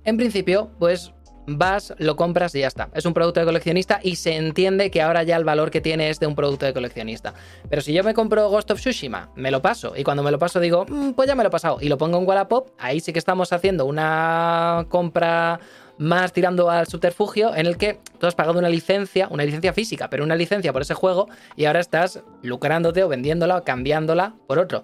[0.05, 1.13] en principio, pues
[1.45, 2.89] vas, lo compras y ya está.
[2.93, 6.09] Es un producto de coleccionista y se entiende que ahora ya el valor que tiene
[6.09, 7.33] es de un producto de coleccionista.
[7.69, 10.39] Pero si yo me compro Ghost of Tsushima, me lo paso y cuando me lo
[10.39, 12.99] paso digo, mm, pues ya me lo he pasado y lo pongo en Wallapop, ahí
[12.99, 15.59] sí que estamos haciendo una compra
[16.03, 20.09] más tirando al subterfugio en el que tú has pagado una licencia, una licencia física,
[20.09, 24.59] pero una licencia por ese juego y ahora estás lucrándote o vendiéndola o cambiándola por
[24.59, 24.83] otro.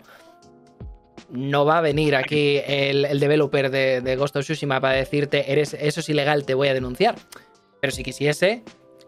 [1.29, 5.99] No va a venir aquí el, developer de, Ghost of Tsushima para decirte, eres, eso
[5.99, 7.15] es ilegal, te voy a denunciar.
[7.81, 8.63] Pero si quisiese,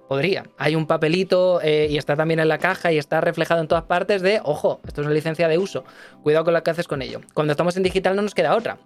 [0.09, 0.43] podría.
[0.57, 3.86] Hay un papelito eh, y está también en la caja y está reflejado en todas
[3.86, 5.86] partes de, ojo, esto es una licencia de uso.
[6.22, 7.22] Cuidado con lo que haces con ello.
[7.34, 8.78] Cuando estamos en digital no nos queda otra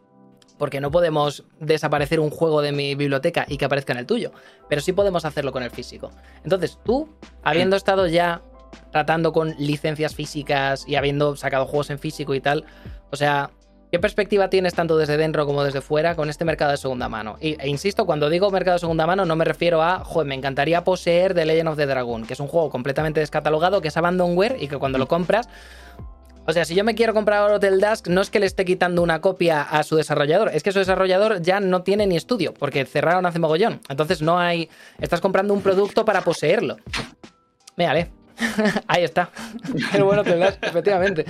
[0.57, 4.31] porque no podemos desaparecer un juego de mi biblioteca y que aparezca en el tuyo,
[4.69, 6.11] pero sí podemos hacerlo con el físico.
[6.43, 7.09] Entonces, tú,
[7.43, 8.41] habiendo estado ya
[8.91, 12.65] tratando con licencias físicas y habiendo sacado juegos en físico y tal,
[13.11, 13.51] o sea,
[13.91, 17.37] ¿qué perspectiva tienes tanto desde dentro como desde fuera con este mercado de segunda mano?
[17.39, 20.83] e insisto, cuando digo mercado de segunda mano no me refiero a, joder, me encantaría
[20.83, 24.57] poseer The Legend of the Dragon, que es un juego completamente descatalogado, que es abandonware
[24.59, 25.47] y que cuando lo compras
[26.45, 29.01] o sea, si yo me quiero comprar Hotel Dusk, no es que le esté quitando
[29.01, 32.85] una copia a su desarrollador, es que su desarrollador ya no tiene ni estudio, porque
[32.85, 33.81] cerraron hace mogollón.
[33.89, 34.69] Entonces no hay.
[34.99, 36.77] Estás comprando un producto para poseerlo.
[37.75, 38.11] Véale.
[38.87, 39.29] Ahí está.
[39.93, 41.25] El bueno Hotel Dusk, efectivamente.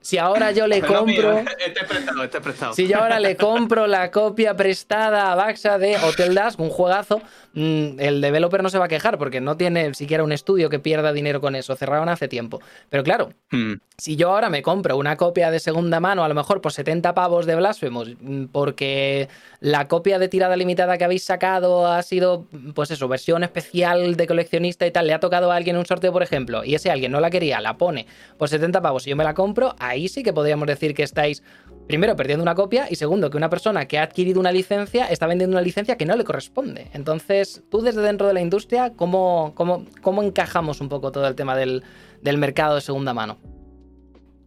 [0.00, 1.38] Si ahora yo le compro.
[1.38, 2.72] este prestado, este prestado.
[2.72, 7.20] Si yo ahora le compro la copia prestada a Baxa de Hotel Dusk, un juegazo,
[7.52, 10.78] mm, el developer no se va a quejar porque no tiene siquiera un estudio que
[10.78, 11.76] pierda dinero con eso.
[11.76, 12.60] Cerraron hace tiempo.
[12.88, 13.74] Pero claro, hmm.
[14.00, 17.16] Si yo ahora me compro una copia de segunda mano, a lo mejor por 70
[17.16, 19.28] pavos de Blasphemous, mm, porque
[19.58, 24.26] la copia de tirada limitada que habéis sacado ha sido, pues eso, versión especial de
[24.28, 27.10] coleccionista y tal, le ha tocado a alguien un sorteo, por ejemplo, y ese alguien
[27.10, 30.22] no la quería, la pone por 70 pavos y yo me la compro, ahí sí
[30.22, 31.42] que podríamos decir que estáis,
[31.88, 35.26] primero, perdiendo una copia y segundo, que una persona que ha adquirido una licencia está
[35.26, 36.86] vendiendo una licencia que no le corresponde.
[36.92, 41.34] Entonces, tú desde dentro de la industria, ¿cómo, cómo, cómo encajamos un poco todo el
[41.34, 41.82] tema del,
[42.22, 43.57] mercado de segunda mano?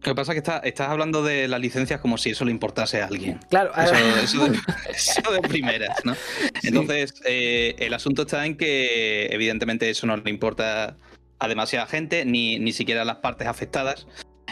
[0.04, 3.02] Lo que pasa es que estás hablando de las licencias como si eso le importase
[3.02, 3.38] a alguien.
[3.50, 3.70] Claro.
[4.22, 6.16] Eso, de, primeras, ¿no?
[6.64, 10.96] Entonces, eh, el asunto está en que evidentemente eso no le importa
[11.38, 14.06] a demasiada gente, ni, ni siquiera a las partes afectadas.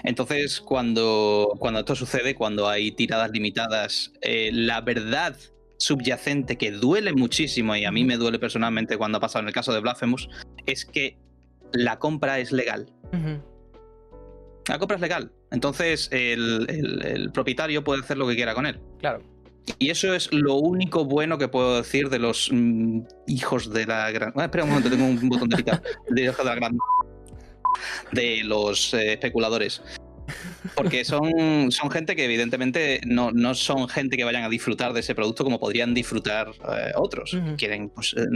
[0.04, 5.36] Entonces, cuando, cuando esto sucede, cuando hay tiradas limitadas, eh, la verdad
[5.78, 9.54] subyacente que duele muchísimo, y a mí me duele personalmente cuando ha pasado en el
[9.54, 10.28] caso de Blasphemous,
[10.66, 11.18] es que
[11.72, 12.92] la compra es legal.
[14.68, 15.32] La compra es legal.
[15.50, 18.80] Entonces, el, propietario puede hacer lo que quiera con él.
[18.98, 19.22] Claro.
[19.78, 24.10] Y eso es lo único bueno que puedo decir de los mm, hijos de la
[24.10, 24.32] gran.
[24.36, 25.82] Ah, espera un momento, tengo un botón de picar.
[26.08, 26.76] de hijos de la gran
[28.12, 29.82] de los eh, especuladores.
[30.76, 35.00] Porque son, son gente que evidentemente no, no, son gente que vayan a disfrutar de
[35.00, 37.36] ese producto como podrían disfrutar eh, otros.
[37.56, 38.26] Quieren pues, eh,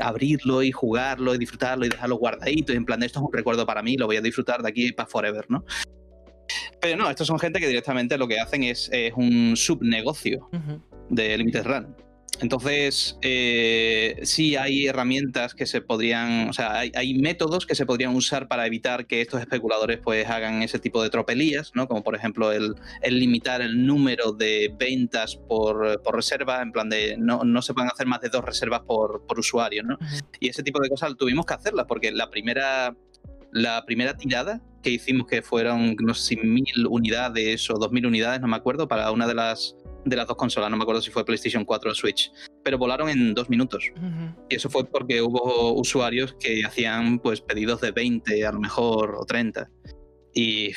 [0.00, 2.72] abrirlo y jugarlo y disfrutarlo y dejarlo guardadito.
[2.72, 4.92] Y en plan, esto es un recuerdo para mí, lo voy a disfrutar de aquí
[4.92, 5.64] para forever, ¿no?
[6.80, 10.48] Pero no, estos son gente que directamente lo que hacen es, un subnegocio
[11.08, 11.96] de Limited Run.
[12.40, 18.14] Entonces, eh, sí hay herramientas que se podrían, o sea, hay, métodos que se podrían
[18.14, 21.86] usar para evitar que estos especuladores pues hagan ese tipo de tropelías, ¿no?
[21.86, 22.76] Como por ejemplo el,
[23.06, 28.06] limitar el número de ventas por, reserva, en plan de no, no, se pueden hacer
[28.06, 29.98] más de dos reservas por, usuario, ¿no?
[30.38, 32.94] Y ese tipo de cosas tuvimos que hacerlas porque la primera
[33.52, 38.06] la primera tirada que hicimos, que fueron, no sé si mil unidades o dos mil
[38.06, 41.02] unidades, no me acuerdo, para una de las de las dos consolas, no me acuerdo
[41.02, 42.32] si fue PlayStation 4 o Switch,
[42.64, 43.84] pero volaron en dos minutos.
[44.48, 49.16] Y eso fue porque hubo usuarios que hacían pues pedidos de 20 a lo mejor
[49.18, 49.68] o 30.
[50.32, 50.70] Y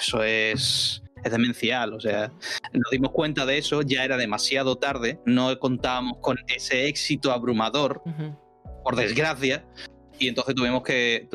[0.00, 2.32] eso es, es demencial, o sea,
[2.72, 8.02] nos dimos cuenta de eso, ya era demasiado tarde, no contábamos con ese éxito abrumador,
[8.84, 9.66] por desgracia,
[10.20, 11.26] y entonces tuvimos que,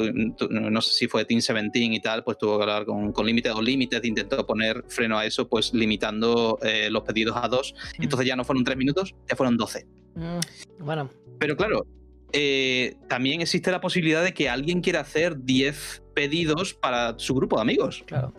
[0.51, 3.55] no sé si fue Team 17 y tal, pues tuvo que hablar con, con Limited
[3.55, 7.73] o Limited, intentó poner freno a eso, pues limitando eh, los pedidos a dos.
[7.97, 8.03] Mm.
[8.03, 9.87] Entonces ya no fueron tres minutos, ya fueron doce.
[10.13, 11.09] Mm, bueno.
[11.39, 11.87] Pero claro,
[12.31, 17.55] eh, también existe la posibilidad de que alguien quiera hacer 10 pedidos para su grupo
[17.55, 18.03] de amigos.
[18.05, 18.33] Claro.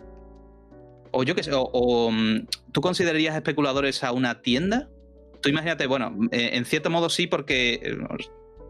[1.11, 4.89] O yo qué sé, o, mm, ¿tú considerarías especuladores a una tienda?
[5.41, 7.97] Tú imagínate, bueno, eh, en cierto modo sí, porque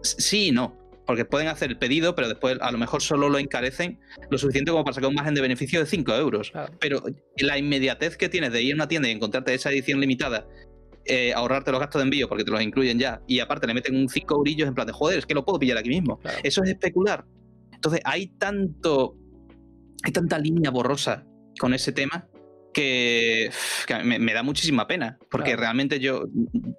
[0.01, 0.86] sí y no.
[1.07, 3.99] Porque pueden hacer el pedido, pero después a lo mejor solo lo encarecen
[4.29, 6.51] lo suficiente como para sacar un margen de beneficio de 5 euros.
[6.79, 7.01] Pero
[7.37, 10.45] la inmediatez que tienes de ir a una tienda y encontrarte esa edición limitada
[11.09, 13.95] eh, ahorrarte los gastos de envío porque te los incluyen ya y aparte le meten
[13.95, 16.19] un 5 eurillos en plan de joder, es que lo puedo pillar aquí mismo.
[16.43, 17.23] Eso es especular.
[17.71, 19.15] Entonces hay tanto,
[20.03, 21.25] hay tanta línea borrosa
[21.59, 22.27] con ese tema
[22.77, 23.49] que,
[24.03, 26.25] me, da muchísima pena, porque realmente yo,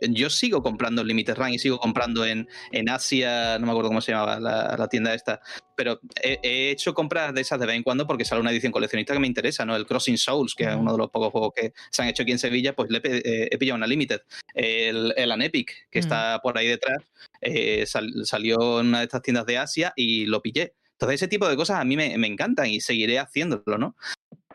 [0.00, 3.90] yo sigo comprando en Limited Run y sigo comprando en, en Asia, no me acuerdo
[3.90, 5.40] cómo se llamaba la, tienda esta,
[5.76, 9.12] pero he, hecho compras de esas de vez en cuando porque sale una edición coleccionista
[9.12, 9.74] que me interesa, ¿no?
[9.74, 12.30] El Crossing Souls, que es uno de los pocos juegos que se han hecho aquí
[12.30, 14.20] en Sevilla, pues le he, eh, pillado una Limited.
[14.54, 16.98] El, el Anepic, que está por ahí detrás,
[17.40, 20.74] eh, salió en una de estas tiendas de Asia y lo pillé.
[20.92, 23.96] Entonces ese tipo de cosas a mí me, me encantan y seguiré haciéndolo, ¿no?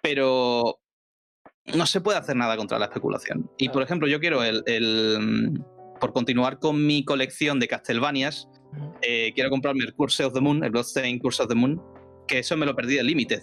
[0.01, 0.82] Pero,
[1.65, 3.49] no se puede hacer nada contra la especulación.
[3.57, 8.49] Y por ejemplo, yo quiero el, mm, por continuar con mi colección de Castlevanias,
[9.01, 11.81] eh, quiero comprarme el Curse of the Moon, el Bloodstained Curse of the Moon,
[12.27, 13.41] que eso me lo perdí de Limited.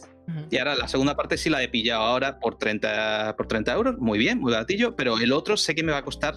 [0.50, 3.98] Y ahora la segunda parte sí la he pillado ahora por 30, por 30 euros,
[3.98, 6.34] muy bien, muy baratillo, pero el otro sé que me va a costar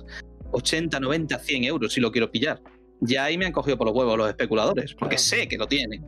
[0.51, 2.61] 80, 90, 100 euros si lo quiero pillar.
[3.01, 6.05] Ya ahí me han cogido por los huevos los especuladores, porque sé que lo tienen.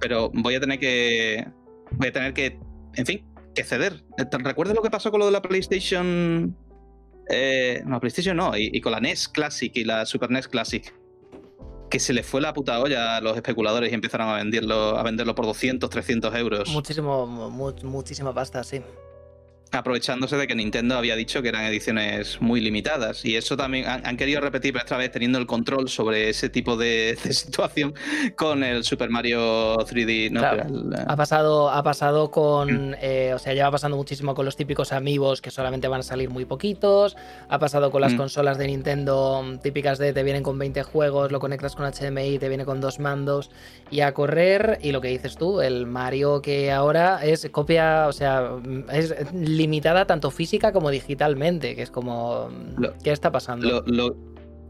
[0.00, 1.46] Pero voy a tener que.
[1.92, 2.58] Voy a tener que.
[2.94, 4.04] En fin, que ceder.
[4.18, 6.56] ¿Recuerdas lo que pasó con lo de la PlayStation?
[7.30, 10.94] Eh, no, PlayStation no, y, con la NES Classic y la Super NES Classic.
[11.90, 15.02] Que se le fue la puta olla a los especuladores y empezaron a venderlo, a
[15.02, 16.68] venderlo por 200, 300 euros.
[16.70, 18.82] Muchísimo, muchísima pasta, sí
[19.74, 23.24] aprovechándose de que Nintendo había dicho que eran ediciones muy limitadas.
[23.24, 27.16] Y eso también han, querido repetir esta vez teniendo el control sobre ese tipo de,
[27.30, 27.94] situación
[28.36, 31.04] con el Super Mario 3D.
[31.06, 32.90] ha, pasado, ha pasado con.
[32.90, 32.94] Mm.
[33.00, 36.30] Eh, o sea, lleva pasando muchísimo con los típicos amigos que solamente van a salir
[36.30, 37.16] muy poquitos.
[37.48, 38.16] Ha pasado con las mm.
[38.16, 42.48] consolas de Nintendo típicas de te vienen con 20 juegos, lo conectas con HDMI, te
[42.48, 43.50] viene con dos mandos
[43.90, 44.78] y a correr.
[44.82, 48.50] Y lo que dices tú, el Mario que ahora es copia, o sea,
[48.92, 49.14] es
[49.64, 52.50] limitada tanto física como digitalmente, que es como...
[53.02, 53.82] ¿Qué está pasando?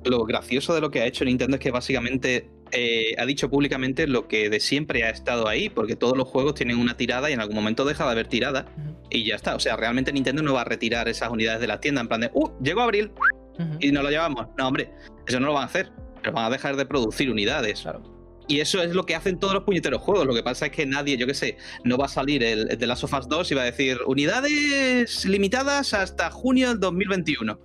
[0.07, 4.07] Lo, gracioso de lo que ha hecho Nintendo es que básicamente eh, ha dicho públicamente
[4.07, 7.33] lo que de siempre ha estado ahí, porque todos los juegos tienen una tirada y
[7.33, 8.67] en algún momento deja de haber tirada
[9.09, 9.57] y ya está.
[9.57, 12.21] O sea, realmente Nintendo no va a retirar esas unidades de la tienda en plan
[12.21, 12.51] de, ¡uh!
[12.63, 13.13] Llegó abril
[13.81, 14.47] y nos lo llevamos.
[14.59, 14.91] No, hombre,
[15.27, 15.91] eso no lo van a hacer,
[16.21, 17.81] pero van a dejar de producir unidades.
[17.81, 18.14] Claro.
[18.47, 20.27] Y eso es lo que hacen todos los puñeteros juegos.
[20.27, 22.87] Lo que pasa es que nadie, yo qué sé, no va a salir el, de
[22.87, 27.59] Last of Us 2 y va a decir unidades limitadas hasta junio del 2021.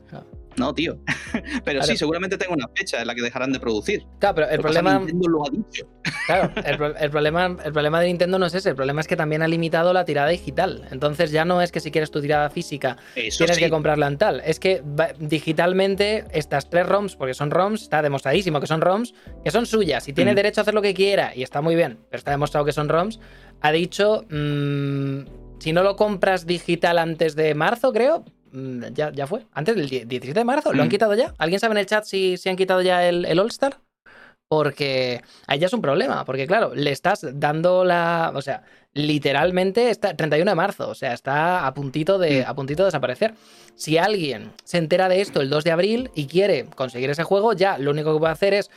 [0.59, 0.99] No, tío.
[1.63, 4.05] pero sí, seguramente tengo una fecha en la que dejarán de producir.
[4.19, 4.99] Claro, pero el problema.
[4.99, 5.87] Nintendo lo ha dicho.
[6.25, 8.69] Claro, el, problema, el problema de Nintendo no es ese.
[8.69, 10.85] El problema es que también ha limitado la tirada digital.
[10.91, 14.41] Entonces ya no es que si quieres tu tirada física tienes que comprarla en tal.
[14.45, 14.83] Es que
[15.19, 20.07] digitalmente estas tres ROMs, porque son ROMs, está demostradísimo que son ROMs, que son suyas
[20.09, 22.65] y tiene derecho a hacer lo que quiera y está muy bien, pero está demostrado
[22.65, 23.19] que son ROMs.
[23.61, 24.25] Ha dicho.
[24.29, 28.38] Mm, si no lo compras digital antes de marzo, creo, Mm,
[28.93, 29.45] ya, ya fue.
[29.53, 30.73] Antes del 17 de marzo.
[30.73, 30.91] ¿Lo han mm.
[30.91, 31.33] quitado ya?
[31.37, 33.77] ¿Alguien sabe en el chat si, si han quitado ya el, el All-Star?
[34.47, 36.25] Porque ahí ya es un problema.
[36.25, 38.31] Porque, claro, le estás dando la.
[38.35, 40.89] O sea, literalmente está 31 de marzo.
[40.89, 42.49] O sea, está a puntito de, mm.
[42.49, 43.33] a puntito de desaparecer.
[43.75, 47.53] Si alguien se entera de esto el 2 de abril y quiere conseguir ese juego,
[47.53, 48.69] ya lo único que puede hacer es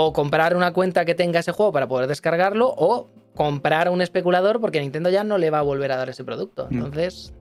[0.00, 4.00] o comprar una cuenta que tenga ese juego para poder descargarlo o comprar a un
[4.00, 6.68] especulador porque Nintendo ya no le va a volver a dar ese producto.
[6.70, 7.32] Entonces,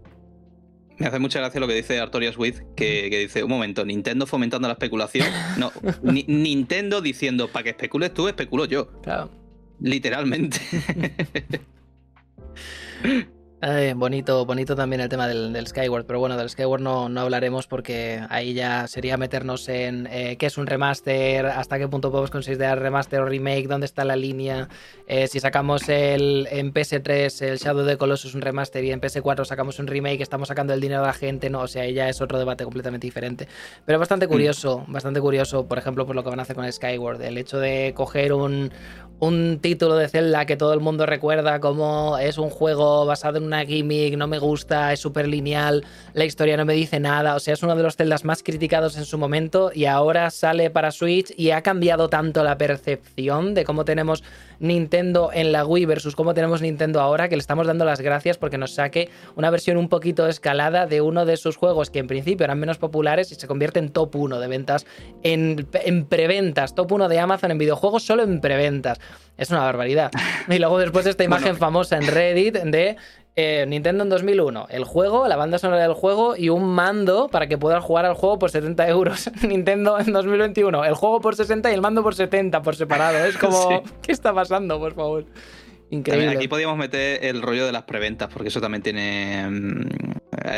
[0.98, 4.68] me hace mucha gracia lo que dice Artorias With, que, dice, un momento, Nintendo fomentando
[4.68, 5.28] la especulación.
[5.58, 5.72] No,
[6.04, 8.91] Nintendo diciendo, para que especules tú, especulo yo.
[9.02, 9.32] Claro.
[9.80, 10.60] Literalmente.
[13.95, 18.22] bonito, bonito también el tema del, Skyward, pero bueno, del Skyward no, no, hablaremos porque
[18.30, 22.80] ahí ya sería meternos en eh, qué es un remaster, hasta qué punto podemos considerar
[22.80, 24.70] remaster o remake, dónde está la línea.
[25.08, 29.45] Eh, si sacamos el en PS3 el Shadow the Colossus un remaster y en PS4
[29.45, 32.10] sacamos un remake, estamos sacando el dinero de la gente, no, o sea, ahí ya
[32.10, 33.47] es otro debate completamente diferente.
[33.86, 34.30] Pero bastante mm.
[34.30, 37.58] curioso, bastante curioso, por ejemplo, por lo que van a hacer con Skyward, el hecho
[37.58, 38.72] de coger un,
[39.20, 43.47] un título de Zelda que todo el mundo recuerda como es un juego basado en
[43.48, 45.84] una gimmick, no me gusta, es súper lineal,
[46.14, 47.36] la historia no me dice nada.
[47.36, 50.70] O sea, es uno de los celdas más criticados en su momento y ahora sale
[50.70, 54.24] para Switch y ha cambiado tanto la percepción de cómo tenemos
[54.60, 58.38] Nintendo en la Wii versus cómo tenemos Nintendo ahora que le estamos dando las gracias
[58.38, 62.08] porque nos saque una versión un poquito escalada de uno de sus juegos que en
[62.08, 64.86] principio eran menos populares y se convierte en top 1 de ventas
[65.24, 69.00] en, en preventas, top 1 de Amazon en videojuegos solo en preventas.
[69.38, 70.12] Es una barbaridad.
[70.50, 72.95] Y luego después esta imagen famosa en Reddit de
[73.39, 77.45] eh, Nintendo en 2001, el juego, la banda sonora del juego y un mando para
[77.45, 79.29] que puedas jugar al juego por 70 euros.
[79.47, 83.23] Nintendo en 2021, el juego por 60 y el mando por 70 por separado.
[83.23, 85.25] Es como, ¿qué está pasando, por favor?
[85.91, 86.29] Increíble.
[86.35, 89.47] aquí podíamos meter el rollo de las preventas, porque eso también tiene.
[89.47, 89.89] Mm,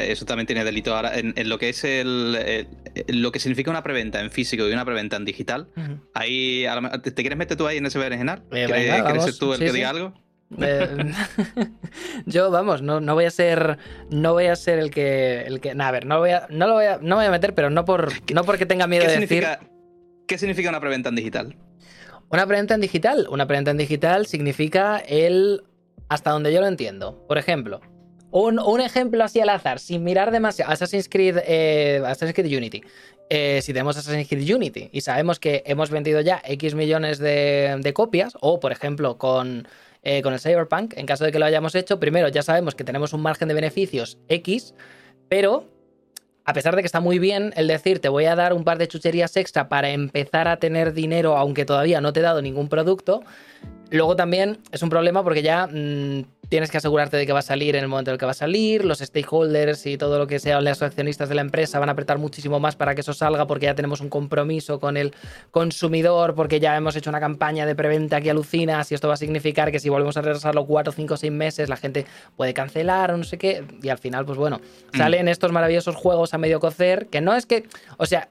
[0.04, 1.12] eso también tiene delito ahora.
[1.20, 2.66] En, lo que es el,
[3.10, 5.68] Lo que significa una preventa en físico y una preventa en digital.
[6.14, 6.66] Ahí.
[7.04, 8.42] ¿te, quieres meter tú ahí en ese berenjenar?
[8.52, 10.14] Eh, ¿Quieres, ser tú el que diga algo?
[10.58, 11.14] Eh,
[12.26, 13.78] yo, vamos, no, no voy a ser.
[14.10, 15.42] No voy a ser el que.
[15.42, 15.72] El que.
[15.78, 16.48] a ver, no voy a.
[16.50, 17.00] No lo voy a.
[17.02, 18.12] No voy a meter, pero no por.
[18.34, 19.46] No porque tenga miedo de decir.
[20.28, 21.56] ¿Qué significa una preventa en digital?
[22.30, 23.28] Una preventa en digital.
[23.30, 25.64] Una preventa en digital significa el.
[26.08, 27.24] Hasta donde yo lo entiendo.
[27.28, 27.82] Por ejemplo,
[28.32, 30.72] un, ejemplo así al azar, sin mirar demasiado.
[30.72, 32.82] Assassin's Creed, eh, Assassin's Creed Unity.
[33.30, 37.92] Eh, si tenemos Assassin's Creed Unity y sabemos que hemos vendido ya X millones de
[37.94, 39.68] copias, o por ejemplo con
[40.04, 42.84] eh, con el Cyberpunk, en caso de que lo hayamos hecho, primero ya sabemos que
[42.84, 44.74] tenemos un margen de beneficios X,
[45.28, 45.68] pero
[46.46, 48.78] a pesar de que está muy bien el decir te voy a dar un par
[48.78, 52.70] de chucherías extra para empezar a tener dinero, aunque todavía no te he dado ningún
[52.70, 53.24] producto,
[53.92, 57.44] luego también es un problema porque ya mm, tienes que asegurarte de que va a
[57.44, 60.28] salir en el momento en el que va a salir, los stakeholders y todo lo
[60.28, 63.14] que sean los accionistas de la empresa van a apretar muchísimo más para que eso
[63.14, 65.14] salga porque ya tenemos un compromiso con el
[65.52, 69.18] consumidor, porque ya hemos hecho una campaña de preventa que alucina, si esto va a
[69.18, 73.18] significar que si volvemos a retrasarlo 4, 5, 6 meses la gente puede cancelar o
[73.18, 74.60] no sé qué, y al final pues bueno,
[74.94, 74.98] mm.
[74.98, 77.66] salen estos maravillosos juegos a medio cocer, que no es que,
[77.98, 78.30] o sea,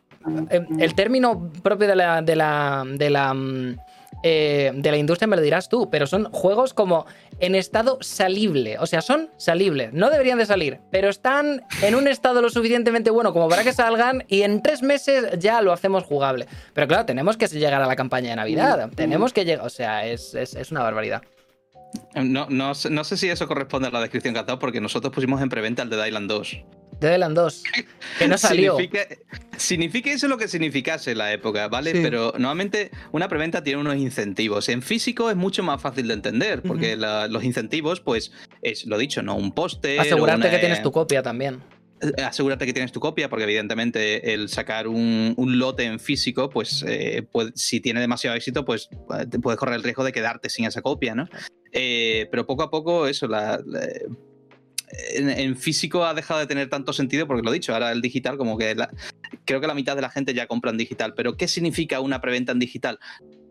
[0.50, 3.76] em, el término propio de la, de la, de la mm,
[4.22, 7.06] eh, de la industria me lo dirás tú, pero son juegos como
[7.40, 8.78] en estado salible.
[8.78, 9.92] O sea, son salibles.
[9.92, 13.72] No deberían de salir, pero están en un estado lo suficientemente bueno como para que
[13.72, 16.46] salgan y en tres meses ya lo hacemos jugable.
[16.74, 18.90] Pero claro, tenemos que llegar a la campaña de Navidad.
[18.94, 19.66] Tenemos que llegar.
[19.66, 20.34] O sea, es,
[20.70, 21.22] una barbaridad.
[22.14, 25.12] No, no, no, sé si eso corresponde a la descripción que has dado, porque nosotros
[25.12, 26.58] pusimos en preventa el de Dylan 2.
[27.00, 27.62] De Dylan 2.
[28.18, 28.76] Que no salió.
[28.76, 29.06] significa,
[29.58, 31.92] eso lo que significase la época, ¿vale?
[31.92, 34.68] Pero normalmente una preventa tiene unos incentivos.
[34.68, 38.32] En físico es mucho más fácil de entender, porque los incentivos, pues,
[38.62, 39.36] es lo dicho, ¿no?
[39.36, 39.98] Un poste.
[39.98, 41.62] Asegurarte que tienes tu copia también.
[42.00, 46.84] Eh, asegúrate que tienes tu copia, porque evidentemente el sacar un, lote en físico, pues
[46.86, 48.88] eh, si tiene demasiado éxito, pues
[49.30, 51.28] te puedes correr el riesgo de quedarte sin esa copia, ¿no?
[51.72, 53.60] Eh, pero poco a poco, eso, la,
[55.14, 58.36] en, físico ha dejado de tener tanto sentido, porque lo he dicho, ahora el digital,
[58.36, 58.76] como que
[59.44, 61.14] creo que la mitad de la gente ya compra en digital.
[61.14, 62.98] Pero, ¿qué significa una preventa en digital?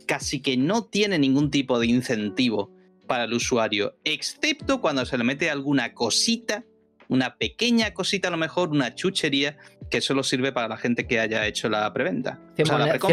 [0.06, 2.72] Casi que no tiene ningún tipo de incentivo
[3.08, 6.66] para el usuario, excepto cuando se le mete alguna cosita
[7.10, 9.58] una pequeña cosita, a lo mejor, una chuchería
[9.90, 12.40] que solo sirve para la gente que haya hecho la preventa.
[12.56, 12.68] 100,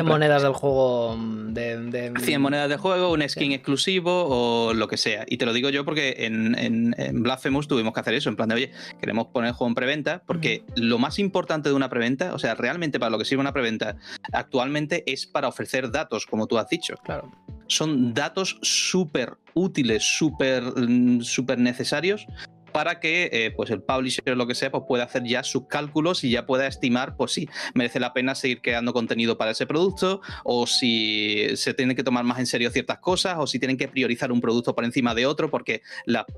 [0.04, 1.16] monedas del juego.
[1.16, 5.24] Mm, de, 100 monedas del juego, un skin exclusivo o lo que sea.
[5.28, 8.48] Y te lo digo yo porque en, en, Blasphemous tuvimos que hacer eso, en plan
[8.48, 8.70] de, oye,
[9.00, 12.54] queremos poner el juego en preventa, porque lo más importante de una preventa, o sea,
[12.54, 13.96] realmente para lo que sirve una preventa
[14.32, 16.94] actualmente es para ofrecer datos, como tú has dicho.
[17.04, 17.30] Claro.
[17.66, 22.26] Son datos súper útiles, súper mm, súper necesarios
[22.74, 25.68] para que eh, pues el publisher o lo que sea pues pueda hacer ya sus
[25.68, 29.64] cálculos y ya pueda estimar pues si merece la pena seguir creando contenido para ese
[29.64, 33.76] producto o si se tiene que tomar más en serio ciertas cosas o si tienen
[33.76, 35.82] que priorizar un producto por encima de otro porque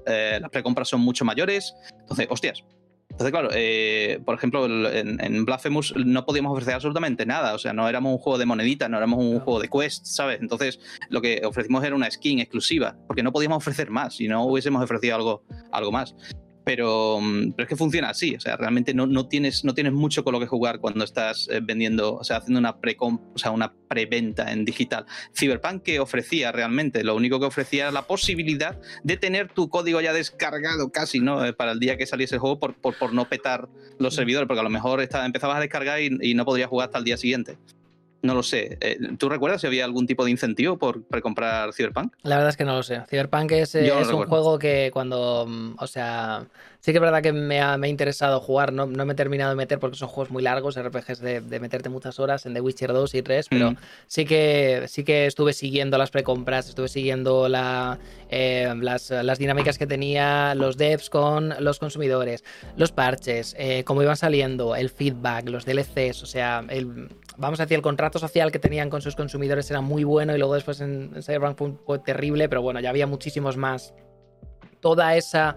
[0.07, 1.75] eh, las precompras son mucho mayores.
[2.01, 2.63] Entonces, hostias,
[3.17, 7.55] entonces, claro, eh, por ejemplo, en, en, Blasphemous no podíamos ofrecer absolutamente nada.
[7.55, 10.39] O sea, no éramos un juego de moneditas, no éramos un juego de quest, ¿sabes?
[10.43, 14.45] Entonces, lo que ofrecimos era una skin exclusiva, porque no podíamos ofrecer más si no
[14.45, 16.15] hubiésemos ofrecido algo, algo más.
[16.67, 19.93] Pero, mm, pero, es que funciona así, o sea, realmente no, no, tienes, no tienes
[19.93, 23.21] mucho con lo que jugar cuando estás eh, vendiendo, o sea, haciendo una pre o
[23.37, 25.07] sea, una preventa en digital.
[25.33, 30.01] Cyberpunk que ofrecía realmente, lo único que ofrecía era la posibilidad de tener tu código
[30.01, 31.45] ya descargado casi, ¿no?
[31.45, 33.69] Eh, para el día que saliese el juego por, por, por no petar
[34.01, 36.89] los servidores, porque a lo mejor estaba, empezabas a descargar y, y no podrías jugar
[36.89, 37.59] hasta el día siguiente.
[38.27, 38.79] No lo sé.
[38.81, 42.13] Eh, ¿Tú recuerdas si había algún tipo de incentivo por comprar Cyberpunk?
[42.23, 43.03] La verdad es que no lo sé.
[43.09, 46.47] Cyberpunk es, es un juego que cuando, mm, o sea,
[46.87, 49.57] Sí que es verdad que me ha, interesado jugar, no, no, me he terminado de
[49.57, 52.93] meter porque son juegos muy largos, RPGs de, de meterte muchas horas en The Witcher
[52.93, 53.77] 2 y 3, pero mm.
[54.07, 57.99] sí, que, sí que estuve siguiendo las precompras, estuve siguiendo la,
[58.31, 62.45] eh, las, las, dinámicas que tenía los devs con los consumidores,
[62.77, 67.65] los parches, eh, cómo iban saliendo, el feedback, los DLCs, o sea, el, vamos a
[67.65, 70.81] decir, el contrato social que tenían con sus consumidores era muy bueno y luego después
[70.81, 73.95] en, en Cyberpunk fue terrible, pero bueno, ya había muchísimos más.
[74.81, 75.57] Toda esa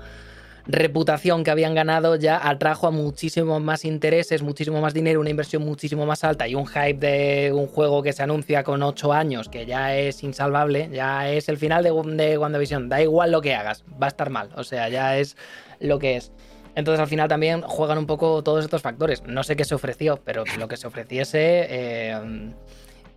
[0.70, 5.64] reputación que habían ganado ya atrajo a muchísimos más intereses, muchísimo más dinero, una inversión
[5.64, 9.50] muchísimo más alta y un hype de un juego que se anuncia con 8 años,
[9.50, 11.90] que ya es insalvable, ya es el final de,
[12.24, 12.88] de WandaVision.
[12.88, 14.50] Da igual lo que hagas, va a estar mal.
[14.56, 15.36] O sea, ya es
[15.80, 16.32] lo que es.
[16.76, 19.24] Entonces al final también juegan un poco todos estos factores.
[19.24, 21.68] No sé qué se ofreció, pero lo que se ofreciese...
[21.70, 22.52] Eh,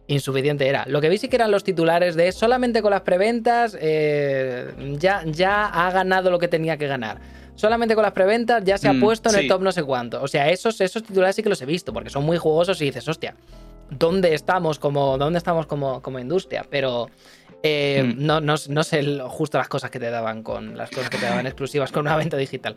[0.09, 0.84] insuficiente era.
[0.88, 5.22] Lo que vi sí que eran los titulares de solamente con las preventas eh, ya,
[5.24, 7.20] ya ha ganado lo que tenía que ganar
[7.55, 10.22] solamente con las preventas ya se ha mm, puesto en el top no sé cuánto.
[10.22, 12.86] O sea, esos, esos titulares sí que los he visto, porque son muy jugosos y
[12.86, 13.34] dices, hostia,
[13.90, 16.64] ¿dónde estamos como, dónde estamos como, como industria?
[16.68, 17.09] Pero
[17.62, 18.24] eh, mm.
[18.24, 21.26] no, no, no, sé justo las cosas que te daban con las cosas que te
[21.26, 22.74] daban exclusivas con una venta digital.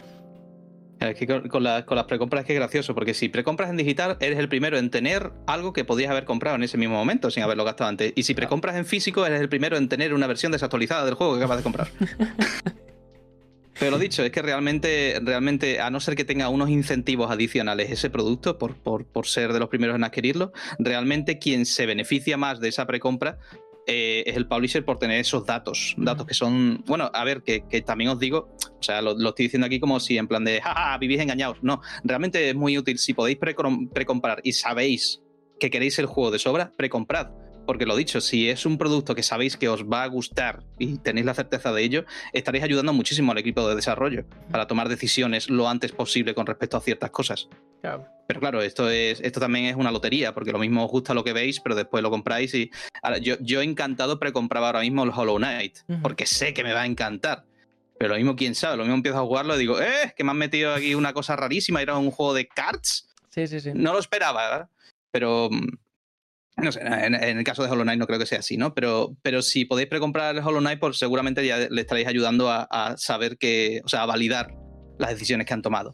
[0.99, 4.39] Es que con, las precompras es que es gracioso, porque si precompras en digital, eres
[4.39, 7.65] el primero en tener algo que podías haber comprado en ese mismo momento sin haberlo
[7.65, 8.13] gastado antes.
[8.15, 11.33] Y si precompras en físico, eres el primero en tener una versión desactualizada del juego
[11.33, 11.87] que acabas de comprar.
[13.77, 17.91] Pero lo dicho, es que realmente, realmente, a no ser que tenga unos incentivos adicionales
[17.91, 22.61] ese producto, por, por, ser de los primeros en adquirirlo, realmente quien se beneficia más
[22.61, 23.37] de esa precompra
[23.88, 25.95] eh, es el publisher por tener esos datos.
[25.97, 29.67] Datos que son, bueno, a ver, que, también os digo, o sea, lo, estoy diciendo
[29.67, 31.57] aquí como si en plan de, jaja, vivís engañados.
[31.61, 32.97] No, realmente es muy útil.
[32.97, 35.21] Si podéis precomprar y sabéis
[35.59, 39.24] que queréis el juego de sobra, precomprad porque lo dicho, si es un producto que
[39.24, 43.32] sabéis que os va a gustar y tenéis la certeza de ello, estaréis ayudando muchísimo
[43.32, 47.49] al equipo de desarrollo para tomar decisiones lo antes posible con respecto a ciertas cosas.
[48.28, 51.24] Pero claro, esto, es, esto también es una lotería, porque lo mismo os gusta lo
[51.24, 52.72] que veis, pero después lo compráis y...
[53.01, 56.82] Ahora, yo, yo encantado precompraba ahora mismo el Hollow Knight, porque sé que me va
[56.82, 57.45] a encantar.
[57.97, 60.13] Pero lo mismo, quién sabe, lo mismo empiezo a jugarlo y digo, ¡eh!
[60.18, 63.07] Que me han metido aquí una cosa rarísima, era un juego de cards.
[63.30, 63.72] Sí, sí, sí.
[63.74, 64.70] No lo esperaba, ¿verdad?
[65.11, 65.78] Pero mm,
[66.58, 68.74] no sé, en, el caso de Hollow Knight no creo que sea así, ¿no?
[68.74, 72.95] Pero, pero si podéis precomprar el Hollow Knight, pues seguramente ya le estaréis ayudando a,
[72.97, 74.53] saber que, o sea, a validar
[74.97, 75.93] las decisiones que han tomado.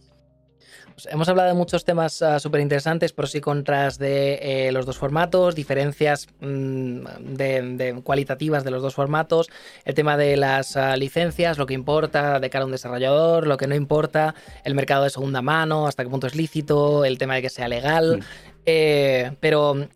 [0.94, 4.86] Pues hemos hablado de muchos temas uh, súper interesantes, pros y contras de eh, los
[4.86, 9.50] dos formatos, diferencias mm, de, cualitativas de los dos formatos,
[9.86, 13.58] el tema de las ah, licencias, lo que importa de cara a un desarrollador, lo
[13.58, 14.36] que no importa,
[14.66, 17.68] el mercado de segunda mano, hasta qué punto es lícito, el tema de que sea
[17.68, 18.18] legal.
[18.18, 18.24] Mm.
[18.66, 19.88] Eh, pero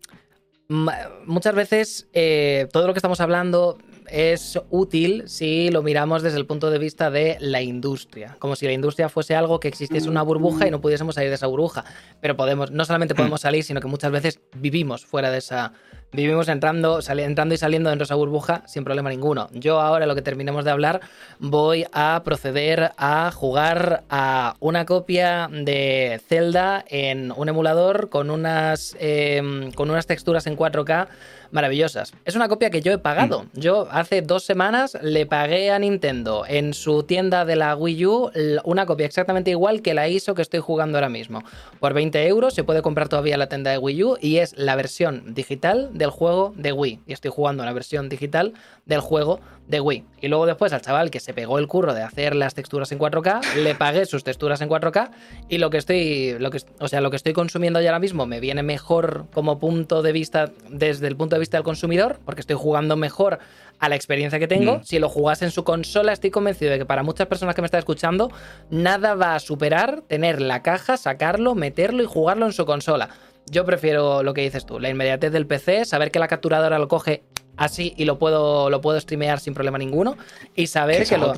[0.68, 6.46] muchas veces eh, todo lo que estamos hablando es útil si lo miramos desde el
[6.46, 10.22] punto de vista de la industria, como si la industria fuese algo que existiese una
[10.22, 11.84] burbuja y no pudiésemos salir de esa burbuja.
[12.20, 15.72] Pero podemos, no solamente podemos salir, sino que muchas veces vivimos fuera de esa,
[16.12, 19.48] vivimos entrando, entrando y saliendo dentro de esa burbuja sin problema ninguno.
[19.52, 21.00] Yo ahora, lo que terminemos de hablar,
[21.38, 28.96] voy a proceder a jugar a una copia de Zelda en un emulador con unas,
[28.98, 31.08] em, con unas texturas en 4K
[31.56, 32.12] maravillosas.
[32.24, 33.42] Es una copia que yo he pagado.
[33.42, 33.58] Mm.
[33.58, 38.30] Yo hace dos semanas le pagué a Nintendo en su tienda de la Wii U
[38.64, 41.42] una copia exactamente igual que la ISO que estoy jugando ahora mismo.
[41.80, 44.76] Por 20 euros se puede comprar todavía la tienda de Wii U y es la
[44.76, 47.00] versión digital del juego de Wii.
[47.06, 48.52] Y estoy jugando la versión digital
[48.84, 50.04] del juego de Wii.
[50.20, 52.98] Y luego después al chaval que se pegó el curro de hacer las texturas en
[52.98, 55.10] 4K, le pagué sus texturas en 4K
[55.48, 58.26] y lo que estoy, lo que, o sea, lo que estoy consumiendo ya ahora mismo
[58.26, 62.40] me viene mejor como punto de vista desde el punto de vista del consumidor, porque
[62.40, 63.38] estoy jugando mejor
[63.78, 64.78] a la experiencia que tengo.
[64.78, 64.84] Mm.
[64.84, 67.66] Si lo jugase en su consola, estoy convencido de que para muchas personas que me
[67.66, 68.30] están escuchando,
[68.70, 73.10] nada va a superar tener la caja, sacarlo, meterlo y jugarlo en su consola.
[73.50, 76.88] Yo prefiero lo que dices tú, la inmediatez del PC, saber que la capturadora lo
[76.88, 77.22] coge
[77.56, 80.16] así y lo puedo, lo puedo streamear sin problema ninguno.
[80.54, 81.34] Y saber que, lo,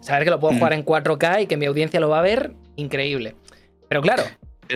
[0.00, 0.58] saber que lo puedo mm.
[0.58, 3.36] jugar en 4K y que mi audiencia lo va a ver, increíble.
[3.88, 4.24] Pero claro.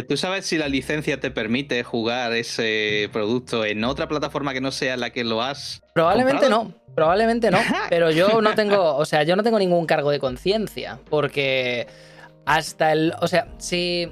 [0.08, 4.70] ¿Tú sabes si la licencia te permite jugar ese producto en otra plataforma que no
[4.70, 5.82] sea la que lo has?
[5.94, 7.58] Probablemente no, probablemente no.
[7.90, 10.98] Pero yo no tengo, o sea, yo no tengo ningún cargo de conciencia.
[11.08, 11.86] Porque
[12.46, 13.14] hasta el.
[13.20, 14.08] O sea, si.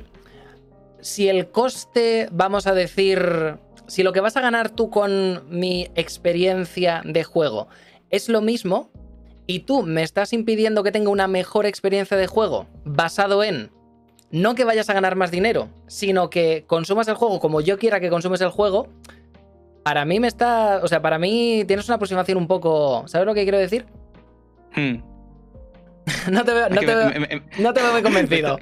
[1.01, 3.57] Si el coste, vamos a decir,
[3.87, 7.69] si lo que vas a ganar tú con mi experiencia de juego
[8.11, 8.91] es lo mismo,
[9.47, 13.71] y tú me estás impidiendo que tenga una mejor experiencia de juego basado en
[14.31, 18.01] no que vayas a ganar más dinero, sino que consumas el juego como yo quiera
[18.01, 18.89] que consumes el juego,
[19.83, 20.81] para mí me está.
[20.83, 23.05] O sea, para mí tienes una aproximación un poco.
[23.07, 23.87] ¿Sabes lo que quiero decir?
[24.75, 24.97] Hmm.
[26.31, 27.11] no te veo, no te veo,
[27.59, 28.59] no te veo muy convencido.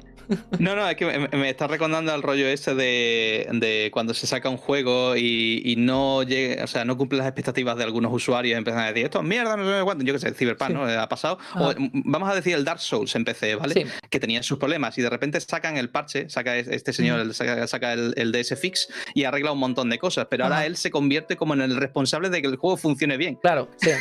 [0.59, 4.57] No, no, es que me, está recordando el rollo ese de, cuando se saca un
[4.57, 8.83] juego y, no llega, o sea, no cumple las expectativas de algunos usuarios y empiezan
[8.83, 10.83] a decir, esto es mierda, no sé cuánto, yo qué sé, Cyberpunk, ¿no?
[10.83, 11.37] Ha pasado.
[11.55, 13.87] O, vamos a decir el Dark Souls en PC, ¿vale?
[14.09, 18.31] Que tenía sus problemas y de repente sacan el parche, saca este señor, saca, el,
[18.31, 21.61] DS Fix y arregla un montón de cosas, pero ahora él se convierte como en
[21.61, 23.35] el responsable de que el juego funcione bien.
[23.35, 23.91] Claro, sí.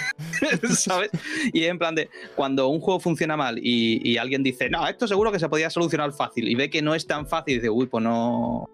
[0.74, 1.10] ¿Sabes?
[1.52, 5.06] Y en plan de, cuando un juego funciona mal y, y alguien dice, no, esto
[5.06, 7.70] seguro que se podía solucionar fácil y ve que no es tan fácil y dice,
[7.70, 8.68] uy, pues no.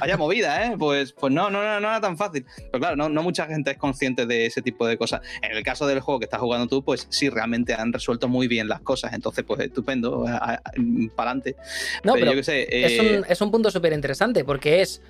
[0.00, 0.76] Vaya movida, ¿eh?
[0.78, 2.44] Pues, pues no, no, no, no era tan fácil.
[2.56, 5.20] Pero claro, no, no mucha gente es consciente de ese tipo de cosas.
[5.42, 8.48] En el caso del juego que estás jugando tú, pues sí, realmente han resuelto muy
[8.48, 9.12] bien las cosas.
[9.12, 11.56] Entonces, pues estupendo, para adelante.
[12.04, 15.02] No, pero, yo qué sé, es, un, eh, es un punto súper interesante porque es.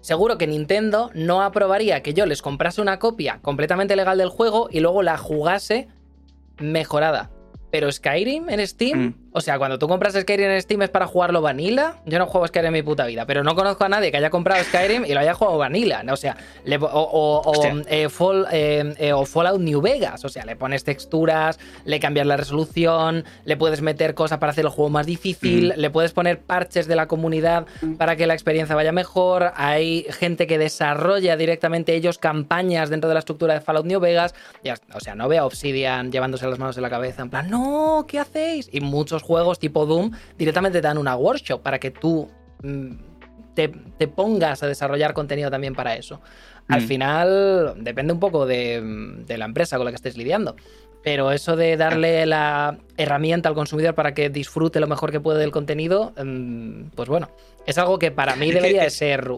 [0.00, 4.68] Seguro que Nintendo no aprobaría que yo les comprase una copia completamente legal del juego
[4.70, 5.88] y luego la jugase
[6.58, 7.30] mejorada.
[7.70, 9.14] Pero Skyrim en Steam, mm.
[9.36, 11.96] O sea, cuando tú compras Skyrim en Steam es para jugarlo vanilla.
[12.06, 14.30] Yo no juego Skyrim en mi puta vida, pero no conozco a nadie que haya
[14.30, 16.04] comprado Skyrim y lo haya jugado vanilla.
[16.08, 16.36] O sea,
[16.80, 17.52] o,
[17.90, 18.06] eh,
[18.52, 20.24] eh, eh, o, Fallout New Vegas.
[20.24, 24.66] O sea, le pones texturas, le cambias la resolución, le puedes meter cosas para hacer
[24.66, 25.80] el juego más difícil, mm.
[25.80, 27.66] le puedes poner parches de la comunidad
[27.98, 29.50] para que la experiencia vaya mejor.
[29.56, 34.32] Hay gente que desarrolla directamente ellos campañas dentro de la estructura de Fallout New Vegas.
[34.94, 38.04] o sea, no veo a Obsidian llevándose las manos en la cabeza en plan, no
[38.06, 38.70] ¿qué hacéis?
[38.70, 42.28] Y muchos juegos tipo Doom directamente te dan una workshop para que tú
[42.62, 42.92] mm,
[43.54, 43.68] te,
[44.08, 46.20] pongas a desarrollar contenido también para eso.
[46.68, 46.86] Al mm.
[46.86, 50.56] final depende un poco de, la empresa con la que estés lidiando.
[51.02, 55.38] Pero eso de darle la herramienta al consumidor para que disfrute lo mejor que puede
[55.38, 57.30] del contenido, mm, pues bueno,
[57.66, 59.30] es algo que para mí debería de ser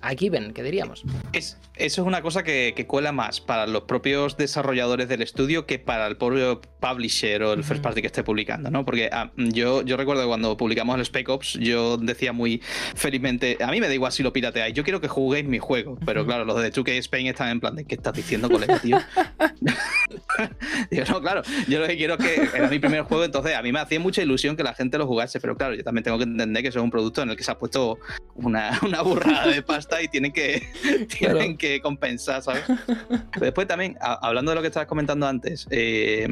[0.00, 1.04] a given, que diríamos.
[1.32, 5.78] Es, eso es una cosa que, cuela más para los propios desarrolladores del estudio que
[5.78, 8.84] para el propio publisher o el first party que esté publicando, ¿no?
[8.84, 12.62] Porque ah, yo, yo recuerdo cuando publicamos el Spec Ops, yo decía muy
[12.94, 15.98] felizmente, a mí me da igual si lo pirateáis, yo quiero que juguéis mi juego.
[16.06, 18.98] Pero claro, los de 2K Spain están en plan de, ¿qué estás diciendo, colega, tío?
[20.90, 23.62] Digo, no, claro, yo lo que quiero es que era mi primer juego, entonces a
[23.62, 26.18] mí me hacía mucha ilusión que la gente lo jugase, pero claro, yo también tengo
[26.18, 27.98] que entender que eso es un producto en el que se ha puesto
[28.34, 30.68] una, una burrada de pasta y tienen que,
[31.18, 32.64] tienen que compensar, ¿sabes?
[33.40, 36.28] después también, hablando de lo que estabas comentando antes, eh,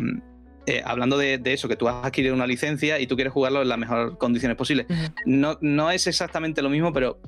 [0.66, 3.68] eh, hablando de, eso, que tú has adquirido una licencia y tú quieres jugarlo en
[3.68, 4.86] las mejores condiciones posibles.
[5.26, 7.20] no, no es exactamente lo mismo, pero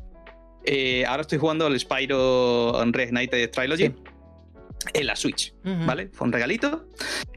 [0.64, 3.94] eh, ahora estoy jugando el Spyro Reignited Trilogy.
[4.92, 6.10] En la Switch, ¿vale?
[6.12, 6.86] Fue un regalito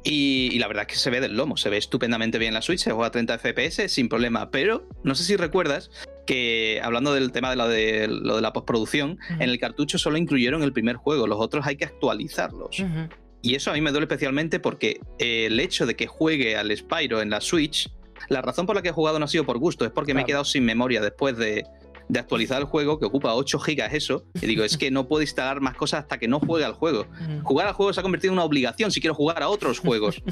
[0.04, 2.82] y, la verdad es que se ve del lomo, se ve estupendamente bien la Switch,
[2.82, 5.90] se juega a 30 FPS sin problema, pero no sé si recuerdas
[6.30, 10.16] que hablando del tema de lo de, lo de la postproducción, en el cartucho solo
[10.16, 12.84] incluyeron el primer juego, los otros hay que actualizarlos.
[13.42, 17.24] Y eso a mí me duele especialmente porque el hecho de que juegue al Spyro
[17.24, 17.90] en la Switch,
[18.28, 20.22] la razón por la que he jugado no ha sido por gusto, es porque me
[20.22, 21.66] he quedado sin memoria después de,
[22.16, 25.62] actualizar el juego, que ocupa 8 gigas eso, y digo, es que no puedo instalar
[25.62, 27.08] más cosas hasta que no juegue al juego.
[27.42, 30.22] Jugar al juego se ha convertido en una obligación si quiero jugar a otros juegos.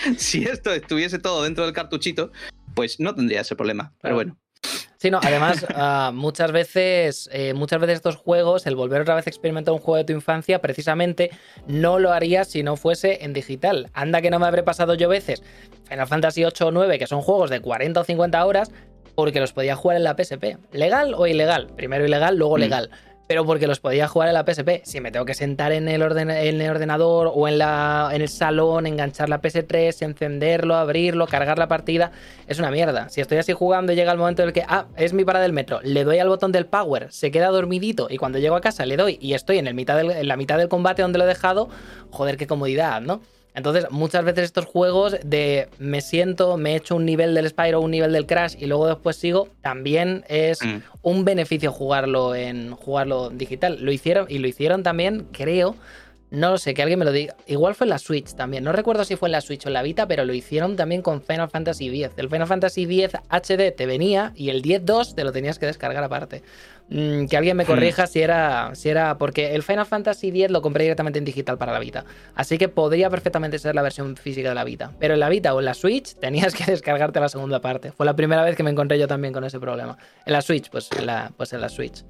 [0.16, 2.30] si esto estuviese todo dentro del cartuchito,
[2.80, 3.92] pues no tendría ese problema.
[4.00, 4.38] Pero bueno.
[4.96, 9.26] Sí, no, además, ah, muchas veces, eh, muchas veces estos juegos, el volver otra vez
[9.26, 11.30] a experimentar un juego de tu infancia, precisamente
[11.66, 13.90] no lo harías si no fuese en digital.
[13.92, 15.42] Anda que no me habré pasado yo veces
[15.90, 18.72] Final Fantasy 8 o 9, que son juegos de 40 o 50 horas,
[19.14, 20.56] porque los podía jugar en la PSP.
[20.72, 21.66] ¿Legal o ilegal?
[21.76, 22.60] Primero ilegal, luego mm.
[23.30, 24.82] Pero porque los podía jugar en la PSP.
[24.82, 29.28] Si me tengo que sentar en el, ordenador o en, la, en el salón, enganchar
[29.28, 32.10] la PS3, encenderlo, abrirlo, cargar la partida,
[32.48, 33.08] es una mierda.
[33.08, 35.52] Si estoy así jugando llega el momento en el que, ah, es mi parada del
[35.52, 38.84] metro, le doy al botón del power, se queda dormidito y cuando llego a casa
[38.84, 41.28] le doy y estoy en, el mitad en la mitad del combate donde lo he
[41.28, 41.68] dejado,
[42.10, 43.20] joder, qué comodidad, ¿no?
[43.54, 47.90] Entonces, muchas veces estos juegos de me siento, me echo un nivel del Spyro, un
[47.90, 50.78] nivel del Crash y luego después sigo, también es mm.
[51.02, 53.78] un beneficio jugarlo en jugarlo digital.
[53.80, 55.76] Lo hicieron y lo hicieron también, creo,
[56.30, 57.34] no lo sé, que alguien me lo diga.
[57.46, 58.62] Igual fue en la Switch también.
[58.62, 61.02] No recuerdo si fue en la Switch o en la Vita, pero lo hicieron también
[61.02, 62.12] con Final Fantasy X.
[62.16, 66.04] El Final Fantasy X HD te venía y el 10.2 te lo tenías que descargar
[66.04, 66.42] aparte.
[66.88, 67.66] Mm, que alguien me hmm.
[67.66, 69.18] corrija si era, si era.
[69.18, 72.04] Porque el Final Fantasy X lo compré directamente en digital para la Vita.
[72.36, 74.92] Así que podría perfectamente ser la versión física de la Vita.
[75.00, 77.90] Pero en la Vita o en la Switch tenías que descargarte la segunda parte.
[77.90, 79.98] Fue la primera vez que me encontré yo también con ese problema.
[80.24, 82.04] En la Switch, pues en la, pues en la Switch.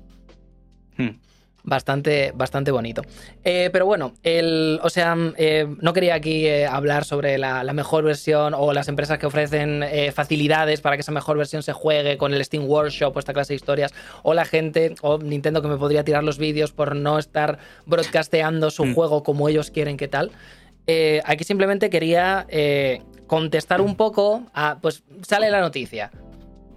[0.99, 1.30] Hmm.
[1.71, 3.03] Bastante, bastante bonito.
[3.45, 8.03] Eh, pero bueno, el, o sea, eh, no quería aquí eh, hablar sobre la, mejor
[8.03, 12.35] versión o las empresas que ofrecen facilidades para que esa mejor versión se juegue con
[12.35, 13.95] el Steam Workshop o esta clase de historias,
[14.25, 18.73] o la gente, o Nintendo que me podría tirar los vídeos por no estar broadcasteando
[18.73, 18.95] su mm.
[18.95, 20.33] juego como ellos quieren, ¿qué tal?
[21.25, 22.49] aquí simplemente quería
[23.29, 24.79] contestar un poco a.
[24.83, 26.11] Pues sale la noticia.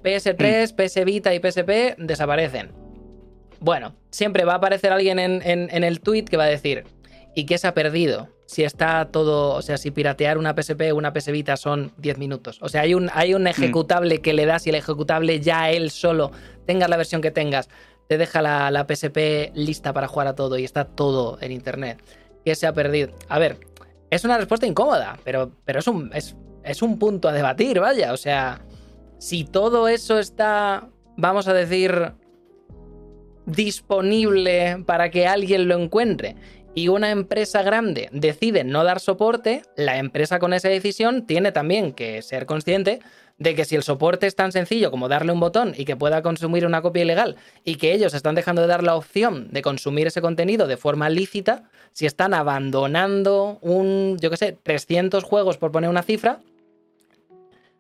[0.03, 2.82] PS3, PS Vita y PSP desaparecen.
[3.63, 6.83] Bueno, siempre va a aparecer alguien en, en el tweet que va a decir.
[7.35, 8.29] ¿Y qué se ha perdido?
[8.53, 12.19] si está todo, o sea, si piratear una PSP o una PS Vita son 10
[12.19, 12.59] minutos.
[12.61, 13.47] O sea, hay un, hay un mm.
[13.47, 16.31] ejecutable que le das y el ejecutable ya él solo,
[16.65, 17.69] tengas la versión que tengas,
[18.07, 22.03] te deja la, la PSP lista para jugar a todo y está todo en internet.
[22.45, 23.13] ¿Qué se ha perdido?
[23.27, 23.57] A ver,
[24.11, 28.13] es una respuesta incómoda, pero, pero es, un, es, es un punto a debatir, vaya.
[28.13, 28.61] O sea,
[29.17, 32.11] si todo eso está, vamos a decir,
[33.45, 36.35] disponible para que alguien lo encuentre
[36.75, 41.93] y una empresa grande decide no dar soporte, la empresa con esa decisión tiene también
[41.93, 42.99] que ser consciente
[43.37, 46.21] de que si el soporte es tan sencillo como darle un botón y que pueda
[46.21, 50.07] consumir una copia ilegal y que ellos están dejando de dar la opción de consumir
[50.07, 55.71] ese contenido de forma lícita, si están abandonando un, yo qué sé, 300 juegos por
[55.71, 56.41] poner una cifra,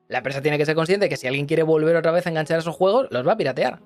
[0.07, 2.29] la empresa tiene que ser consciente de que si alguien quiere volver otra vez a
[2.29, 3.79] enganchar esos juegos, los va a piratear.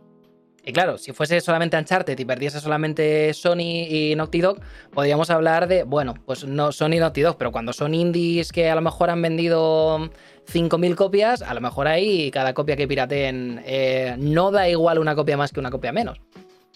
[0.67, 4.59] Y claro, si fuese solamente Uncharted y perdiese solamente Sony y Naughty Dog,
[4.91, 8.69] podríamos hablar de, bueno, pues no Sony y Naughty Dog, pero cuando son indies que
[8.69, 10.11] a lo mejor han vendido
[10.51, 15.15] 5.000 copias, a lo mejor ahí cada copia que pirateen eh, no da igual una
[15.15, 16.19] copia más que una copia menos.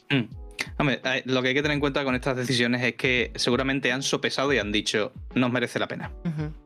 [0.10, 0.22] Mm.
[0.78, 3.92] Hombre, eh, lo que hay que tener en cuenta con estas decisiones es que seguramente
[3.92, 6.14] han sopesado y han dicho, no merece la pena.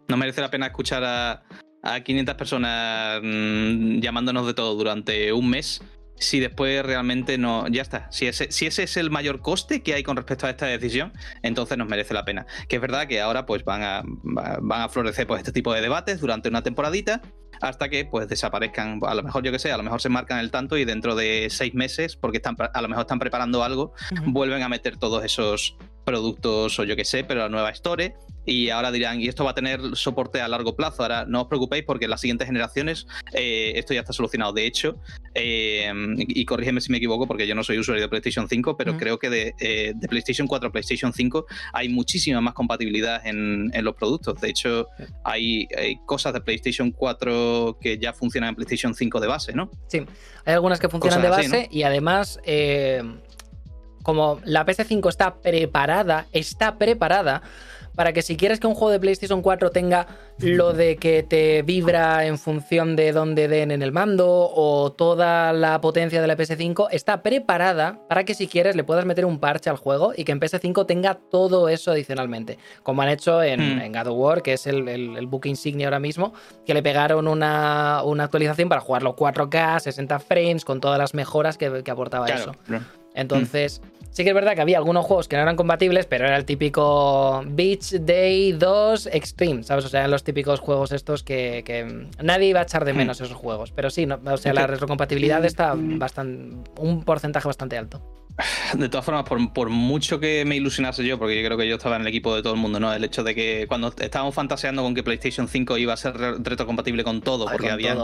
[0.07, 1.41] No merece la pena escuchar a,
[1.81, 5.81] a 500 personas mm, llamándonos de todo durante un mes
[6.17, 7.67] si después realmente no.
[7.67, 8.11] Ya está.
[8.11, 11.13] Si ese, si ese es el mayor coste que hay con respecto a esta decisión,
[11.41, 12.45] entonces nos merece la pena.
[12.67, 15.81] Que es verdad que ahora pues van a, van a florecer pues, este tipo de
[15.81, 17.21] debates durante una temporadita
[17.61, 18.99] hasta que pues desaparezcan.
[19.05, 21.15] A lo mejor, yo que sé, a lo mejor se marcan el tanto y dentro
[21.15, 23.93] de seis meses, porque están, a lo mejor están preparando algo,
[24.25, 28.15] vuelven a meter todos esos productos o yo que sé, pero la nueva Store
[28.45, 31.01] y ahora dirán, y esto va a tener soporte a largo plazo.
[31.01, 34.53] Ahora no os preocupéis porque en las siguientes generaciones eh, esto ya está solucionado.
[34.53, 34.99] De hecho,
[35.33, 38.97] eh, y corrígeme si me equivoco porque yo no soy usuario de PlayStation 5, pero
[38.97, 43.71] creo que de, eh, de, PlayStation 4 a PlayStation 5 hay muchísima más compatibilidad en,
[43.73, 44.39] en los productos.
[44.39, 44.87] De hecho,
[45.23, 45.67] hay,
[46.05, 49.71] cosas de PlayStation 4 que ya funcionan en PlayStation 5 de base, ¿no?
[49.87, 50.05] Sí,
[50.45, 52.39] hay algunas que funcionan de base y además
[54.05, 57.41] como la PS5 está preparada, está preparada
[57.95, 60.07] para que si quieres que un juego de PlayStation 4 tenga
[60.39, 65.53] lo de que te vibra en función de dónde den en el mando o toda
[65.53, 69.39] la potencia de la PS5, está preparada para que si quieres le puedas meter un
[69.39, 73.77] parche al juego y que en PS5 tenga todo eso adicionalmente, como han hecho en,
[73.77, 73.91] hmm.
[73.93, 76.33] God of War, que es el, el, book insignia ahora mismo,
[76.65, 81.83] que le pegaron una, actualización para jugarlo 4K, 60 frames, con todas las mejoras que,
[81.85, 82.51] aportaba eso.
[83.15, 83.81] Entonces,
[84.15, 86.45] Sí que es verdad que había algunos juegos que no eran compatibles, pero era el
[86.45, 89.83] típico Beach Day 2 Extreme, ¿sabes?
[89.83, 92.97] O sea, eran los típicos juegos estos que, nadie iba a echar de hmm.
[92.97, 93.73] menos esos juegos.
[93.73, 98.01] Pero sí, o sea, la retrocompatibilidad está bastante, un porcentaje bastante alto.
[98.77, 101.97] De todas formas, por, mucho que me ilusionase yo, porque yo creo que yo estaba
[101.97, 102.93] en el equipo de todo el mundo, ¿no?
[102.93, 107.03] El hecho de que cuando estábamos fantaseando con que PlayStation 5 iba a ser retrocompatible
[107.03, 107.97] con todo, porque había.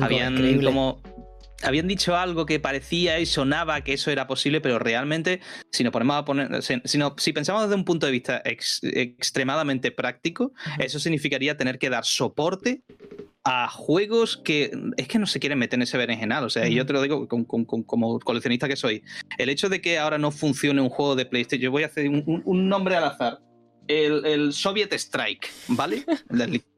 [0.00, 1.00] Habían como
[1.62, 5.40] habían dicho algo que parecía y sonaba que eso era posible, pero realmente,
[5.70, 6.80] si nos ponemos a poner, si,
[7.16, 12.82] si pensamos desde un punto de vista extremadamente práctico, eso significaría tener que dar soporte
[13.44, 16.44] a juegos que es que no se quieren meter en ese berenjenal.
[16.44, 19.02] O sea, y yo te lo digo como coleccionista que soy.
[19.38, 22.08] El hecho de que ahora no funcione un juego de PlayStation, yo voy a hacer
[22.08, 23.40] un nombre al azar
[23.92, 26.04] el, Soviet Strike, ¿vale?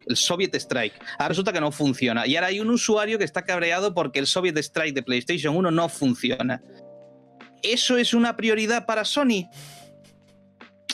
[0.07, 0.95] El, Soviet Strike.
[1.19, 2.27] Ahora resulta que no funciona.
[2.27, 5.70] Y ahora hay un usuario que está cabreado porque el Soviet Strike de PlayStation 1
[5.70, 6.62] no funciona.
[7.62, 9.49] ¿Eso es una prioridad para Sony?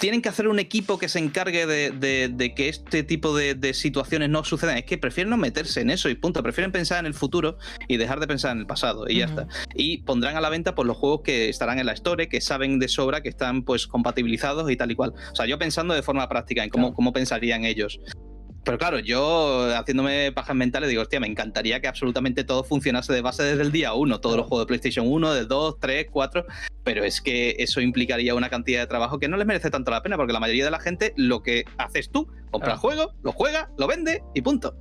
[0.00, 4.42] Tienen que hacer un equipo que se encargue de, que este tipo de, situaciones no
[4.42, 4.78] sucedan.
[4.78, 6.42] Es que prefieren no meterse en eso y punto.
[6.42, 9.08] Prefieren pensar en el futuro y dejar de pensar en el pasado.
[9.08, 9.46] Y ya está.
[9.74, 12.78] Y pondrán a la venta pues, los juegos que estarán en la Store, que saben
[12.78, 15.12] de sobra, que están pues compatibilizados y tal y cual.
[15.32, 18.00] O sea, yo pensando de forma práctica en cómo, cómo pensarían ellos.
[18.64, 23.22] Pero claro, yo haciéndome pajas mentales digo, hostia, me encantaría que absolutamente todo funcionase de
[23.22, 26.46] base desde el día 1, todos los juegos de PlayStation 1, de 2, 3, 4,
[26.84, 30.02] pero es que eso implicaría una cantidad de trabajo que no les merece tanto la
[30.02, 33.32] pena, porque la mayoría de la gente lo que haces tú, compra el juego, lo
[33.32, 34.76] juega, lo vende y punto.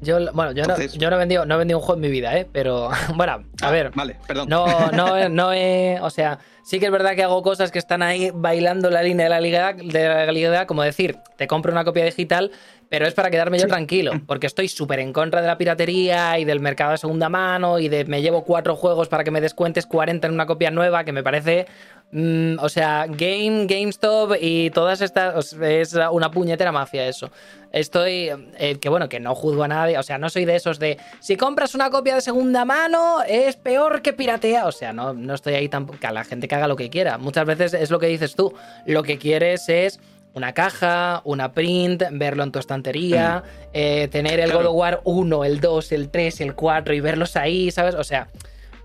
[0.00, 2.10] Yo, bueno, yo, no, yo no, he vendido, no he vendido un juego en mi
[2.10, 2.46] vida, ¿eh?
[2.52, 3.90] Pero, bueno, a ah, ver.
[3.94, 4.48] Vale, perdón.
[4.48, 5.98] No, no, no he.
[6.02, 9.24] O sea, sí que es verdad que hago cosas que están ahí bailando la línea
[9.24, 12.52] de la legalidad, de la legalidad como decir, te compro una copia digital,
[12.88, 16.44] pero es para quedarme yo tranquilo, porque estoy súper en contra de la piratería y
[16.44, 19.86] del mercado de segunda mano y de me llevo cuatro juegos para que me descuentes
[19.86, 21.66] 40 en una copia nueva, que me parece
[22.12, 25.52] Mm, o sea, Game, GameStop y todas estas.
[25.54, 27.30] Es una puñetera mafia eso.
[27.72, 28.30] Estoy.
[28.58, 29.98] Eh, que bueno, que no juzgo a nadie.
[29.98, 30.98] O sea, no soy de esos de.
[31.20, 34.66] Si compras una copia de segunda mano, es peor que piratea.
[34.66, 35.98] O sea, no, no estoy ahí tampoco.
[35.98, 37.18] Que a la gente que haga lo que quiera.
[37.18, 38.54] Muchas veces es lo que dices tú.
[38.86, 39.98] Lo que quieres es
[40.36, 43.68] una caja, una print, verlo en tu estantería, mm.
[43.72, 47.36] eh, tener el God of War 1, el 2, el 3, el 4 y verlos
[47.36, 47.94] ahí, ¿sabes?
[47.94, 48.28] O sea,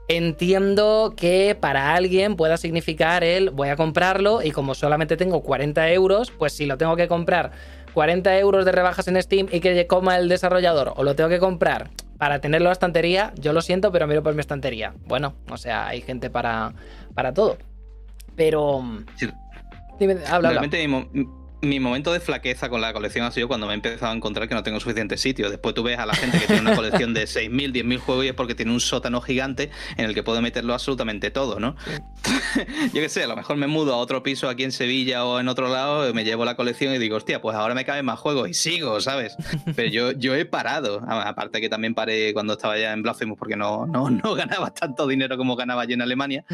[0.07, 5.91] entiendo que para alguien pueda significar el voy a comprarlo y como solamente tengo 40
[5.91, 7.51] euros, pues si lo tengo que comprar
[7.93, 11.39] 40 euros de rebajas en Steam y que coma el desarrollador o lo tengo que
[11.39, 14.93] comprar para tenerlo en la estantería, yo lo siento, pero miro por mi estantería.
[15.05, 16.71] Bueno, o sea, hay gente para,
[17.13, 17.57] para todo.
[18.37, 18.83] Pero...
[19.99, 21.31] Dime, habla, Realmente mi
[21.61, 24.55] momento de flaqueza con la colección ha sido cuando me he empezado a encontrar que
[24.55, 25.49] no tengo suficiente sitio.
[25.49, 28.27] Después tú ves a la gente que tiene una colección de 6.000, 10.000 juegos y
[28.29, 31.75] es porque tiene un sótano gigante en el que puede meterlo absolutamente todo, ¿no?
[32.93, 35.39] Yo qué sé, a lo mejor me mudo a otro piso aquí en Sevilla o
[35.39, 38.19] en otro lado, me llevo la colección y digo, hostia, pues ahora me caben más
[38.19, 39.35] juegos y sigo, ¿sabes?
[39.75, 41.01] Pero yo, yo he parado.
[41.07, 45.07] Aparte que también paré cuando estaba ya en Blasphemous porque no, no, no ganaba tanto
[45.07, 46.45] dinero como ganaba yo en Alemania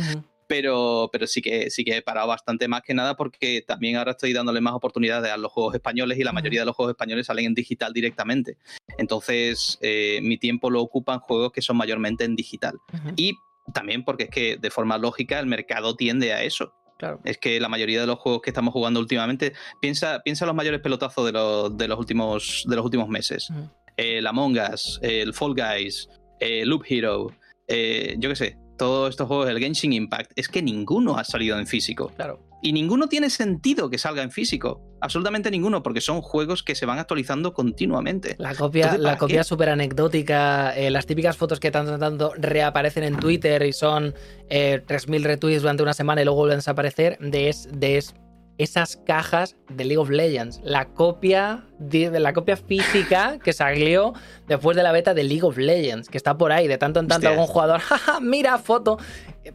[0.48, 4.12] pero, pero sí, que, sí que he parado bastante más que nada porque también ahora
[4.12, 7.28] estoy dándole más oportunidades a los juegos españoles y la mayoría de los juegos españoles
[7.28, 8.58] salen en digital directamente.
[8.98, 12.80] Entonces, eh, mi tiempo lo ocupan juegos que son mayormente en digital.
[13.16, 13.36] Y
[13.74, 16.74] también porque es que de forma lógica el mercado tiende a eso.
[16.98, 17.20] Claro.
[17.26, 20.82] Es que la mayoría de los juegos que estamos jugando últimamente, piensa, piensa los mayores
[20.82, 23.50] pelotazos de los, de los, últimos, de los últimos meses.
[23.98, 26.10] El Among Us, el Fall Guys,
[26.40, 27.28] el Loop Hero,
[27.68, 31.60] eh, yo qué sé, todos estos juegos del Genshin Impact, es que ninguno ha salido
[31.60, 32.12] en físico.
[32.16, 32.40] Claro.
[32.62, 34.82] Y ninguno tiene sentido que salga en físico.
[35.00, 38.36] Absolutamente ninguno, porque son juegos que se van actualizando continuamente.
[38.40, 43.18] La copia, la copia súper anecdótica, eh, las típicas fotos que tanto tanto reaparecen en
[43.18, 44.16] Twitter y son
[44.50, 48.16] eh, 3.000 retweets durante una semana y luego vuelven a desaparecer, de, es, de es,
[48.58, 50.60] esas cajas de League of Legends.
[50.64, 54.14] La copia, de, la copia física que salió
[54.48, 56.68] después de la beta de League of Legends, que está por ahí.
[56.68, 58.98] De tanto en tanto algún jugador, jaja, mira foto.
[59.44, 59.54] Eh,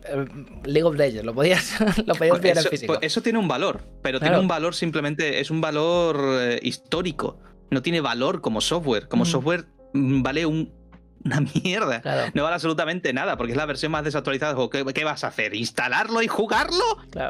[0.65, 2.95] League of Legends, lo podías, lo podías ver en físico.
[2.95, 7.39] Pues eso tiene un valor, pero tiene un valor simplemente, es un valor eh, histórico.
[7.71, 9.09] No tiene valor como software.
[9.09, 9.27] Como mm.
[9.27, 9.65] software
[9.95, 10.82] mm, vale un
[11.25, 12.31] una mierda.
[12.35, 15.55] No vale absolutamente nada, porque es la versión más desactualizada ¿Qué, ¿Qué, vas a hacer?
[15.55, 16.85] ¿Instalarlo y jugarlo?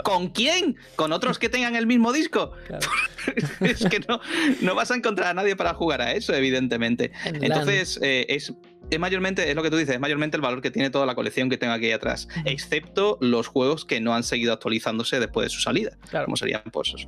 [0.05, 0.77] ¿Con quién?
[0.97, 2.53] ¿Con otros que tengan el mismo disco?
[3.61, 4.21] es que no,
[4.61, 7.13] no vas a encontrar a nadie para jugar a eso, evidentemente.
[7.25, 8.53] Entonces, eh, es
[8.97, 11.15] es mayormente, es lo que tú dices, es mayormente el valor que tiene toda la
[11.15, 15.51] colección que tengo aquí atrás, excepto los juegos que no han seguido actualizándose después de
[15.51, 15.97] su salida.
[16.11, 16.27] Claro.
[16.27, 17.07] Como serían pues, los,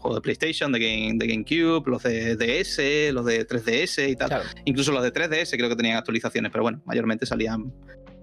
[0.00, 4.42] juegos, de PlayStation, de, Game, de GameCube, los de DS, los de 3DS y tal.
[4.64, 7.72] Incluso los de 3DS creo que tenían actualizaciones, pero bueno, mayormente salían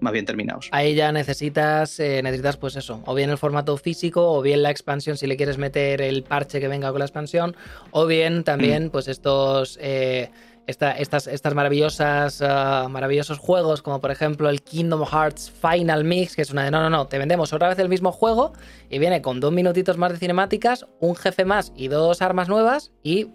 [0.00, 0.68] más bien terminados.
[0.72, 4.70] Ahí ya necesitas, eh, necesitas pues eso, o bien el formato físico, o bien la
[4.70, 7.56] expansión si le quieres meter el parche que venga con la expansión,
[7.90, 8.90] o bien también mm.
[8.90, 9.78] pues estos...
[9.80, 10.30] Eh,
[10.66, 16.42] estas, estas maravillosas, ah, maravillosos juegos, como por ejemplo el Kingdom Hearts Final Mix, que
[16.42, 18.52] es una de no, no, no, te vendemos otra vez el mismo juego
[18.88, 22.92] y viene con dos minutitos más de cinemáticas, un jefe más y dos armas nuevas
[23.02, 23.28] y,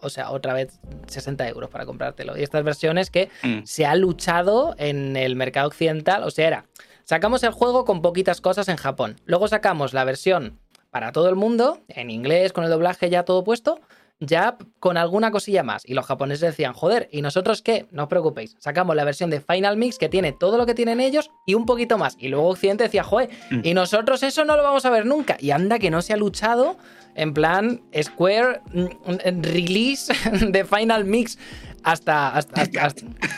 [0.00, 2.36] o sea, otra vez 60 euros para comprártelo.
[2.36, 3.60] Y estas versiones que mm.
[3.64, 6.66] se ha luchado en el mercado occidental, o sea, era,
[7.04, 10.58] sacamos el juego con poquitas cosas en Japón, luego sacamos la versión
[10.90, 13.80] para todo el mundo, en inglés, con el doblaje ya todo puesto,
[14.22, 15.82] ya con alguna cosilla más.
[15.84, 17.86] Y los japoneses decían, joder, ¿y nosotros qué?
[17.90, 21.00] No os preocupéis, sacamos la versión de Final Mix que tiene todo lo que tienen
[21.00, 22.16] ellos y un poquito más.
[22.18, 23.60] Y luego Occidente decía, joder, mm.
[23.64, 25.36] y nosotros eso no lo vamos a ver nunca.
[25.40, 26.76] Y anda que no se ha luchado
[27.14, 30.12] en plan Square mm, release
[30.48, 31.38] de Final Mix
[31.84, 32.66] hasta, hasta,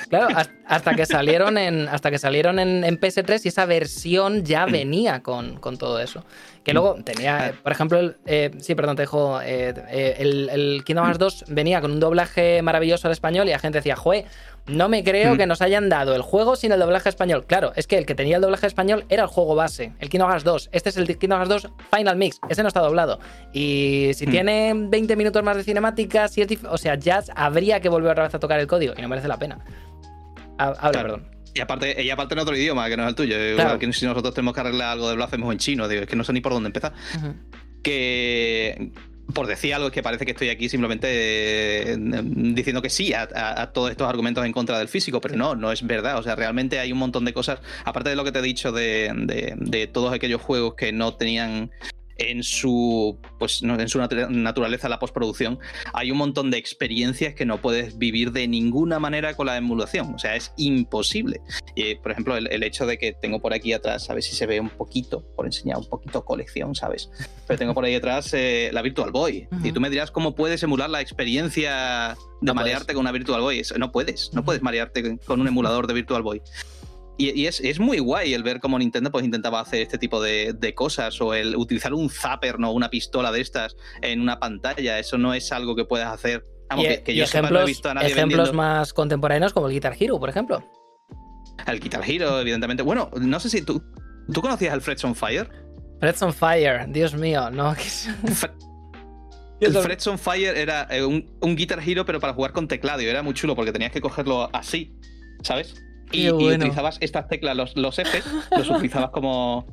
[0.09, 0.29] claro,
[0.67, 4.73] hasta, que salieron en hasta que salieron en, PS3 y esa versión ya mm.
[4.73, 6.25] venía con, con todo eso.
[6.63, 9.41] Que luego tenía, por ejemplo, eh, sí, perdón, te dejo.
[9.43, 13.51] Eh, eh, el, el, Kingdom Hearts 2 venía con un doblaje maravilloso al español y
[13.51, 14.25] la gente decía, jue,
[14.67, 15.39] no me creo mm.
[15.39, 17.45] que nos hayan dado el juego sin el doblaje español.
[17.47, 20.31] Claro, es que el que tenía el doblaje español era el juego base, el Kingdom
[20.31, 20.71] Hearts 2.
[20.73, 23.21] Este es el Kingdom Hearts 2 Final Mix, ese no está doblado.
[23.53, 24.31] Y si mm.
[24.31, 28.35] tiene 20 minutos más de cinemática, si o sea, ya habría que volver otra vez
[28.35, 29.59] a tocar el código y no merece la pena.
[30.59, 31.29] Habla, perdón.
[31.55, 33.37] Y aparte, y aparte en otro idioma que no es el tuyo.
[33.79, 36.25] Que si nosotros tenemos que arreglar algo de Blasphemous en chino, digo, es que no
[36.25, 36.93] sé ni por dónde empezar.
[37.83, 38.93] Que
[39.35, 41.09] por decir algo, es que parece que estoy aquí simplemente
[41.93, 45.73] eh, diciendo que sí a, todos estos argumentos en contra del físico, pero no, no
[45.73, 46.19] es verdad.
[46.19, 48.73] O sea, realmente hay un montón de cosas, aparte de lo que te he dicho
[48.73, 49.13] de,
[49.57, 51.71] de todos aquellos juegos que no tenían
[52.17, 55.59] en su, pues, en su naturaleza la postproducción,
[55.93, 60.15] hay un montón de experiencias que no puedes vivir de ninguna manera con la emulación.
[60.15, 61.41] O sea, es imposible.
[61.75, 64.47] Y, por ejemplo, el, hecho de que tengo por aquí atrás, a ver si se
[64.47, 67.11] ve un poquito, por enseñar un poquito colección, ¿sabes?
[67.47, 69.49] Pero tengo por ahí atrás eh, la Virtual Boy.
[69.63, 73.63] Y tú me dirás cómo puedes emular la experiencia de marearte con una Virtual Boy.
[73.79, 76.43] No puedes, no puedes marearte con un emulador de Virtual Boy.
[77.17, 81.21] Y, es, muy guay el ver cómo Nintendo pues, intentaba hacer este tipo de, cosas
[81.21, 82.73] o el utilizar un zapper, ¿no?
[82.73, 84.99] Una pistola de estas en una pantalla.
[84.99, 86.45] Eso no es algo que puedas hacer.
[87.05, 90.29] que, yo ejemplos, he visto a nadie ejemplos más contemporáneos como el Guitar Hero, por
[90.29, 90.69] ejemplo.
[91.67, 92.83] El Guitar Hero, evidentemente.
[92.83, 93.81] Bueno, no sé si tú.
[94.33, 95.49] ¿Tú conocías el Frets on Fire?
[96.01, 97.75] Frets on Fire, Dios mío, no.
[99.61, 103.01] El Frets on Fire era eh, un, un Guitar Hero, pero para jugar con teclado.
[103.03, 104.99] Y era muy chulo porque tenías que cogerlo así,
[105.43, 105.75] ¿sabes?
[106.15, 108.25] Y, utilizabas estas teclas, los, los Fs,
[108.57, 109.67] los utilizabas como.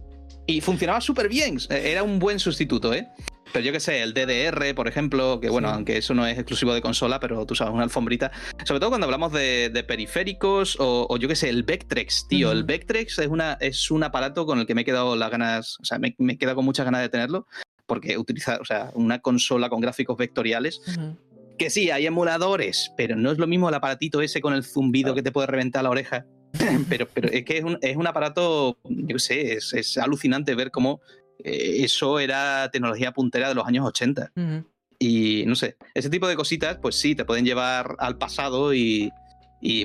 [0.47, 1.57] Y funcionaba súper bien.
[1.69, 3.07] Era un buen sustituto, ¿eh?
[3.51, 6.73] Pero yo qué sé, el DDR, por ejemplo, que bueno, aunque eso no es exclusivo
[6.73, 8.31] de consola, pero tú sabes, una alfombrita.
[8.65, 12.51] Sobre todo cuando hablamos de, periféricos o, yo qué sé, el Vectrex, tío.
[12.51, 15.77] El Vectrex es, una, es un aparato con el que me he quedado las ganas,
[15.79, 17.47] o sea, me, he quedado con muchas ganas de tenerlo,
[17.85, 20.81] porque utiliza, o sea, una consola con gráficos vectoriales.
[21.57, 25.13] Que sí, hay emuladores, pero no es lo mismo el aparatito ese con el zumbido
[25.13, 26.25] que te puede reventar la oreja.
[26.89, 31.01] pero, pero es que es un, aparato, yo sé, es, alucinante ver cómo
[31.43, 34.31] eh, eso era tecnología puntera de los años 80.
[34.99, 39.11] Y no sé, ese tipo de cositas, pues sí, te pueden llevar al pasado y,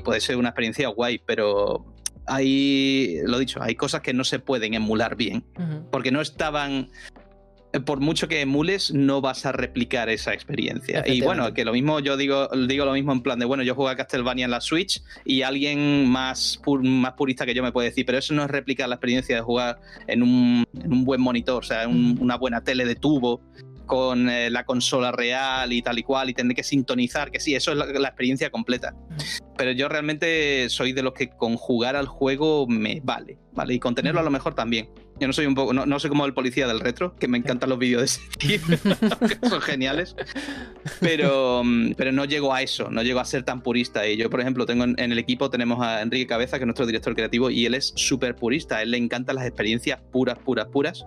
[0.05, 1.95] puede ser una experiencia guay, pero
[2.27, 5.45] hay, lo dicho, hay cosas que no se pueden emular bien,
[5.91, 6.91] porque no estaban
[7.81, 11.05] por mucho que emules, no vas a replicar esa experiencia.
[11.07, 13.75] Y bueno, que lo mismo, yo digo, digo lo mismo en plan de, bueno, yo
[13.75, 17.89] juego a Castlevania en la Switch y alguien más, más purista que yo me puede
[17.89, 21.21] decir, pero eso no es replicar la experiencia de jugar en un, en un buen
[21.21, 23.41] monitor, o sea, una buena tele de tubo
[23.87, 27.55] con eh, la consola real y tal y cual y tener que sintonizar, que sí,
[27.55, 28.95] eso es la, experiencia completa.
[29.57, 33.75] Pero yo realmente soy de los que con jugar al juego me vale, ¿vale?
[33.75, 34.89] Y con tenerlo a lo mejor también.
[35.19, 37.39] Yo no soy un poco, no, no soy como el policía del retro, que me
[37.39, 38.67] encantan los vídeos de ese tipo,
[39.27, 40.15] que son geniales,
[41.01, 41.63] pero,
[41.97, 44.07] pero no llego a eso, no llego a ser tan purista.
[44.07, 46.87] Y yo, por ejemplo, tengo en, el equipo, tenemos a Enrique Cabeza, que es nuestro
[46.87, 50.67] director creativo, y él es súper purista, a él le encantan las experiencias puras, puras,
[50.67, 51.07] puras.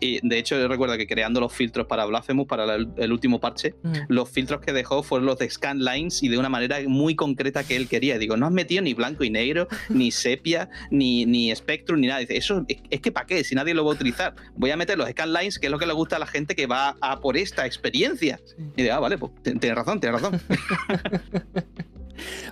[0.00, 3.74] Y de hecho, yo recuerdo que creando los filtros para Blasphemous, para el, último parche,
[3.82, 3.92] mm.
[4.08, 7.64] los filtros que dejó fueron los de scan lines y de una manera muy concreta
[7.64, 8.18] que él quería.
[8.18, 12.20] Digo, no has metido ni blanco y negro, ni sepia, ni, ni Spectrum, ni nada.
[12.20, 14.34] Dice, eso es, que para qué, si nadie lo va a utilizar.
[14.56, 16.54] Voy a meter los scan lines, que es lo que le gusta a la gente
[16.54, 18.40] que va a por esta experiencia.
[18.76, 20.40] Y digo, ah, vale, pues tienes razón, tienes razón.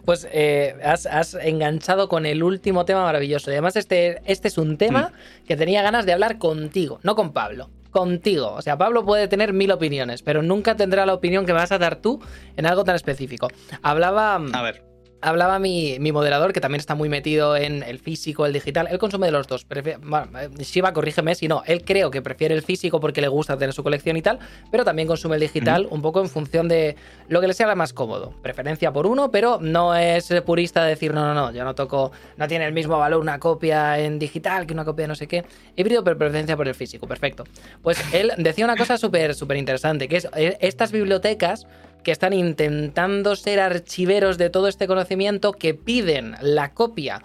[0.05, 3.51] Pues eh, has, enganchado con el último tema maravilloso.
[3.51, 5.47] Y además, este, este es un tema mm.
[5.47, 7.71] que tenía ganas de hablar contigo, no con Pablo.
[7.91, 8.53] Contigo.
[8.55, 11.79] O sea, Pablo puede tener mil opiniones, pero nunca tendrá la opinión que vas a
[11.79, 12.21] dar tú
[12.57, 13.49] en algo tan específico.
[13.83, 14.35] Hablaba.
[14.53, 14.94] A ver
[15.25, 18.89] hablaba mi, moderador, que también está muy metido en el físico, el digital.
[18.91, 19.67] Él consume de los dos.
[20.03, 21.63] bueno, eh, Shiva, corrígeme si no.
[21.67, 24.39] Él creo que prefiere el físico porque le gusta tener su colección y tal,
[24.71, 26.97] pero también consume el digital un poco en función de
[27.29, 28.35] lo que le sea más cómodo.
[28.43, 32.13] Preferencia por uno, pero no es purista de decir, no, no, no, yo no toco,
[32.37, 35.27] no tiene el mismo valor una copia en digital que una copia de no sé
[35.27, 35.45] qué.
[35.77, 37.07] Híbrido, pero preferencia por el físico.
[37.07, 37.45] Perfecto.
[37.83, 41.67] Pues él decía una cosa súper, súper interesante, que es eh, estas bibliotecas
[42.05, 47.21] que están intentando ser archiveros de todo este conocimiento, que piden la copia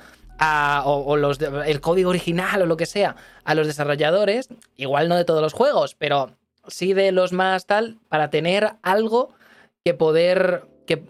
[0.86, 1.18] o,
[1.66, 5.54] el código original o lo que sea a los desarrolladores, igual no de todos los
[5.54, 6.32] juegos, pero
[6.68, 9.34] sí de los más tal, para tener algo
[9.84, 10.68] que poder.
[10.88, 11.04] Que,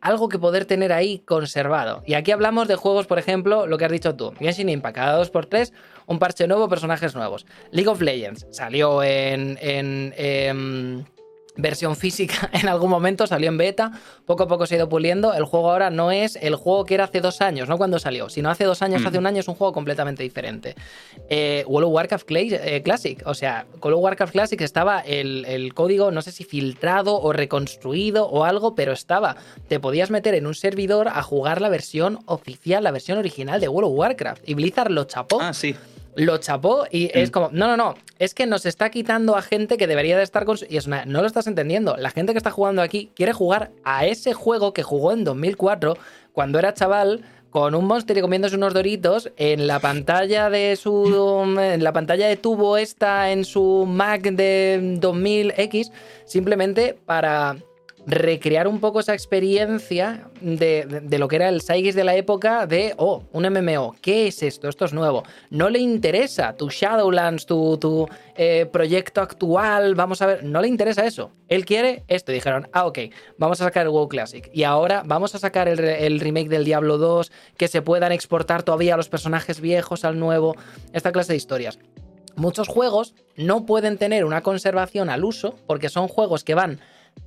[0.00, 2.02] algo que poder tener ahí conservado.
[2.06, 5.22] Y aquí hablamos de juegos, por ejemplo, lo que has dicho tú, Genshin Impact, cada
[5.22, 5.72] 2x3,
[6.06, 7.44] un parche nuevo, personajes nuevos.
[7.70, 11.04] League of Legends salió en, en em,
[11.56, 13.92] versión física en algún momento, salió en beta,
[14.26, 15.34] poco a poco se ha ido puliendo.
[15.34, 18.28] El juego ahora no es el juego que era hace dos años, no cuando salió,
[18.28, 19.20] sino hace dos años, hace mm.
[19.20, 20.74] un año es un juego completamente diferente.
[21.28, 25.74] Eh, World of Warcraft eh, Classic, o sea, World of Warcraft Classic estaba el, el,
[25.74, 29.36] código, no sé si filtrado o reconstruido o algo, pero estaba.
[29.68, 33.68] Te podías meter en un servidor a jugar la versión oficial, la versión original de
[33.68, 34.48] World of Warcraft.
[34.48, 35.40] Y Blizzard lo chapó.
[35.40, 35.74] Ah, sí
[36.16, 37.32] lo chapó y es mm.
[37.32, 40.44] como, no, no, no, es que nos está quitando a gente que debería de estar
[40.44, 40.58] con...
[40.68, 43.70] Y es una, no lo estás entendiendo, la gente que está jugando aquí quiere jugar
[43.84, 45.96] a ese juego que jugó en 2004
[46.32, 51.04] cuando era chaval con un monster y comiéndose unos doritos en la pantalla de su
[51.60, 55.90] en la pantalla de tubo esta en su Mac de 2000X
[56.26, 57.56] simplemente para
[58.06, 62.94] recrear un poco esa experiencia de, lo que era el Saigis de la época de,
[62.96, 64.68] oh, un MMO, ¿qué es esto?
[64.68, 65.22] Esto es nuevo.
[65.50, 70.68] No le interesa tu Shadowlands, tu, tu eh, proyecto actual, vamos a ver, no le
[70.68, 71.32] interesa eso.
[71.48, 72.32] Él quiere esto.
[72.32, 72.98] Dijeron, ah, ok,
[73.38, 74.48] vamos a sacar el WoW Classic.
[74.52, 78.62] Y ahora vamos a sacar el, el remake del Diablo 2, que se puedan exportar
[78.62, 80.56] todavía los personajes viejos al nuevo,
[80.92, 81.78] esta clase de historias.
[82.36, 86.80] Muchos juegos no pueden tener una conservación al uso porque son juegos que van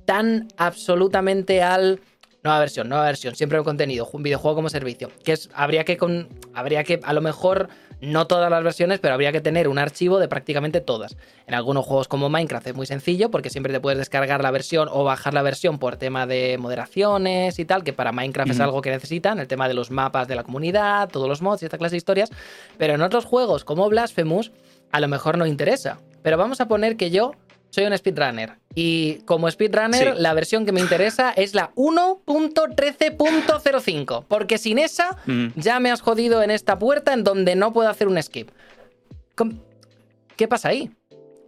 [0.04, 2.00] tan absolutamente al
[2.44, 5.96] nueva versión, nueva versión, siempre el contenido, un videojuego como servicio, que es habría que
[5.96, 7.70] con, habría que a lo mejor
[8.02, 11.16] no todas las versiones, pero habría que tener un archivo de prácticamente todas.
[11.46, 14.88] En algunos juegos como Minecraft es muy sencillo porque siempre te puedes descargar la versión
[14.92, 18.82] o bajar la versión por tema de moderaciones y tal, que para Minecraft es algo
[18.82, 21.78] que necesitan, el tema de los mapas de la comunidad, todos los mods y esta
[21.78, 22.30] clase de historias,
[22.76, 24.52] pero en otros juegos como Blasphemous
[24.92, 25.98] a lo mejor no interesa.
[26.22, 27.32] Pero vamos a poner que yo
[27.74, 28.54] soy un speedrunner.
[28.74, 34.24] Y como speedrunner, la versión que me interesa es la 1.13.05.
[34.28, 35.16] Porque sin esa,
[35.56, 38.50] ya me has jodido en esta puerta en donde no puedo hacer un skip.
[40.36, 40.90] ¿Qué pasa ahí?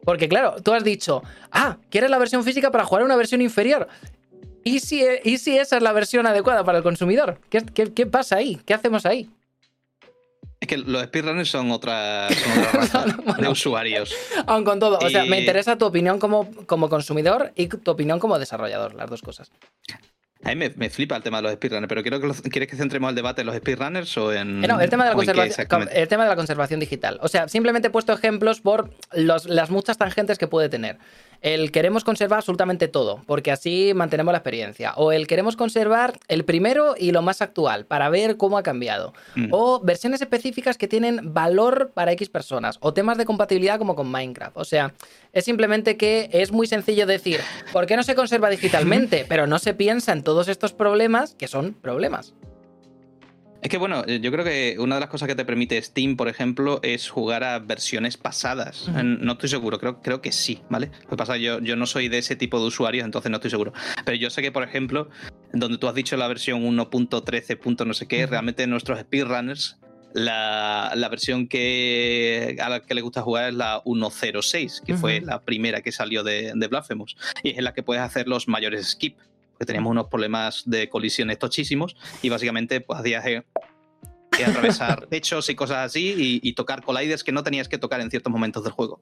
[0.05, 3.41] Porque claro, tú has dicho, ah, ¿quieres la versión física para jugar a una versión
[3.41, 3.89] inferior?
[4.63, 7.41] ¿Y si, ¿Y si esa es la versión adecuada para el consumidor?
[7.51, 8.61] ¿Qué, qué pasa ahí?
[8.65, 9.29] ¿Qué hacemos ahí?
[10.61, 13.05] Es que los speedrunners son otra, son raza
[13.39, 14.15] de usuarios.
[14.47, 18.19] Aun con todo, o sea, me interesa tu opinión como, como consumidor y tu opinión
[18.19, 19.51] como desarrollador, las dos cosas.
[20.45, 23.09] A mí me, flipa el tema de los speedrunners, pero quiero que ¿quieres que centremos
[23.11, 24.61] el debate en los speedrunners o en.
[24.61, 27.19] No, el tema, de la conservación, el tema de la conservación digital.
[27.21, 30.99] O sea, simplemente he puesto ejemplos por las muchas tangentes que puede tener
[31.41, 34.95] el queremos conservar absolutamente todo, porque así mantenemos la experiencia.
[34.97, 39.13] O el queremos conservar el primero y lo más actual, para ver cómo ha cambiado.
[39.35, 39.49] Mm.
[39.51, 42.79] O versiones específicas que tienen valor para X personas.
[42.81, 44.57] O temas de compatibilidad como con Minecraft.
[44.57, 44.95] O sea,
[45.33, 47.41] es simplemente que es muy sencillo decir,
[47.73, 49.25] ¿por qué no se conserva digitalmente?
[49.29, 52.35] Pero no se piensa en todos estos problemas que son problemas.
[53.67, 56.29] Es que bueno, yo creo que una de las cosas que te permite Steam, por
[56.29, 58.89] ejemplo, es jugar a versiones pasadas.
[59.03, 60.93] No estoy seguro, creo, creo que sí, ¿vale?
[61.03, 63.51] Lo que pasa yo, yo no soy de ese tipo de usuarios, entonces no estoy
[63.51, 63.73] seguro.
[64.05, 65.09] Pero yo sé que, por ejemplo,
[65.53, 67.85] donde tú has dicho la versión 1.13.
[67.85, 69.79] no sé qué, realmente nuestros speedrunners
[70.13, 75.23] la, la, versión que a la que le gusta jugar es la 1.06, que fue
[75.23, 77.17] la primera que salió de, de, Blasphemous.
[77.43, 79.27] Y es en la que puedes hacer los mayores skips
[79.59, 83.45] que teníamos unos problemas de colisiones tochísimos y básicamente pues hacías eh,
[84.45, 88.33] atravesar techos y cosas así y, tocar colliders que no tenías que tocar en ciertos
[88.33, 89.01] momentos del juego.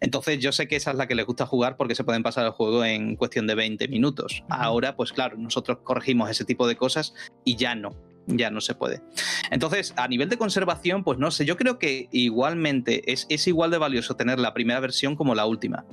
[0.00, 2.46] Entonces yo sé que esa es la que les gusta jugar porque se pueden pasar
[2.46, 4.42] el juego en cuestión de 20 minutos.
[4.48, 7.90] Ahora, pues claro, nosotros corregimos ese tipo de cosas y ya no
[8.26, 9.02] ya no se puede.
[9.50, 13.70] Entonces, a nivel de conservación, pues no sé, yo creo que igualmente es, es igual
[13.70, 15.84] de valioso tener la primera versión como la última.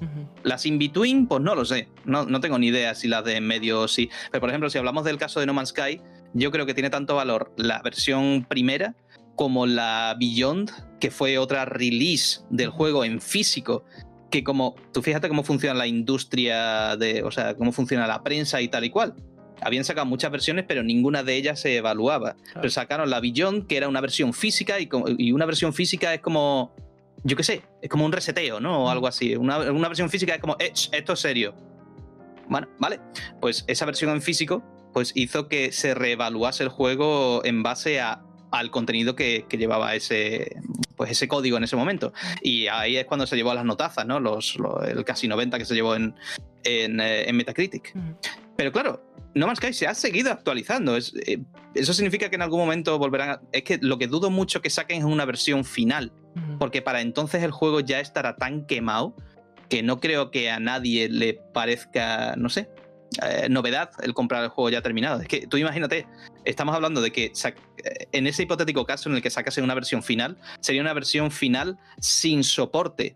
[0.44, 3.48] Las in-between, pues no lo sé, no, no, tengo ni idea si las de en
[3.48, 4.10] medio sí.
[4.32, 6.02] Pero por ejemplo, si hablamos del caso de No Man's Sky,
[6.34, 8.96] yo creo que tiene tanto valor la versión primera
[9.36, 13.84] como la Beyond, que fue otra release del juego en físico
[14.30, 18.62] que como tú fíjate cómo funciona la industria de, o sea, cómo funciona la prensa
[18.62, 19.14] y tal y cual
[19.62, 22.36] habían sacado muchas versiones, pero ninguna de ellas se evaluaba.
[22.54, 26.76] Pero sacaron la Beyond, que era una versión física, y, una versión física es como,
[27.24, 28.86] yo qué sé, es como un reseteo, ¿no?
[28.86, 29.36] O algo así.
[29.36, 31.54] Una, versión física es como, esto es serio.
[32.50, 33.00] Bueno, vale.
[33.40, 34.64] Pues esa versión en físico,
[34.94, 40.58] pues hizo que se reevaluase el juego en base a, al contenido que, llevaba ese,
[40.96, 42.14] pues ese código en ese momento.
[42.42, 44.20] Y ahí es cuando se llevó las notazas, ¿no?
[44.20, 46.16] Los, el casi 90 que se llevó en,
[46.64, 47.94] en, eh, Metacritic.
[48.58, 49.02] Pero claro,
[49.34, 50.98] no Man's Sky se ha seguido actualizando.
[50.98, 51.40] Eh,
[51.74, 53.42] eso significa que en algún momento volverán a...
[53.52, 56.12] Es que lo que dudo mucho que saquen es una versión final,
[56.60, 59.16] porque para entonces el juego ya estará tan quemado
[59.70, 62.70] que no creo que a nadie le parezca, no sé,
[63.24, 65.22] eh, novedad el comprar el juego ya terminado.
[65.22, 66.08] Es que tú imagínate,
[66.44, 70.04] estamos hablando de que eh, en ese hipotético caso en el que sacase una versión
[70.04, 73.16] final, sería una versión final sin soporte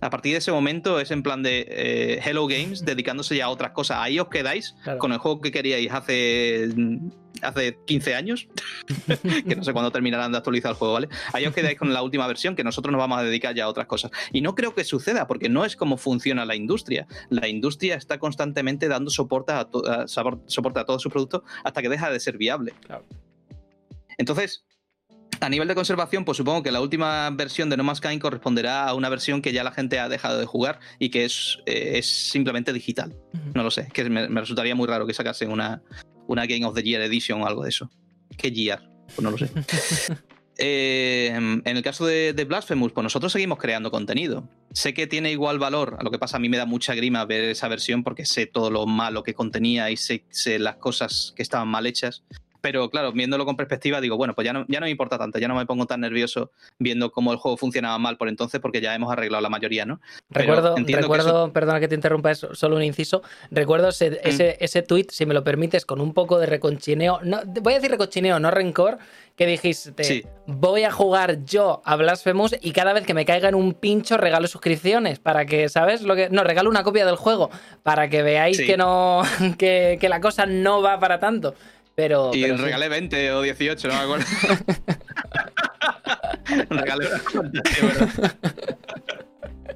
[0.00, 3.48] a partir de ese momento es en plan de eh, Hello Games dedicándose ya a
[3.48, 3.98] otras cosas.
[4.00, 6.68] Ahí os quedáis con el juego que queríais hace,
[7.42, 8.48] hace 15 años,
[9.48, 11.08] que no sé cuándo terminarán de actualizar el juego, ¿vale?
[11.32, 13.68] Ahí os quedáis con la última versión que nosotros nos vamos a dedicar ya a
[13.68, 14.10] otras cosas.
[14.32, 17.06] Y no creo que suceda porque no es como funciona la industria.
[17.30, 19.68] La industria está constantemente dando soporte a,
[20.06, 22.74] soporte a todos sus productos hasta que deja de ser viable.
[24.18, 24.64] Entonces,
[25.44, 28.88] a nivel de conservación, pues supongo que la última versión de No Man's Sky corresponderá
[28.88, 31.92] a una versión que ya la gente ha dejado de jugar y que es, eh,
[31.96, 33.14] es simplemente digital.
[33.54, 35.82] No lo sé, que me, resultaría muy raro que sacasen una,
[36.26, 37.90] una Game of the Year Edition o algo de eso.
[38.36, 38.82] ¿Qué Year?
[39.14, 39.50] Pues no lo sé.
[40.56, 44.48] Eh, en el caso de, Blasphemous, pues nosotros seguimos creando contenido.
[44.72, 47.24] sé que tiene igual valor, a lo que pasa a mí me da mucha grima
[47.24, 51.32] ver esa versión porque sé todo lo malo que contenía y sé, sé las cosas
[51.34, 52.22] que estaban mal hechas
[52.64, 55.38] pero claro, viéndolo con perspectiva, digo, bueno, pues ya no, ya no me importa tanto,
[55.38, 58.80] ya no me pongo tan nervioso viendo cómo el juego funcionaba mal por entonces, porque
[58.80, 60.00] ya hemos arreglado la mayoría, ¿no?
[60.30, 63.22] Recuerdo, recuerdo perdona que te interrumpa, es solo un inciso.
[63.50, 64.14] Recuerdo ese, mm.
[64.22, 67.76] ese, ese tweet, si me lo permites, con un poco de reconchineo, no, voy a
[67.76, 68.96] decir reconchineo, no rencor,
[69.36, 73.56] que dijiste, voy a jugar yo a Blasphemous y cada vez que me caiga en
[73.56, 76.02] un pincho regalo suscripciones para que, ¿sabes?
[76.02, 77.50] Lo que, no, regalo una copia del juego
[77.82, 79.22] para que veáis que no,
[79.58, 81.54] que, que la cosa no va para tanto.
[81.94, 84.26] Pero, y regalé 20 o 18, no me acuerdo.
[86.70, 87.08] regalé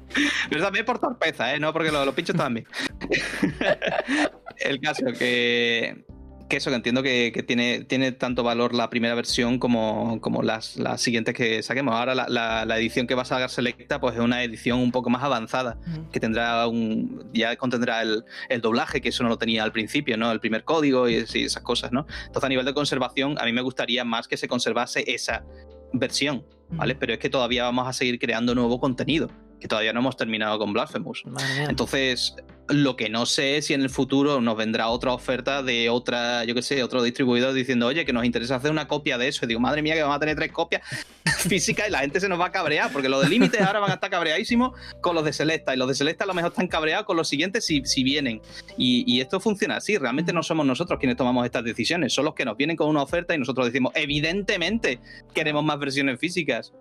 [0.49, 1.59] Pero también por torpeza, ¿eh?
[1.59, 2.67] No porque los, los pinchos también.
[4.57, 6.03] El caso que,
[6.49, 10.75] que eso, que entiendo que, tiene, tiene tanto valor la primera versión como, como las,
[10.77, 11.95] las siguientes que saquemos.
[11.95, 15.09] Ahora la, la, edición que va a sacar Selecta pues es una edición un poco
[15.09, 15.77] más avanzada,
[16.11, 20.17] que tendrá un ya contendrá el, el, doblaje, que eso no lo tenía al principio,
[20.17, 20.31] ¿no?
[20.31, 22.05] El primer código y, esas cosas, ¿no?
[22.25, 25.45] Entonces a nivel de conservación a mí me gustaría más que se conservase esa
[25.93, 26.95] versión, ¿vale?
[26.95, 30.57] Pero es que todavía vamos a seguir creando nuevo contenido que todavía no hemos terminado
[30.57, 31.23] con Blasphemous.
[31.67, 32.35] Entonces,
[32.69, 36.43] lo que no sé es si en el futuro nos vendrá otra oferta de otra,
[36.45, 39.45] yo qué sé, otro distribuidor diciendo, oye, que nos interesa hacer una copia de eso.
[39.45, 40.83] Y digo, madre mía, que vamos a tener tres copias
[41.47, 43.91] físicas y la gente se nos va a cabrear, porque los de límites ahora van
[43.91, 46.67] a estar cabreadísimos con los de Selecta, y los de Selecta a lo mejor están
[46.67, 48.41] cabreados con los siguientes si, si vienen.
[48.77, 52.35] Y, y, esto funciona así, realmente no somos nosotros quienes tomamos estas decisiones, son los
[52.35, 54.99] que nos vienen con una oferta y nosotros decimos, evidentemente
[55.33, 56.71] queremos más versiones físicas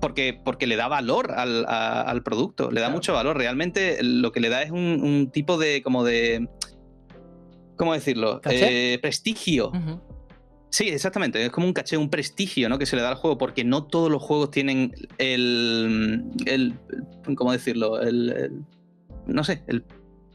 [0.00, 3.36] porque, porque le da valor al, al producto, le da mucho valor.
[3.36, 6.48] Realmente lo que le da es un, tipo de, como de,
[7.76, 8.40] ¿cómo decirlo?
[8.44, 9.72] Eh, prestigio.
[10.70, 11.44] Sí, exactamente.
[11.44, 12.78] Es como un caché, un prestigio ¿no?
[12.78, 16.24] que se le da al juego, porque no todos los juegos tienen el.
[16.46, 16.74] el
[17.34, 18.00] ¿Cómo decirlo?
[18.00, 18.62] El,
[19.26, 19.84] no sé, el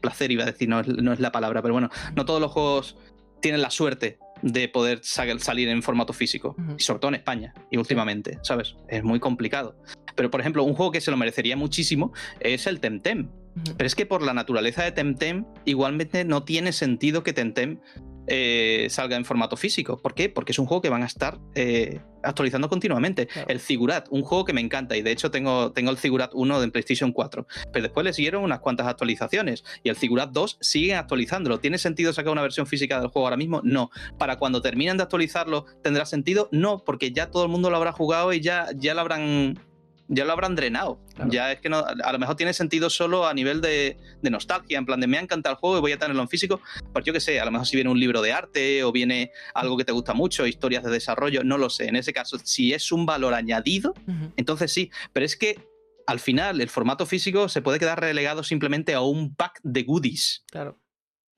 [0.00, 2.96] placer iba a decir, no, no es la palabra, pero bueno, no todos los juegos
[3.40, 6.56] tienen la suerte de poder salir en formato físico.
[6.78, 8.76] Y sobre todo en España y últimamente, ¿sabes?
[8.88, 9.76] Es muy complicado.
[10.14, 13.28] Pero, por ejemplo, un juego que se lo merecería muchísimo es el Temtem.
[13.76, 17.80] Pero es que por la naturaleza de Temtem, igualmente no tiene sentido que Temtem
[18.26, 19.98] eh, salga en formato físico.
[19.98, 20.28] ¿Por qué?
[20.28, 23.28] Porque es un juego que van a estar eh, actualizando continuamente.
[23.48, 26.60] El Figurat, un juego que me encanta y de hecho tengo, tengo el Figurat 1
[26.60, 30.94] de PlayStation 4, pero después le siguieron unas cuantas actualizaciones y el Figurat 2 sigue
[30.94, 31.60] actualizándolo.
[31.60, 33.60] ¿Tiene sentido sacar una versión física del juego ahora mismo?
[33.64, 33.90] No.
[34.18, 36.48] ¿Para cuando terminen de actualizarlo tendrá sentido?
[36.52, 39.58] No, porque ya todo el mundo lo habrá jugado y ya, ya lo habrán
[40.08, 41.00] ya lo habrán drenado.
[41.28, 44.86] Ya es que no, a lo mejor tiene sentido solo a nivel de, nostalgia, en
[44.86, 46.60] plan de me ha encantado el juego y voy a tenerlo en físico.
[46.92, 49.30] Pues yo qué sé, a lo mejor si viene un libro de arte o viene
[49.54, 51.86] algo que te gusta mucho, historias de desarrollo, no lo sé.
[51.86, 53.94] En ese caso, si es un valor añadido,
[54.36, 54.90] entonces sí.
[55.12, 55.58] Pero es que
[56.06, 60.44] al final el formato físico se puede quedar relegado simplemente a un pack de goodies.
[60.50, 60.78] Claro.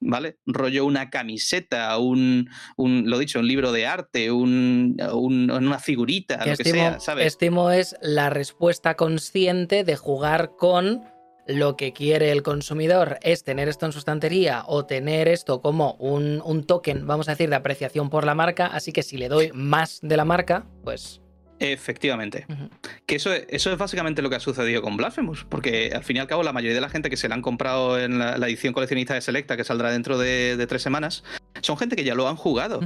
[0.00, 0.38] ¿Vale?
[0.46, 6.56] Rollo una camiseta, un, un lo dicho, un libro de arte, un, una figurita, lo
[6.56, 7.26] que sea, ¿sabes?
[7.26, 11.04] Estimo es la respuesta consciente de jugar con
[11.46, 15.94] lo que quiere el consumidor es tener esto en su estantería o tener esto como
[15.94, 19.28] un, un token, vamos a decir, de apreciación por la marca, así que si le
[19.28, 21.22] doy más de la marca, pues
[21.60, 22.46] Efectivamente.
[23.06, 26.20] Que eso, eso es básicamente lo que ha sucedido con Blasphemous, porque al fin y
[26.20, 28.72] al cabo la mayoría de la gente que se la han comprado en la, edición
[28.72, 31.24] coleccionista de Selecta, que saldrá dentro de, tres semanas,
[31.60, 32.80] son gente que ya lo han jugado.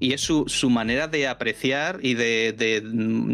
[0.00, 2.82] Y es su, manera de apreciar y de, de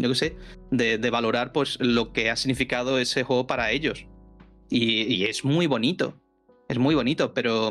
[0.01, 0.37] yo qué sé,
[0.71, 4.05] de, valorar pues, lo que ha significado ese juego para ellos.
[4.69, 6.19] y es muy bonito.
[6.69, 7.69] Es muy bonito, pero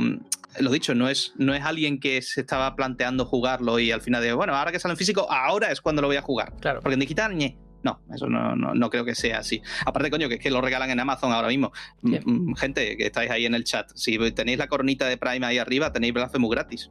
[0.61, 4.23] lo dicho, no es, no es alguien que se estaba planteando jugarlo y al final
[4.23, 6.55] de, bueno, ahora que sale en físico, ahora es cuando lo voy a jugar.
[6.61, 6.81] Claro.
[6.81, 7.59] Porque en digital, ñe.
[7.83, 9.61] No, eso no, no, creo que sea así.
[9.85, 11.73] Aparte, coño, que es que lo regalan en Amazon ahora mismo.
[12.03, 15.45] Mm, mm, gente que estáis ahí en el chat, si tenéis la coronita de Prime
[15.45, 16.91] ahí arriba, tenéis Blasphemous gratis.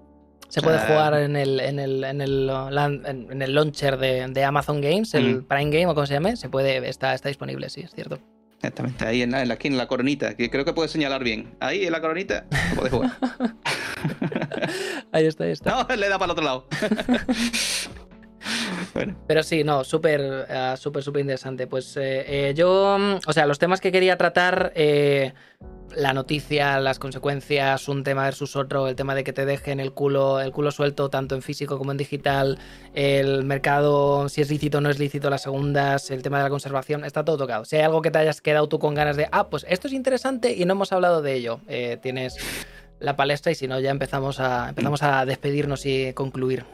[0.50, 5.14] Se puede jugar en el, en el, en el, en el launcher de, Amazon Games,
[5.14, 8.20] el Prime Game o como se llame, se puede, está, está disponible, sí, es cierto.
[8.62, 11.24] Exactamente, ahí en la, en la esquina, en la coronita, que creo que puedes señalar
[11.24, 11.50] bien.
[11.60, 13.12] Ahí en la coronita, puedes jugar.
[15.12, 15.84] ahí está, ahí está.
[15.90, 16.68] No, le da para el otro lado.
[19.28, 21.68] Pero sí, no, súper, uh, súper, súper interesante.
[21.68, 25.34] Pues eh, eh, yo, o sea, los temas que quería tratar, eh,
[25.96, 29.92] la noticia, las consecuencias, un tema versus otro, el tema de que te dejen el
[29.94, 32.60] culo, el culo suelto tanto en físico como en digital,
[32.94, 36.50] el mercado, si es lícito o no es lícito, las segundas, el tema de la
[36.50, 37.66] conservación, está todo tocado.
[37.66, 39.94] Si hay algo que te hayas quedado tú con ganas de, ah, pues esto es
[39.94, 42.38] interesante y no hemos hablado de ello, eh, tienes
[43.00, 46.66] la palestra y si no ya empezamos a, empezamos a despedirnos y concluir.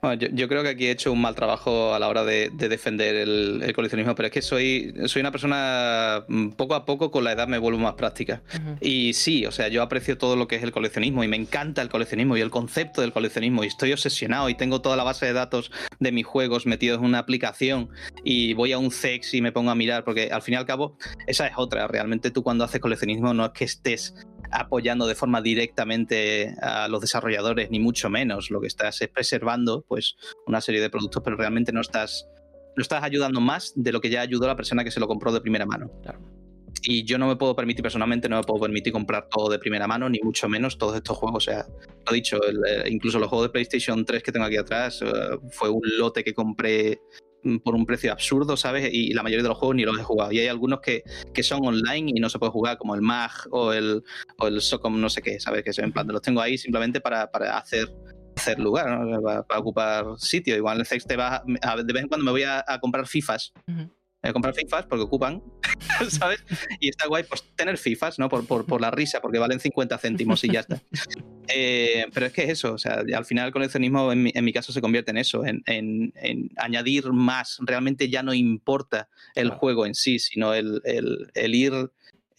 [0.00, 3.14] Bueno, yo, creo que aquí he hecho un mal trabajo a la hora de, defender
[3.16, 7.32] el, coleccionismo, pero es que soy, soy una persona mm, poco a poco con la
[7.32, 8.42] edad me vuelvo más práctica.
[8.80, 11.82] Y sí, o sea, yo aprecio todo lo que es el coleccionismo y me encanta
[11.82, 15.26] el coleccionismo y el concepto del coleccionismo y estoy obsesionado y tengo toda la base
[15.26, 17.88] de datos de mis juegos metidos en una aplicación
[18.24, 20.66] y voy a un CEX y me pongo a mirar, porque al fin y al
[20.66, 20.96] cabo
[21.26, 21.86] esa es otra.
[21.86, 24.14] Realmente tú cuando haces coleccionismo no es que estés
[24.52, 28.50] apoyando de forma directamente a los desarrolladores, ni mucho menos.
[28.50, 30.16] Lo que estás es preservando pues,
[30.46, 32.28] una serie de productos, pero realmente no estás,
[32.76, 35.32] no estás ayudando más de lo que ya ayudó la persona que se lo compró
[35.32, 35.90] de primera mano.
[36.84, 39.86] Y yo no me puedo permitir, personalmente, no me puedo permitir comprar todo de primera
[39.86, 41.46] mano, ni mucho menos todos estos juegos.
[41.46, 41.66] O sea,
[42.06, 45.38] lo he dicho, eh, incluso los juegos de PlayStation 3 que tengo aquí atrás, eh,
[45.50, 47.00] fue un lote que compré
[47.64, 48.88] por un precio absurdo, ¿sabes?
[48.92, 50.32] Y la mayoría de los juegos ni los he jugado.
[50.32, 51.02] Y hay algunos que,
[51.34, 54.02] que son online y no se puede jugar, como el MAG o el,
[54.38, 55.64] o el SOCOM, no sé qué, ¿sabes?
[55.64, 57.92] Que en plan, los tengo ahí simplemente para, para hacer
[58.36, 58.86] hacer lugar,
[59.46, 60.56] para, ocupar sitio.
[60.56, 63.52] Igual en el Sex te va, de vez en cuando me voy a, comprar FIFAs
[64.30, 65.42] a comprar FIFAs porque ocupan,
[66.08, 66.44] ¿sabes?
[66.80, 68.28] Y está guay pues tener FIFAs, ¿no?
[68.28, 70.82] Por, por, por la risa, porque valen 50 céntimos y ya está.
[71.54, 74.44] Eh, pero es que es eso, o sea, al final el coleccionismo en mi, en
[74.44, 77.58] mi caso se convierte en eso, en, en, en, añadir más.
[77.60, 81.90] Realmente ya no importa el juego en sí, sino el, el, el ir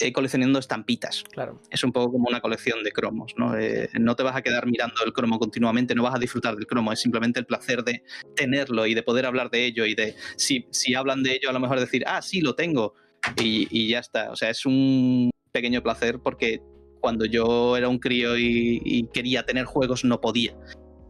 [0.04, 1.24] eh, coleccionando estampitas.
[1.32, 1.62] Claro.
[1.70, 3.58] Es un poco como una colección de cromos, ¿no?
[3.58, 6.68] Eh, no te vas a quedar mirando el cromo continuamente, no vas a disfrutar del
[6.68, 8.04] cromo, es simplemente el placer de
[8.36, 11.54] tenerlo y de poder hablar de ello y de, si, si hablan de ello, a
[11.54, 12.96] lo mejor decir, ah, sí, lo tengo
[13.42, 14.32] y, y ya está.
[14.32, 16.62] O sea, es un pequeño placer porque
[17.04, 20.56] cuando yo era un crío y, quería tener juegos no podía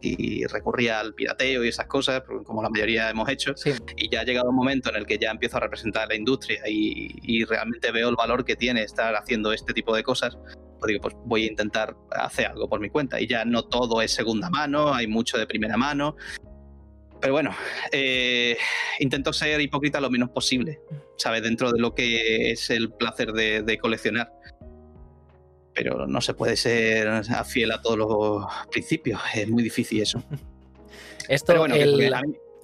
[0.04, 3.54] y recurría al pirateo y esas cosas, como la mayoría hemos hecho.
[3.96, 6.60] Y ya ha llegado un momento en el que ya empiezo a representar la industria
[6.68, 10.36] y, realmente veo el valor que tiene estar haciendo este tipo de cosas.
[10.78, 13.20] Pues digo, pues voy a intentar hacer algo por mi cuenta.
[13.20, 16.16] Y ya no todo es segunda mano, hay mucho de primera mano.
[17.20, 17.54] Pero bueno,
[17.92, 18.56] eh,
[18.98, 20.80] intento ser hipócrita lo menos posible,
[21.16, 21.42] ¿sabes?
[21.42, 24.30] Dentro de lo que es el placer de coleccionar
[25.74, 30.22] pero no se puede ser fiel a todos los principios, es muy difícil eso.
[31.28, 31.66] Esto,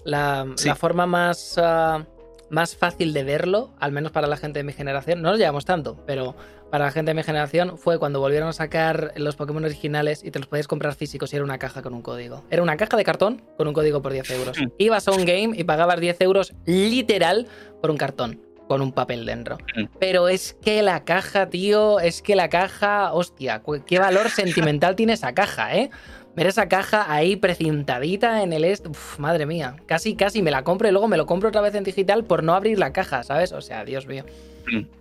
[0.04, 0.46] la,
[0.76, 2.06] forma más, ah,
[2.50, 5.64] más fácil de verlo, al menos para la gente de mi generación, no lo llevamos
[5.64, 6.36] tanto, pero
[6.70, 10.30] para la gente de mi generación fue cuando volvieron a sacar los Pokémon originales y
[10.30, 12.44] te los podías comprar físicos y era una caja con un código.
[12.50, 14.58] Era una caja de cartón con un código por 10 euros.
[14.60, 14.68] Mm.
[14.78, 17.48] Ibas a un game y pagabas 10 euros literal
[17.80, 19.58] por un cartón con un papel dentro.
[19.74, 19.86] Mm.
[19.98, 25.14] Pero es que la caja, tío, es que la caja, hostia, qué valor sentimental tiene
[25.14, 25.90] esa caja, ¿eh?
[26.36, 28.86] Ver esa caja ahí precintadita en el est,
[29.18, 31.82] madre mía, casi, casi me la compro y luego me lo compro otra vez en
[31.82, 33.50] digital por no abrir la caja, ¿sabes?
[33.50, 34.24] O sea, Dios mío.
[34.70, 34.99] Mm.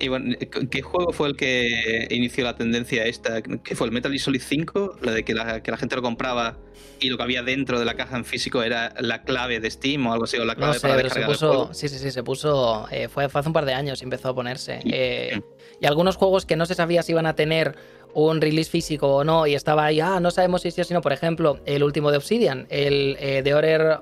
[0.00, 0.36] Y bueno,
[0.70, 3.42] ¿qué juego fue el que inició la tendencia esta?
[3.42, 4.98] ¿Qué fue el Metal Gear Solid 5?
[5.02, 6.56] La de que la, que la gente lo compraba
[7.00, 10.06] y lo que había dentro de la caja en físico era la clave de Steam
[10.06, 12.86] o algo así, o la clave para pero se puso, Sí, sí, sí, se puso.
[12.90, 14.80] Eh, fue, hace un par de años empezó a ponerse.
[14.84, 15.40] Eh,
[15.80, 17.76] y algunos juegos que no se sabía si iban a tener
[18.14, 20.94] un release físico o no, y estaba ahí, ah, no sabemos si sí o si
[20.94, 21.00] no.
[21.00, 24.00] Por ejemplo, el último de Obsidian, el eh, The, Order,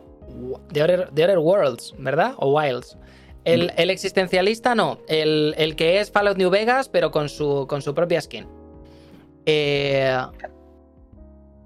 [0.72, 2.34] The, Order, Worlds, ¿verdad?
[2.38, 2.96] O Wilds.
[3.46, 7.80] El, el, existencialista no, el, el, que es Fallout New Vegas, pero con su, con
[7.80, 8.46] su propia skin.
[9.46, 10.18] Eh,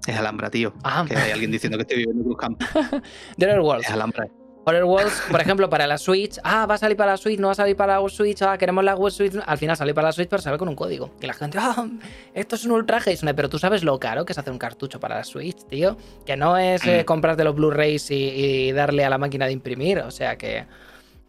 [0.07, 0.73] es Alhambra, tío.
[0.83, 1.05] Ah.
[1.07, 2.65] Que hay alguien diciendo que estoy viviendo en un campo.
[3.37, 3.87] The Other Worlds.
[3.87, 4.27] Es Alhambra.
[4.63, 6.39] Other Worlds, por ejemplo, para la Switch.
[6.43, 8.41] Ah, va a salir para la Switch, no va a salir para la Switch.
[8.43, 9.33] Ah, queremos la Switch.
[9.43, 11.15] Al final sale para la Switch, pero sale con un código.
[11.19, 11.87] Que la gente, ah,
[12.33, 13.17] esto es un ultraje.
[13.35, 15.97] Pero tú sabes lo caro que es hacer un cartucho para la Switch, tío.
[16.25, 17.05] Que no es eh, mm.
[17.05, 19.99] comprarte los Blu-rays y, darle a la máquina de imprimir.
[19.99, 20.65] O sea que.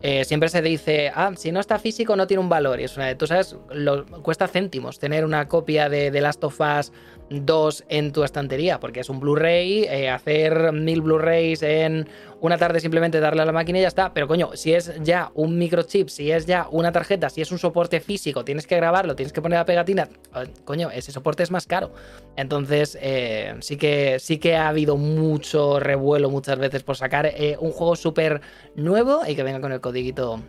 [0.03, 2.81] Eh, siempre se dice, ah, si no está físico no tiene un valor.
[2.81, 3.57] Y es una, tú sabes,
[4.23, 6.93] cuesta céntimos tener una copia de The Last of Us
[7.31, 12.09] dos en tu estantería, porque es un Blu-ray, eh, hacer mil Blu-rays en
[12.41, 14.13] una tarde simplemente darle a la máquina y ya está.
[14.13, 17.59] Pero coño, si es ya un microchip, si es ya una tarjeta, si es un
[17.59, 21.51] soporte físico, tienes que grabarlo, tienes que poner la pegatina, eh, coño, ese soporte es
[21.51, 21.93] más caro.
[22.37, 22.99] Entonces,
[23.61, 28.41] sí, que, sí que ha habido mucho revuelo muchas veces por sacar un juego súper
[28.75, 30.41] nuevo y que venga con el codiguito,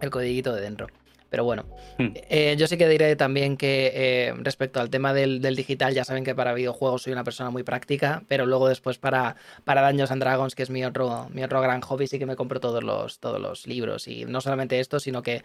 [0.00, 0.88] el codiguito de dentro.
[1.30, 1.64] Pero bueno,
[1.98, 2.08] hmm.
[2.28, 6.24] eh, yo sí que diré también que eh, respecto al tema del, digital, ya saben
[6.24, 10.20] que para videojuegos soy una persona muy práctica, pero luego después para, para Dungeons and
[10.20, 13.18] Dragons, que es mi otro, mi otro gran hobby, sí que me compro todos los,
[13.18, 14.08] todos los libros.
[14.08, 15.42] Y no solamente esto, sino que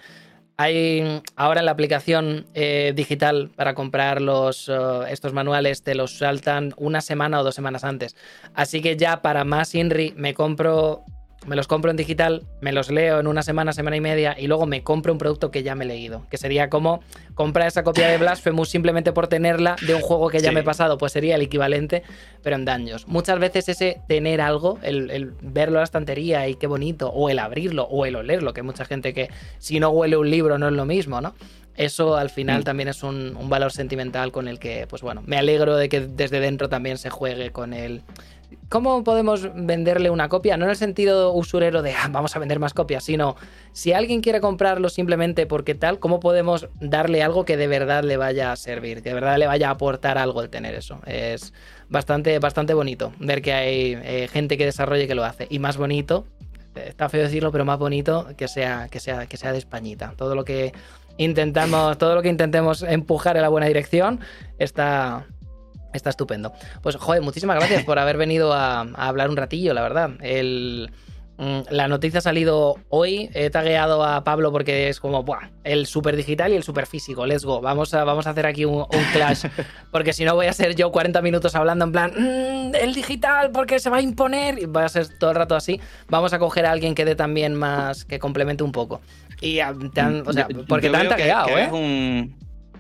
[0.58, 4.70] hay ahora en la aplicación eh, digital para comprar los,
[5.08, 8.18] estos manuales, te los saltan una semana o dos semanas antes.
[8.56, 11.06] Así que ya para más INRI me compro
[11.48, 14.48] me los compro en digital, me los leo en una semana, semana y media y
[14.48, 16.28] luego me compro un producto que ya me he leído.
[16.30, 17.02] Que sería como
[17.34, 20.64] comprar esa copia de Blasphemous simplemente por tenerla de un juego que ya me he
[20.64, 22.04] pasado, pues sería el equivalente,
[22.44, 23.08] pero en daños.
[23.08, 27.40] Muchas veces ese tener algo, el, verlo en la estantería y qué bonito, o el
[27.40, 30.68] abrirlo, o el olerlo, que hay mucha gente que si no huele un libro no
[30.68, 31.34] es lo mismo, ¿no?
[31.76, 32.64] Eso al final mm.
[32.64, 36.02] también es un, un valor sentimental con el que, pues bueno, me alegro de que
[36.02, 38.02] desde dentro también se juegue con el
[38.70, 40.58] ¿Cómo podemos venderle una copia?
[40.58, 43.36] No en el sentido usurero de ah, vamos a vender más copias, sino
[43.72, 48.18] si alguien quiere comprarlo simplemente porque tal, ¿cómo podemos darle algo que de verdad le
[48.18, 51.00] vaya a servir, que de verdad le vaya a aportar algo el tener eso?
[51.06, 51.54] Es
[51.90, 55.48] bastante, bastante bonito ver que hay eh, gente que desarrolle que lo hace.
[55.50, 56.26] Y más bonito,
[56.76, 60.14] está feo decirlo, pero más bonito que sea, que sea, que sea de Españita.
[60.18, 60.74] Todo lo que
[61.18, 64.20] intentamos, todo lo que intentemos empujar en la buena dirección
[64.60, 65.26] está,
[65.98, 66.54] Está estupendo.
[66.82, 70.12] Pues, joder, muchísimas gracias por haber venido a, hablar un ratillo, la verdad.
[71.40, 73.30] Mm, la noticia ha salido hoy.
[73.34, 77.26] He tagueado a Pablo porque es como, Buah, el super digital y el super físico.
[77.26, 77.62] Let's go.
[77.62, 79.46] Vamos a, vamos a hacer aquí un, clash.
[79.92, 83.52] Porque si no, voy a ser yo 40 minutos hablando en plan, mm, el digital,
[83.52, 84.60] porque se va a imponer.
[84.60, 85.80] Y va a ser todo el rato así.
[86.10, 89.02] Vamos a coger a alguien que dé también más, que complemente un poco.
[89.42, 92.30] Y o sea, porque te han tagueado, ¿eh?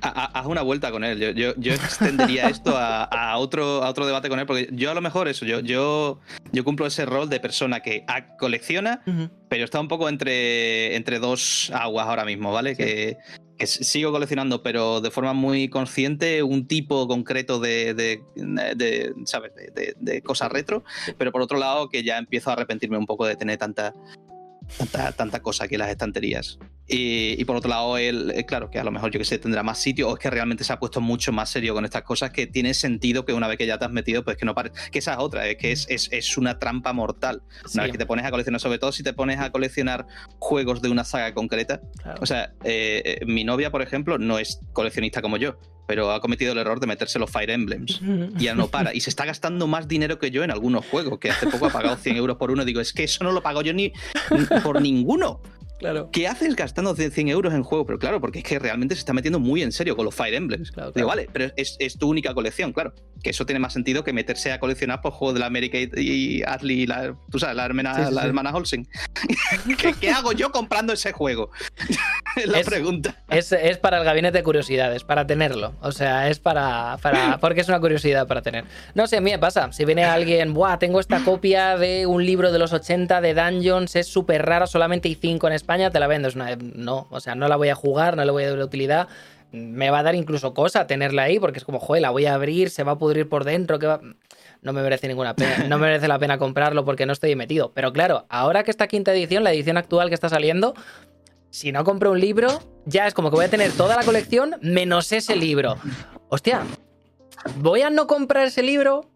[0.01, 1.19] Haz una vuelta con él.
[1.35, 5.01] Yo, yo, extendería esto a, otro, a otro debate con él, porque yo a lo
[5.01, 6.19] mejor eso, yo, yo,
[6.51, 8.05] yo cumplo ese rol de persona que
[8.39, 9.01] colecciona,
[9.49, 12.75] pero está un poco entre, entre dos aguas ahora mismo, ¿vale?
[12.75, 13.17] Que,
[13.65, 19.51] sigo coleccionando, pero de forma muy consciente, un tipo concreto de, de, ¿sabes?
[19.55, 20.83] De, de, cosas retro,
[21.17, 23.95] pero por otro lado que ya empiezo a arrepentirme un poco de tener tanta,
[24.77, 26.59] tanta, tanta cosa aquí en las estanterías.
[26.89, 29.61] Y, por otro lado, él, eh, claro, que a lo mejor yo que sé, tendrá
[29.61, 32.31] más sitio, o es que realmente se ha puesto mucho más serio con estas cosas,
[32.31, 34.71] que tiene sentido que una vez que ya te has metido, pues que no pare.
[34.91, 37.41] Que esa es otra, es que es, es, una trampa mortal.
[37.73, 40.07] Una vez que te pones a coleccionar, sobre todo si te pones a coleccionar
[40.39, 41.81] juegos de una saga concreta.
[42.21, 46.21] O sea, eh, eh, mi novia, por ejemplo, no es coleccionista como yo, pero ha
[46.21, 48.01] cometido el error de meterse los Fire Emblems.
[48.37, 48.93] Y ya no para.
[48.93, 51.69] Y se está gastando más dinero que yo en algunos juegos, que hace poco ha
[51.69, 52.63] pagado 100 euros por uno.
[52.63, 53.91] Digo, es que eso no lo pago yo ni
[54.63, 55.41] por ninguno.
[55.79, 56.09] Claro.
[56.11, 57.85] ¿Qué haces gastando 100 euros en juego?
[57.85, 60.33] Pero claro, porque es que realmente se está metiendo muy en serio con los Fire
[60.33, 60.71] Emblems.
[60.95, 62.93] Digo, vale, pero es, tu única colección, claro.
[63.23, 66.41] Que eso tiene más sentido que meterse a coleccionar por juegos de la América y
[66.43, 68.87] Ashley, la, tú sabes, la hermana, la hermana Olsen.
[69.99, 71.51] ¿Qué, hago yo comprando ese juego?
[72.35, 73.23] es la pregunta.
[73.29, 75.75] Es, para el gabinete de curiosidades, para tenerlo.
[75.81, 77.37] O sea, es para, para.
[77.39, 78.65] Porque es una curiosidad para tener.
[78.95, 79.71] No sé, a mí me pasa.
[79.71, 83.95] Si viene alguien, Buah, tengo esta copia de un libro de los 80 de Dungeons,
[83.95, 86.29] es súper rara, solamente hay 5 en España España, te la vendo.
[86.75, 89.09] no, o sea, no la voy a jugar, no le voy a dar utilidad.
[89.51, 92.35] Me va a dar incluso cosa tenerla ahí, porque es como, joder, la voy a
[92.35, 93.85] abrir, se va a pudrir por dentro, que
[94.61, 97.73] no me merece ninguna pena, no me merece la pena comprarlo porque no estoy metido.
[97.73, 100.73] Pero claro, ahora que esta quinta edición, la edición actual que está saliendo,
[101.49, 102.47] si no compro un libro,
[102.85, 105.75] ya es como que voy a tener toda la colección menos ese libro.
[106.29, 106.61] Hostia,
[107.57, 109.09] voy a no comprar ese libro.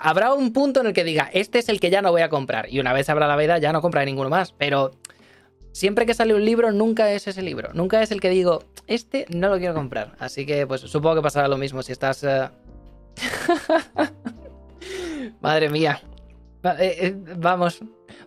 [0.00, 2.30] Habrá un punto en el que diga, este es el que ya no voy a
[2.30, 2.72] comprar.
[2.72, 4.52] Y una vez abra la veda, ya no compraré ninguno más.
[4.52, 4.92] Pero
[5.76, 7.68] siempre que sale un libro, nunca es ese libro.
[7.74, 10.16] Nunca es el que digo, este no lo quiero comprar.
[10.18, 12.24] Así que, pues supongo que pasará lo mismo si estás.
[12.24, 12.48] Eh,
[15.42, 16.00] Madre mía.
[16.64, 17.80] Eh, eh, vamos.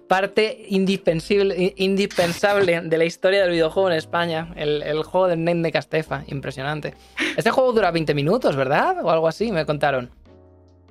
[0.08, 4.54] Parte indispensable, indispensable de la historia del videojuego en España.
[4.56, 6.24] El, juego del Name de Castefa.
[6.28, 6.94] Impresionante.
[7.36, 9.04] Este juego dura 20 minutos, ¿verdad?
[9.04, 10.12] O algo así, me contaron.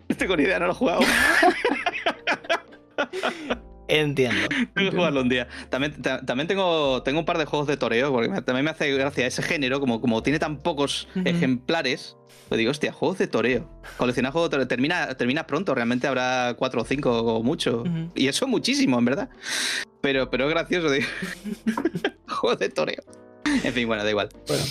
[0.09, 1.01] Estoy con idea, no lo he jugado.
[3.89, 4.49] Entiendo.
[4.75, 5.49] Tengo que jugarlo un día.
[5.71, 9.27] También, también tengo, tengo un par de juegos de toreo, porque también me hace gracia
[9.27, 12.17] ese género, como, como tiene tan pocos ejemplares.
[12.49, 13.69] Pues digo, hostia, juegos de toreo.
[13.97, 14.69] Coleccionar juegos de toreo.
[14.69, 17.85] Termina, termina pronto, realmente habrá cuatro o cinco o mucho.
[18.15, 19.31] Y eso es muchísimo, en verdad.
[20.01, 21.07] Pero, pero es gracioso, digo.
[22.29, 23.03] juegos de toreo.
[23.65, 24.29] En fin, bueno, da igual.
[24.47, 24.65] Bueno.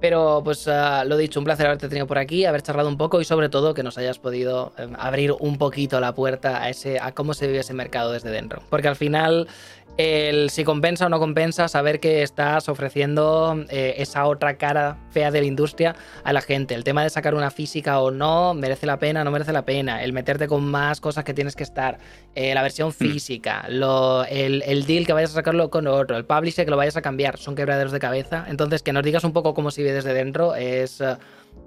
[0.00, 3.20] Pero pues uh, lo dicho, un placer haberte tenido por aquí, haber charlado un poco
[3.20, 6.98] y sobre todo que nos hayas podido eh, abrir un poquito la puerta a ese
[6.98, 8.62] a cómo se vive ese mercado desde dentro.
[8.70, 9.46] Porque al final
[9.96, 15.30] el si compensa o no compensa, saber que estás ofreciendo eh, esa otra cara fea
[15.30, 15.94] de la industria
[16.24, 16.74] a la gente.
[16.74, 20.02] El tema de sacar una física o no, merece la pena, no merece la pena.
[20.02, 21.98] El meterte con más cosas que tienes que estar.
[22.34, 22.92] Eh, la versión hmm.
[22.92, 27.02] física, el, deal que vayas a sacarlo con otro, el publisher que lo vayas a
[27.02, 28.46] cambiar, son quebraderos de cabeza.
[28.48, 31.00] Entonces, que nos digas un poco cómo se vive desde dentro es.
[31.00, 31.16] Eh,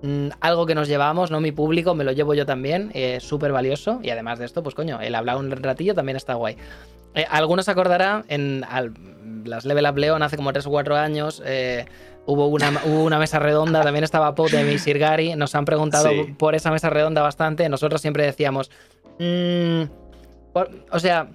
[0.01, 1.39] mm, algo que nos llevamos, ¿no?
[1.41, 3.99] Mi público, me lo llevo yo también, es súper valioso.
[4.01, 6.57] Y además de esto, pues coño, el hablar un ratillo también está guay.
[7.15, 8.63] Eh, algunos acordará, en
[9.45, 11.85] las Level Up Leon hace como 3 o 4 años eh,
[12.25, 16.71] hubo, una, una mesa redonda, también estaba Potem y Sirgari, nos han preguntado por esa
[16.71, 18.71] mesa redonda bastante, nosotros siempre decíamos,
[19.19, 19.83] mm,
[20.91, 21.27] o sea,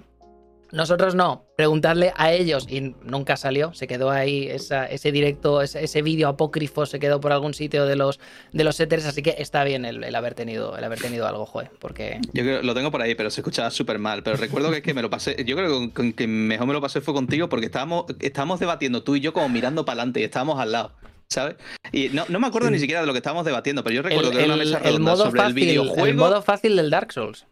[0.71, 6.27] Nosotros no, preguntarle a ellos y nunca salió, se quedó ahí ese directo, ese, vídeo
[6.27, 8.19] apócrifo se quedó por algún sitio de los
[8.53, 11.71] de los setters, así que está bien el, haber tenido el haber tenido algo, joder,
[11.79, 14.77] porque yo creo, lo tengo por ahí, pero se escuchaba súper mal, pero recuerdo que
[14.77, 17.49] es que me lo pasé, yo creo que, que mejor me lo pasé fue contigo
[17.49, 20.93] porque estábamos estábamos debatiendo tú y yo como mirando para adelante y estábamos al lado.
[21.31, 21.57] ¿sabes?
[21.91, 24.37] Y no, me acuerdo ni siquiera de lo que estábamos debatiendo, pero yo recuerdo que
[24.37, 26.05] era una mesa redonda sobre el videojuego.
[26.07, 27.45] El modo fácil del Dark Souls.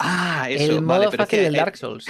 [0.00, 0.72] Ah, eso.
[0.72, 2.06] El modo fácil del Dark Souls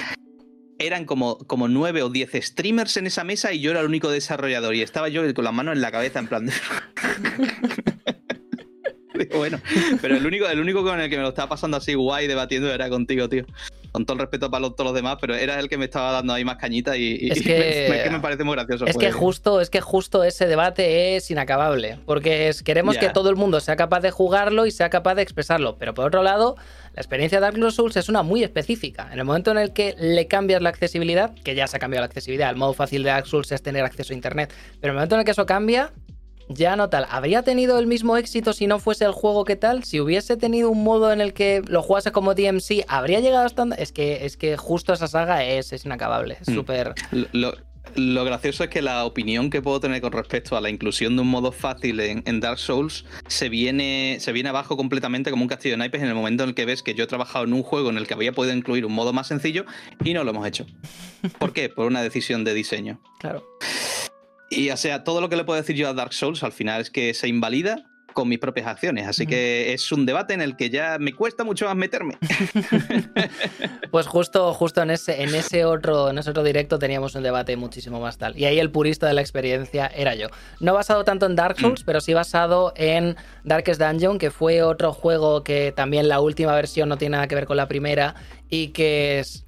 [0.78, 4.10] eran como, como nueve o diez streamers en esa mesa y yo era el único
[4.10, 6.52] desarrollador y estaba yo con las manos en la cabeza en plan de...
[9.34, 9.60] bueno,
[10.00, 12.72] pero el único, el único con el que me lo estaba pasando así guay debatiendo
[12.72, 13.44] era contigo, tío.
[13.92, 16.32] Con todo el respeto para todos los demás, pero era el que me estaba dando
[16.32, 18.86] ahí más cañita y, es que, me, parece muy gracioso.
[18.86, 23.30] Es que, justo, es que justo ese debate es inacabable, porque es, queremos que todo
[23.30, 26.56] el mundo sea capaz de jugarlo y sea capaz de expresarlo, pero por otro lado,
[26.94, 29.08] la experiencia de Dark Souls es una muy específica.
[29.12, 32.02] En el momento en el que le cambias la accesibilidad, que ya se ha cambiado
[32.02, 34.94] la accesibilidad, el modo fácil de Dark Souls es tener acceso a internet, pero en
[34.94, 35.92] el momento en el que eso cambia,
[36.48, 37.06] ya no tal.
[37.10, 39.82] ¿Habría tenido el mismo éxito si no fuese el juego que tal?
[39.82, 43.64] Si hubiese tenido un modo en el que lo jugase como DMC, ¿habría llegado hasta...
[43.76, 46.38] Es que, es que justo esa saga es, es inacabable.
[46.40, 46.54] Es mm.
[46.54, 46.94] súper...
[47.32, 47.54] Lo,
[47.96, 51.28] gracioso es que la opinión que puedo tener con respecto a la inclusión de un
[51.28, 55.78] modo fácil en, Dark Souls se viene, se viene abajo completamente como un castillo de
[55.78, 57.90] naipes en el momento en el que ves que yo he trabajado en un juego
[57.90, 59.64] en el que había podido incluir un modo más sencillo
[60.04, 60.66] y no lo hemos hecho.
[61.38, 61.68] ¿Por qué?
[61.68, 63.00] Por una decisión de diseño.
[63.20, 63.46] Claro.
[64.50, 66.80] Y o sea, todo lo que le puedo decir yo a Dark Souls al final
[66.80, 69.06] es que se invalida con mis propias acciones.
[69.06, 72.16] Así que es un debate en el que ya me cuesta mucho más meterme.
[73.90, 77.56] pues justo, justo en ese, en ese otro, en ese otro directo teníamos un debate
[77.56, 78.38] muchísimo más tal.
[78.38, 80.28] Y ahí el purista de la experiencia era yo.
[80.60, 81.86] No basado tanto en Dark Souls, mm.
[81.86, 86.88] pero sí basado en Darkest Dungeon, que fue otro juego que también la última versión
[86.88, 88.14] no tiene nada que ver con la primera.
[88.48, 89.44] Y que es...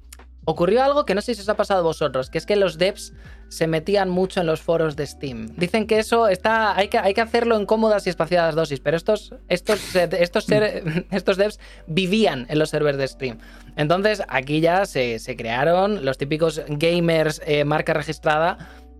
[0.49, 2.77] ocurrió algo que no sé si os ha pasado a vosotros, que es que los
[2.77, 3.13] devs
[3.49, 5.47] se metían mucho en los foros de Steam.
[5.57, 8.95] Dicen que eso está, hay que, hay que hacerlo en cómodas y espaciadas dosis, pero
[8.95, 10.47] estos, estos, estos,
[11.11, 13.39] estos devs vivían en los servers de Steam.
[13.75, 18.57] Entonces aquí ya se, crearon los típicos gamers eh, marca registrada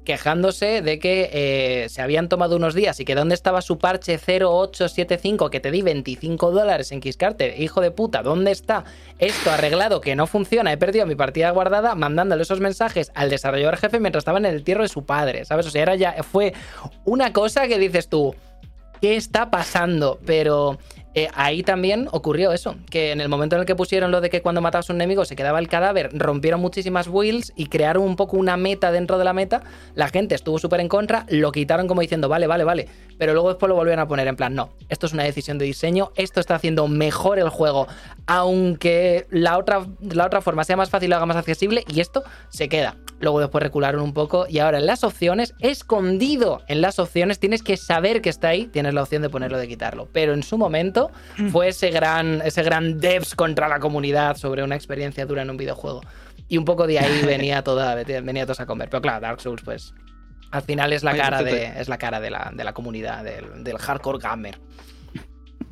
[0.08, 4.18] quejándose de que eh, se habían tomado unos días y que dónde estaba su parche
[4.18, 7.60] 0875 que te di 25 dólares en Kickstarter.
[7.60, 8.86] Hijo de puta, ¿dónde está
[9.20, 10.72] esto arreglado que no funciona?
[10.72, 14.56] He perdido mi partida guardada mandándole esos mensajes al desarrollador jefe mientras estaba en el
[14.56, 15.68] entierro de su padre, ¿sabes?
[15.68, 16.54] O sea, era ya, fue
[17.04, 18.34] una cosa que dices tú,
[19.02, 20.22] ¿qué está pasando?
[20.26, 20.80] Pero
[21.18, 24.30] eh, ahí también ocurrió eso, que en el momento en el que pusieron lo de
[24.30, 28.03] que cuando matabas a un enemigo se quedaba el cadáver, rompieron muchísimas wheels y crearon
[28.03, 29.64] un poco una meta dentro de la meta,
[29.95, 32.88] la gente estuvo súper en contra, lo quitaron como diciendo, vale, vale, vale,
[33.18, 35.65] pero luego después lo volvieron a poner en plan, no, esto es una decisión de
[35.65, 37.88] diseño, esto está haciendo mejor el juego,
[38.27, 42.22] aunque la otra, la otra forma sea más fácil o haga más accesible, y esto
[42.49, 42.95] se queda.
[43.19, 47.64] Luego después recularon un poco y ahora en las opciones, escondido en las opciones, tienes
[47.64, 50.07] que saber que está ahí, tienes la opción de ponerlo, de quitarlo.
[50.11, 51.49] Pero en su momento mm.
[51.49, 55.57] fue ese gran, ese gran devs contra la comunidad sobre una experiencia dura en un
[55.57, 56.02] videojuego.
[56.48, 58.89] Y un poco de ahí venía toda, venía toda a comer.
[58.89, 59.95] Pero claro, Dark Souls, pues,
[60.52, 63.64] al final es la cara de, es la, cara de la, de la comunidad, del,
[63.64, 64.60] del hardcore gamer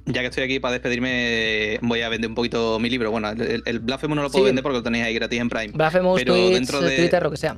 [0.05, 3.11] ya que estoy aquí para despedirme, voy a vender un poquito mi libro.
[3.11, 5.73] Bueno, el, el Blasphemous no lo puedo vender porque lo tenéis ahí gratis en Prime.
[5.73, 7.57] Blasphemous, pero dentro de Twitter, lo que sea.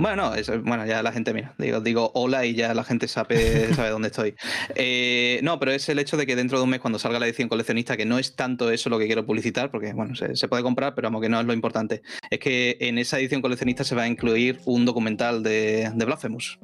[0.00, 0.32] Bueno,
[0.64, 4.08] bueno, ya la gente, mira, digo, digo hola y ya la gente sabe, sabe dónde
[4.08, 4.34] estoy.
[4.74, 7.26] Eh, no, pero es el hecho de que dentro de un mes, cuando salga la
[7.26, 10.62] edición coleccionista, que no es tanto eso lo que quiero publicitar, porque bueno, se, puede
[10.62, 12.00] comprar, pero vamos, que no es lo importante.
[12.30, 16.58] Es que en esa edición coleccionista se va a incluir un documental de, de Blasphemous.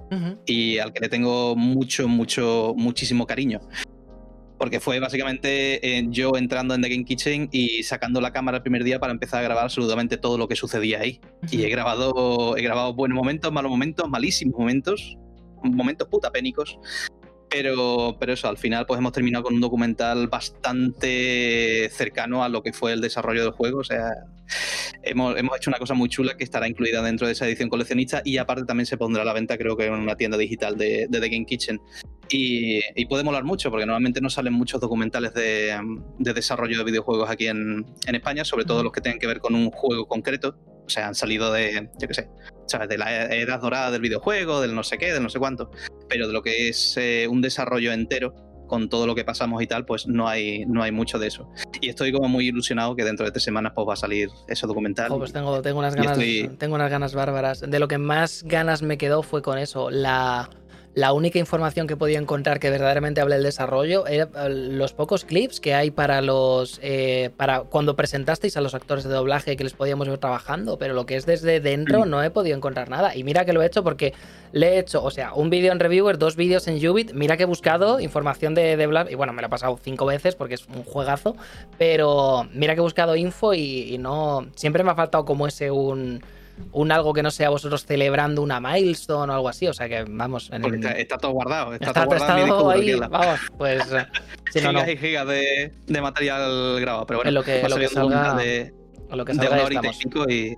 [0.46, 3.60] Y al que le tengo mucho, mucho, muchísimo cariño
[4.58, 8.62] porque fue básicamente eh, yo entrando en The Game Kitchen y sacando la cámara el
[8.62, 11.20] primer día para empezar a grabar absolutamente todo lo que sucedía ahí.
[11.50, 15.16] Y he grabado, he grabado buenos momentos, malos momentos, malísimos momentos,
[15.62, 16.78] momentos putapénicos.
[17.58, 22.62] Pero, pero eso, al final pues hemos terminado con un documental bastante cercano a lo
[22.62, 23.78] que fue el desarrollo del juego.
[23.78, 24.10] O sea,
[25.02, 28.20] hemos, hemos hecho una cosa muy chula que estará incluida dentro de esa edición coleccionista
[28.26, 31.06] y aparte también se pondrá a la venta creo que en una tienda digital de,
[31.08, 31.80] de The Game Kitchen.
[32.28, 35.80] Y, y, puede molar mucho porque normalmente no salen muchos documentales de,
[36.18, 39.40] de desarrollo de videojuegos aquí en, en, España, sobre todo los que tengan que ver
[39.40, 40.58] con un juego concreto.
[40.84, 42.28] O sea, han salido de, yo qué sé,
[42.66, 42.90] ¿sabes?
[42.90, 45.70] De la edad dorada del videojuego, del no sé qué, del no sé cuánto.
[46.08, 48.34] Pero de lo que es eh, un desarrollo entero,
[48.66, 51.48] con todo lo que pasamos y tal, pues no hay, no hay mucho de eso.
[51.80, 54.66] Y estoy como muy ilusionado que dentro de tres semanas pues va a salir ese
[54.66, 55.08] documental.
[55.16, 56.18] pues tengo, tengo, unas ganas,
[56.58, 57.60] tengo unas ganas bárbaras.
[57.60, 60.50] De lo que más ganas me quedó fue con eso, la
[60.96, 65.26] la única información que podía encontrar que verdaderamente hable del desarrollo era eh, los pocos
[65.26, 66.80] clips que hay para los.
[66.82, 70.94] Eh, para cuando presentasteis a los actores de doblaje que les podíamos ver trabajando, pero
[70.94, 73.14] lo que es desde dentro no he podido encontrar nada.
[73.14, 74.14] Y mira que lo he hecho porque
[74.52, 77.12] le he hecho, o sea, un vídeo en Reviewer, dos vídeos en Ubit.
[77.12, 80.34] Mira que he buscado información de, de y bueno, me lo he pasado cinco veces
[80.34, 81.36] porque es un juegazo,
[81.76, 84.46] pero mira que he buscado info y, y no.
[84.54, 86.22] Siempre me ha faltado como ese un
[86.72, 89.66] un algo que no sea vosotros celebrando una milestone o algo así.
[89.66, 90.50] O sea que vamos.
[90.52, 90.84] En el...
[90.84, 91.74] está, todo guardado.
[91.74, 92.94] Está, está todo guardado todo ahí.
[92.94, 93.82] Vamos, pues.
[94.52, 94.92] si no, gigas no.
[94.92, 97.06] y gigas de, de, material grabado.
[97.06, 98.34] Pero bueno, en lo que, lo que salga.
[98.34, 98.74] De,
[99.10, 99.90] lo que salga de una
[100.28, 100.56] y y.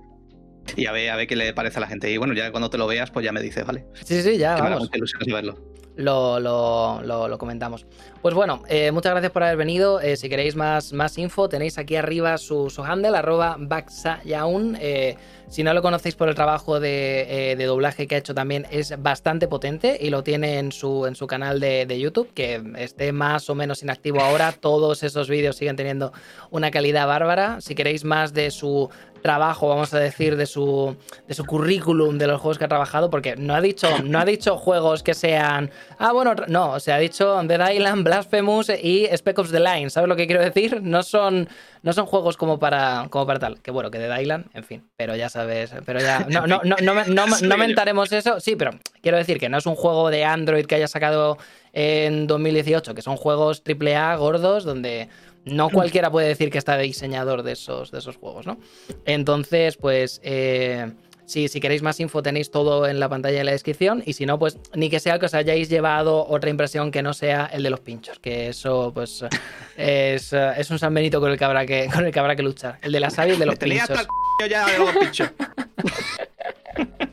[0.75, 2.11] Y a ver, a ver qué le parece a la gente.
[2.11, 3.85] Y bueno, ya cuando te lo veas, pues ya me dices, ¿vale?
[4.05, 4.55] Sí, sí, ya.
[4.55, 4.69] Que vamos.
[4.69, 5.57] me da mucha ilusión verlo.
[5.99, 7.85] Lo, lo, comentamos.
[8.21, 9.99] Pues bueno, eh, muchas gracias por haber venido.
[9.99, 14.77] Eh, si queréis más, más info, tenéis aquí arriba su, su handle, arroba Baxayaun.
[14.79, 15.17] Eh,
[15.49, 18.93] si no lo conocéis por el trabajo de, de, doblaje que ha hecho también, es
[19.01, 23.11] bastante potente y lo tiene en su, en su canal de, de, YouTube, que esté
[23.11, 24.53] más o menos inactivo ahora.
[24.53, 26.13] Todos esos vídeos siguen teniendo
[26.51, 27.59] una calidad bárbara.
[27.61, 28.89] Si queréis más de su
[29.19, 30.95] trabajo, vamos a decir, de su,
[31.27, 34.25] de su currículum, de los juegos que ha trabajado, porque no ha dicho, no ha
[34.25, 35.71] dicho juegos que sean.
[35.97, 39.89] Ah, bueno, no, o sea, ha dicho Dead Island, Blasphemous y Spec of the Line.
[39.89, 40.81] ¿Sabes lo que quiero decir?
[40.81, 41.49] No son,
[41.81, 43.61] no son juegos como para, como para tal.
[43.61, 46.25] Que bueno, que Dead Island, en fin, pero ya sabes, pero ya.
[46.29, 48.39] No, no, no, no, no, no mentaremos eso.
[48.39, 48.71] Sí, pero
[49.01, 51.37] quiero decir que no es un juego de Android que haya sacado
[51.73, 55.09] en 2018, que son juegos AAA gordos donde
[55.45, 58.59] no cualquiera puede decir que está diseñador de esos, de esos juegos, ¿no?
[59.05, 60.91] Entonces, pues, eh,
[61.29, 64.25] si, si, queréis más info tenéis todo en la pantalla de la descripción y si
[64.25, 67.63] no, pues ni que sea que os hayáis llevado otra impresión que no sea el
[67.63, 69.23] de los pinchos, que eso, pues,
[69.77, 72.43] es, es un San Benito con el que habrá que, con el que, habrá que
[72.43, 72.77] luchar.
[72.81, 74.07] El de la savia y el de los pinchos.
[74.49, 75.29] Ya de los pinchos.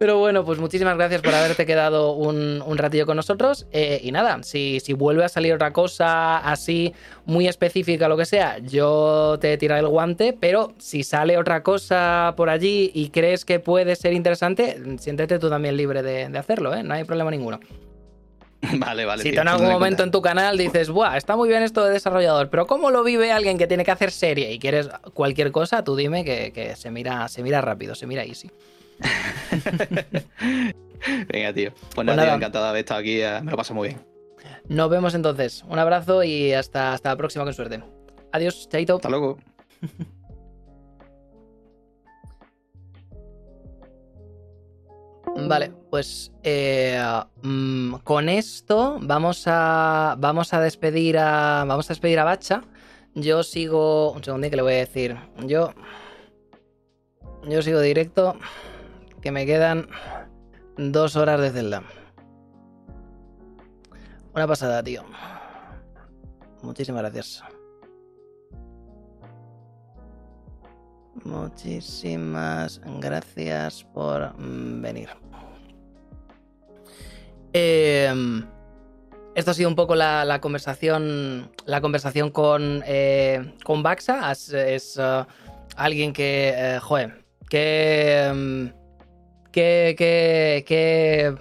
[0.00, 3.66] Pero bueno, pues muchísimas gracias por haberte quedado un, un ratillo con nosotros.
[3.70, 6.94] Eh, y nada, si, si, vuelve a salir otra cosa así
[7.26, 10.32] muy específica lo que sea, yo te tiraré el guante.
[10.32, 15.50] Pero si sale otra cosa por allí y crees que puede ser interesante, siéntete tú
[15.50, 16.82] también libre de, de hacerlo, ¿eh?
[16.82, 17.60] No hay problema ninguno.
[18.78, 19.22] Vale, vale.
[19.22, 21.92] Si tú en algún momento en tu canal dices, Buah, está muy bien esto de
[21.92, 25.84] desarrollador, pero ¿cómo lo vive alguien que tiene que hacer serie y quieres cualquier cosa?
[25.84, 28.50] Tú dime que, que se, mira, se mira rápido, se mira easy.
[31.32, 31.72] Venga, tío.
[31.94, 33.20] Pues nada, tío, encantado de haber estado aquí.
[33.20, 34.00] eh, Me lo paso muy bien.
[34.68, 35.64] Nos vemos entonces.
[35.68, 37.82] Un abrazo y hasta, hasta la próxima, con suerte.
[38.32, 38.96] Adiós, chaito.
[38.96, 39.38] Hasta luego.
[45.36, 47.00] Vale, pues eh,
[47.42, 52.62] mmm, con esto vamos a vamos a despedir a vamos a despedir a Bacha.
[53.14, 55.16] Yo sigo un segundo que le voy a decir.
[55.46, 55.72] Yo
[57.48, 58.36] yo sigo directo
[59.20, 59.88] que me quedan
[60.76, 61.82] dos horas de Zelda.
[64.34, 65.04] Una pasada, tío.
[66.62, 67.42] Muchísimas gracias.
[71.24, 75.10] Muchísimas gracias por venir.
[77.52, 78.12] Eh,
[79.34, 81.50] esto ha sido un poco la, conversación.
[81.66, 82.82] La conversación con.
[82.86, 84.30] Eh, con Baxa.
[84.32, 85.24] Es, uh,
[85.76, 86.54] alguien que.
[86.56, 86.80] Eh.
[87.48, 88.28] Que.
[88.32, 88.79] Um,
[89.52, 91.34] qué, qué, qué,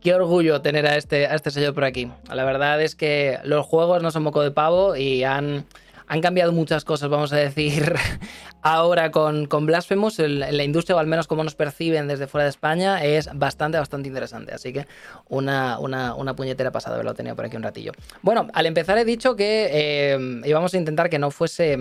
[0.00, 2.10] qué, orgullo tener a este, a este señor por aquí.
[2.32, 5.66] La verdad es que los juegos no son moco de pavo y han,
[6.06, 7.94] han cambiado muchas cosas, vamos a decir,
[8.62, 10.18] ahora con, con Blasphemous.
[10.18, 14.08] La industria, o al menos como nos perciben desde fuera de España, es bastante, bastante
[14.08, 14.54] interesante.
[14.54, 14.86] Así que
[15.28, 17.92] una, una, una puñetera pasada haberlo tenido por aquí un ratillo.
[18.22, 21.76] Bueno, al empezar he dicho que eh, íbamos a intentar que no fuese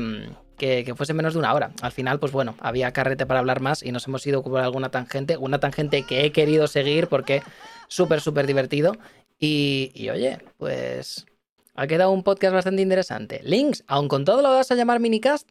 [0.57, 1.71] que, fuese menos de una hora.
[1.81, 4.89] Al final, pues bueno, había carrete para hablar más y nos hemos ido por alguna
[4.89, 7.43] tangente, una tangente que he querido seguir porque
[7.87, 8.97] súper, súper divertido.
[9.39, 11.25] Y, y, oye, pues
[11.75, 13.39] ha quedado un podcast bastante interesante.
[13.43, 15.47] Links, aun con todo lo vas a llamar minicast.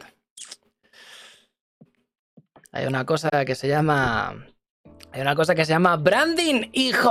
[2.72, 4.46] Hay una cosa que se llama...
[5.12, 7.04] Hay una cosa que se llama branding, hijo